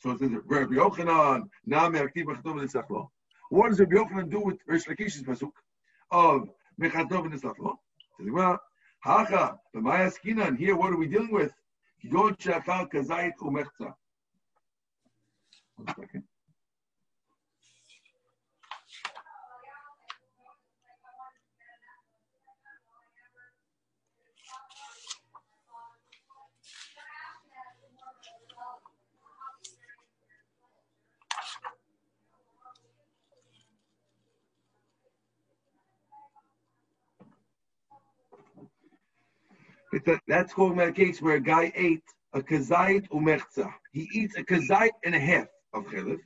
So 0.00 0.10
it 0.10 0.18
says 0.18 0.30
Rabbi 0.44 0.74
Yochanan, 0.74 1.48
Nam 1.66 1.94
Nisachlo. 1.94 3.08
What 3.50 3.70
does 3.70 3.80
Rabbi 3.80 3.96
Yochanan 3.96 4.30
do 4.30 4.40
with 4.40 4.58
Rish 4.66 4.84
Lakish's 4.84 5.22
pasuk 5.22 5.52
of 6.10 6.50
Mechatov 6.80 7.32
Nisachlo? 7.32 7.78
Says 8.18 8.30
well, 8.30 8.60
Hacha, 9.00 9.58
the 9.72 9.80
Maya 9.80 10.10
Skinan. 10.10 10.58
Here, 10.58 10.76
what 10.76 10.92
are 10.92 10.96
we 10.96 11.06
dealing 11.06 11.32
with? 11.32 11.52
Yod 12.02 12.38
Shachal 12.38 12.90
Kazait 12.92 13.32
Umechza. 13.40 13.94
One 15.76 15.94
second. 15.96 16.24
A, 39.94 40.20
that's 40.28 40.52
called 40.52 40.76
case 40.94 41.22
where 41.22 41.36
a 41.36 41.40
guy 41.40 41.72
ate 41.74 42.02
a 42.34 42.40
kazait 42.40 43.08
umerza. 43.08 43.72
He 43.92 44.08
eats 44.12 44.36
a 44.36 44.42
kazait 44.42 44.90
and 45.04 45.14
a 45.14 45.18
half 45.18 45.46
of 45.72 45.86
chilif, 45.86 46.20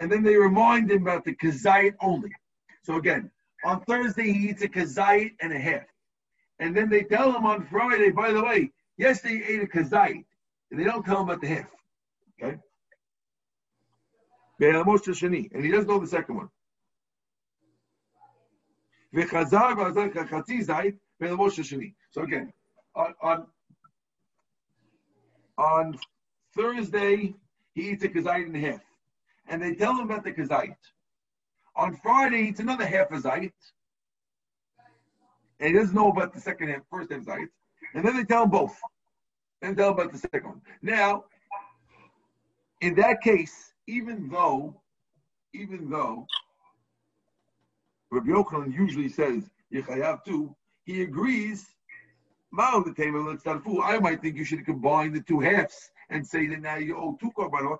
and 0.00 0.10
then 0.10 0.22
they 0.22 0.36
remind 0.36 0.90
him 0.90 1.02
about 1.02 1.24
the 1.24 1.34
kazait 1.36 1.94
only. 2.00 2.32
So 2.82 2.96
again, 2.96 3.30
on 3.64 3.80
Thursday 3.82 4.32
he 4.32 4.48
eats 4.50 4.62
a 4.62 4.68
kazait 4.68 5.32
and 5.40 5.52
a 5.52 5.58
half, 5.58 5.84
and 6.58 6.76
then 6.76 6.88
they 6.88 7.04
tell 7.04 7.32
him 7.32 7.46
on 7.46 7.66
Friday, 7.66 8.10
by 8.10 8.32
the 8.32 8.42
way, 8.42 8.70
yesterday 8.96 9.38
he 9.38 9.54
ate 9.54 9.62
a 9.62 9.66
kazait, 9.66 10.24
and 10.70 10.80
they 10.80 10.84
don't 10.84 11.04
tell 11.04 11.18
him 11.18 11.28
about 11.28 11.40
the 11.40 11.48
half. 11.48 11.70
Okay. 12.42 12.58
And 14.60 15.64
he 15.64 15.70
doesn't 15.70 15.88
know 15.88 16.00
the 16.00 16.06
second 16.06 16.36
one. 16.36 16.48
So 22.10 22.22
again, 22.22 22.52
on, 22.98 23.14
on, 23.22 23.46
on 25.56 25.98
Thursday, 26.54 27.34
he 27.74 27.90
eats 27.90 28.04
a 28.04 28.08
kazait 28.08 28.46
and 28.46 28.56
a 28.56 28.72
half. 28.72 28.80
And 29.48 29.62
they 29.62 29.74
tell 29.74 29.92
him 29.92 30.10
about 30.10 30.24
the 30.24 30.32
kazait. 30.32 30.76
On 31.76 31.96
Friday, 32.02 32.42
he 32.42 32.48
eats 32.48 32.60
another 32.60 32.84
half 32.84 33.10
a. 33.12 33.52
And 35.60 35.68
he 35.68 35.72
doesn't 35.72 35.94
know 35.94 36.10
about 36.10 36.34
the 36.34 36.40
second 36.40 36.68
half, 36.68 36.82
first 36.90 37.10
half 37.10 37.22
zait. 37.22 37.48
And 37.94 38.04
then 38.04 38.16
they 38.16 38.24
tell 38.24 38.44
him 38.44 38.50
both. 38.50 38.76
Then 39.62 39.74
tell 39.74 39.88
him 39.88 39.94
about 39.94 40.12
the 40.12 40.18
second 40.18 40.44
one. 40.44 40.60
Now, 40.82 41.24
in 42.80 42.94
that 42.96 43.20
case, 43.22 43.72
even 43.86 44.28
though, 44.28 44.80
even 45.54 45.88
though 45.88 46.26
Rabbi 48.10 48.28
Yochanan 48.28 48.72
usually 48.72 49.08
says 49.08 49.50
Yechayav 49.72 50.24
too, 50.24 50.54
he 50.84 51.02
agrees 51.02 51.66
I 52.56 53.98
might 54.00 54.22
think 54.22 54.36
you 54.36 54.44
should 54.44 54.64
combine 54.64 55.12
the 55.12 55.20
two 55.20 55.40
halves 55.40 55.90
and 56.10 56.26
say 56.26 56.46
that 56.46 56.60
now 56.60 56.76
you 56.76 56.96
owe 56.96 57.16
two 57.20 57.30
korbanot. 57.36 57.78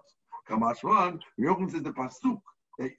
Kamashman, 0.49 1.21
Yochanan 1.39 1.71
says 1.71 1.83
the 1.83 1.91
pasuk 1.91 2.41
that 2.79 2.91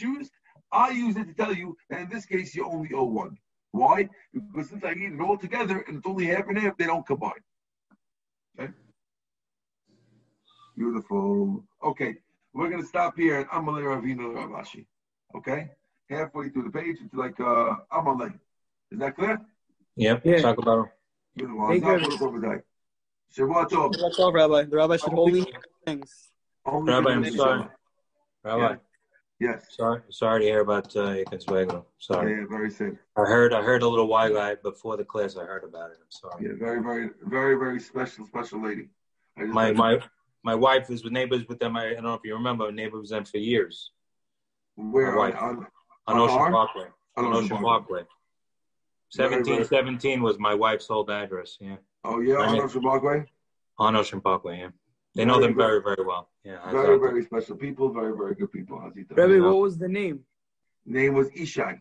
used. 0.00 0.32
I 0.72 0.90
use 0.90 1.16
it 1.16 1.24
to 1.28 1.34
tell 1.34 1.54
you 1.54 1.76
that 1.90 2.00
in 2.00 2.08
this 2.08 2.26
case 2.26 2.54
you 2.54 2.66
only 2.66 2.92
owe 2.94 3.04
one. 3.04 3.36
Why? 3.72 4.08
Because 4.32 4.70
since 4.70 4.84
I 4.84 4.92
eat 4.92 5.12
it 5.12 5.20
all 5.20 5.36
together 5.36 5.84
and 5.86 5.98
it's 5.98 6.06
only 6.06 6.26
half 6.26 6.48
and 6.48 6.58
half, 6.58 6.76
they 6.76 6.86
don't 6.86 7.06
combine. 7.06 7.32
Okay. 8.58 8.72
Beautiful. 10.76 11.64
Okay, 11.82 12.16
we're 12.52 12.70
gonna 12.70 12.86
stop 12.86 13.16
here 13.16 13.36
at 13.36 13.48
Amalei 13.48 13.82
Ravina 13.82 14.22
Ravashi. 14.34 14.86
Okay, 15.34 15.70
halfway 16.08 16.48
through 16.48 16.64
the 16.64 16.70
page, 16.70 16.98
it's 17.04 17.14
like 17.14 17.38
uh, 17.40 17.76
Amalei. 17.92 18.32
Is 18.90 18.98
that 18.98 19.16
clear? 19.16 19.40
Yep. 19.96 20.22
Yeah. 20.24 20.42
Talk 20.42 20.58
about 20.58 20.88
Hey, 21.36 21.44
good. 21.80 22.02
Shabbat 23.36 23.68
Tov. 23.68 23.92
That's 24.00 24.18
all, 24.18 24.32
Rabbi. 24.32 24.64
The 24.64 24.76
rabbi 24.76 24.96
should 24.96 25.12
only 25.12 25.40
hear 25.42 25.60
things. 25.84 26.30
Only 26.64 26.92
Rabbi, 26.92 27.10
I'm 27.10 27.30
sorry. 27.32 27.60
Shabbat. 27.60 27.68
Rabbi. 28.44 28.76
Yes. 29.38 29.66
Sorry, 29.76 30.00
sorry 30.10 30.40
to 30.40 30.46
hear 30.46 30.60
about 30.60 30.96
uh, 30.96 31.10
your 31.10 31.24
consuegro. 31.26 31.72
Yeah, 31.72 31.80
Sorry. 31.98 32.32
yeah, 32.32 32.46
very 32.48 32.70
sad. 32.70 32.96
I 33.18 33.22
heard, 33.22 33.52
I 33.52 33.60
heard 33.60 33.82
a 33.82 33.88
little 33.88 34.06
while 34.06 34.30
ago 34.30 34.56
before 34.62 34.96
the 34.96 35.04
class. 35.04 35.36
I 35.36 35.44
heard 35.44 35.62
about 35.64 35.90
it. 35.90 35.98
I'm 36.00 36.10
sorry. 36.10 36.46
Yeah, 36.46 36.52
very, 36.58 36.82
very, 36.82 37.10
very, 37.22 37.58
very 37.58 37.78
special, 37.78 38.24
special 38.24 38.62
lady. 38.62 38.88
My 39.36 39.72
my 39.72 40.00
my 40.42 40.54
wife 40.54 40.88
was 40.88 41.04
with 41.04 41.12
neighbors 41.12 41.44
with 41.48 41.58
them. 41.58 41.76
I, 41.76 41.90
I 41.90 41.94
don't 41.94 42.04
know 42.04 42.14
if 42.14 42.22
you 42.24 42.32
remember. 42.32 42.72
Neighbors 42.72 43.02
with 43.02 43.10
them 43.10 43.24
for 43.26 43.36
years 43.36 43.90
where 44.76 45.12
my 45.12 45.18
wife. 45.18 45.34
on, 45.36 45.42
on, 45.42 45.66
on 46.06 46.16
On 46.16 46.20
Ocean 46.20 46.38
Arm? 46.38 46.52
Parkway. 46.52 46.86
on 47.16 47.24
On 47.26 47.34
Ocean 47.34 47.58
Parkway. 47.58 48.02
Very, 49.14 49.30
Seventeen 49.30 49.54
very- 49.56 49.64
seventeen 49.66 50.22
was 50.22 50.38
my 50.38 50.54
wife's 50.54 50.90
old 50.90 51.10
address. 51.10 51.58
Yeah, 51.60 51.76
Oh 52.04 52.20
yeah, 52.20 52.34
My 52.34 52.46
on 52.46 52.52
name- 52.54 52.62
Ocean 52.62 52.82
Parkway. 52.82 53.24
on 53.78 53.96
Ocean 53.96 54.20
Parkway. 54.20 54.58
Yeah, 54.58 54.70
they 55.14 55.24
know 55.24 55.34
Very 55.38 55.46
them 55.48 55.56
very 55.56 55.80
very 55.82 56.04
well. 56.04 56.28
Yeah, 56.44 56.58
I 56.64 56.72
Very, 56.72 56.86
thought- 56.98 57.00
very 57.08 57.22
special 57.24 57.56
people. 57.56 57.88
Very, 57.90 58.16
very 58.16 58.34
good 58.34 58.50
people. 58.52 58.78
Hazita. 58.78 59.16
Rabbi, 59.16 59.34
Yeah. 59.34 59.40
what 59.40 59.58
was 59.60 59.78
the 59.78 59.88
name? 59.88 60.24
Name 60.84 61.14
was 61.14 61.28
Ishai. 61.30 61.80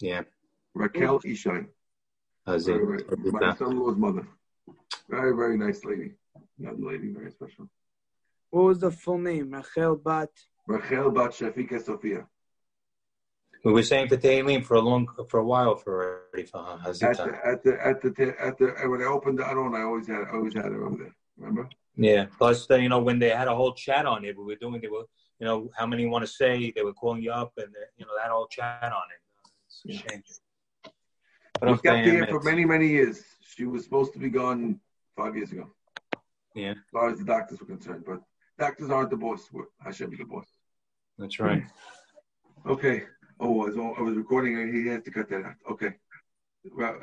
yeah. 0.00 0.22
Raquel 0.74 1.20
Ishai. 1.20 1.68
That's 2.44 2.66
it. 2.68 2.72
Very, 2.74 3.02
very, 3.02 3.30
my 3.32 3.54
son-in-law's 3.54 3.96
mother. 3.96 4.28
Very, 5.08 5.34
very 5.34 5.56
nice 5.56 5.84
lady. 5.84 6.14
Young 6.58 6.80
lady, 6.82 7.12
very 7.12 7.30
special. 7.30 7.68
What 8.50 8.62
was 8.64 8.78
the 8.80 8.90
full 8.90 9.18
name? 9.18 9.50
Rachel 9.52 9.96
Bat. 9.96 10.30
Rachel 10.66 11.10
Bat 11.10 11.30
Shafika 11.30 11.80
Sofia. 11.82 12.26
We 13.64 13.72
were 13.72 13.82
saying 13.82 14.08
for 14.08 14.16
Tehillim 14.16 14.64
for 14.64 14.74
a 14.74 14.80
long 14.80 15.08
for 15.28 15.40
a 15.40 15.44
while 15.44 15.74
for 15.76 16.24
already 16.32 16.46
for 16.46 16.58
At 16.84 16.98
the, 16.98 17.40
at 17.44 17.62
the, 17.64 17.86
at 17.86 18.00
the, 18.02 18.34
at 18.40 18.58
the, 18.58 18.66
when 18.88 19.02
I 19.02 19.06
opened 19.06 19.38
the 19.38 19.48
Aron, 19.48 19.74
I 19.74 19.82
always 19.82 20.06
had, 20.06 20.24
I 20.28 20.34
always 20.34 20.54
had 20.54 20.66
her 20.66 20.86
over 20.86 20.96
there. 20.96 21.16
Remember? 21.38 21.68
Yeah. 21.96 22.26
Plus, 22.38 22.66
the, 22.66 22.80
you 22.80 22.88
know, 22.88 23.00
when 23.00 23.18
they 23.18 23.30
had 23.30 23.48
a 23.48 23.54
whole 23.54 23.72
chat 23.74 24.06
on 24.06 24.24
it, 24.24 24.36
we 24.38 24.44
were 24.44 24.56
doing, 24.56 24.80
they 24.80 24.88
were, 24.88 25.06
you 25.40 25.46
know, 25.46 25.70
how 25.76 25.86
many 25.86 26.06
want 26.06 26.24
to 26.24 26.30
say, 26.30 26.72
they 26.74 26.82
were 26.82 26.92
calling 26.92 27.22
you 27.22 27.32
up, 27.32 27.52
and 27.56 27.74
you 27.96 28.06
know 28.06 28.12
that 28.22 28.30
whole 28.30 28.46
chat 28.46 28.84
on 28.84 28.90
it. 29.14 29.20
It's 29.66 29.82
a 29.84 29.92
Yeah. 29.92 30.10
shame. 30.10 30.22
We 30.24 30.90
But 31.60 31.82
kept 31.82 31.86
okay, 31.86 32.10
here 32.10 32.26
for 32.26 32.40
many, 32.42 32.64
many 32.64 32.88
years. 32.88 33.24
She 33.40 33.64
was 33.64 33.84
supposed 33.84 34.12
to 34.12 34.18
be 34.18 34.28
gone 34.28 34.80
five 35.16 35.34
years 35.36 35.52
ago, 35.52 35.70
Yeah, 36.54 36.72
as 36.72 36.76
far 36.92 37.08
as 37.10 37.18
the 37.18 37.24
doctors 37.24 37.58
were 37.60 37.66
concerned. 37.66 38.04
But 38.06 38.20
doctors 38.58 38.90
aren't 38.90 39.10
the 39.10 39.16
boss. 39.16 39.48
Hashem 39.82 40.12
is 40.12 40.18
the 40.18 40.24
boss. 40.24 40.46
that's 41.18 41.40
right. 41.40 41.62
Hmm. 42.62 42.70
Okay. 42.72 43.04
Oh, 43.38 43.62
I 43.62 43.66
was, 43.66 43.76
I 43.98 44.02
was 44.02 44.16
recording. 44.16 44.58
and 44.58 44.74
He 44.74 44.88
has 44.88 45.02
to 45.04 45.10
cut 45.10 45.28
that 45.30 45.44
out. 45.44 45.54
Okay. 45.70 45.94
Well, 46.76 46.96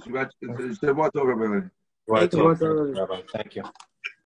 Shabbat 0.00 0.30
Shabbat 0.42 1.10
Tov, 1.12 1.30
everyone. 1.30 1.70
Right. 2.06 2.30
Thank 2.30 2.60
you. 2.60 2.94
Rabbi, 2.94 3.20
Thank 3.32 3.56
you. 3.56 3.64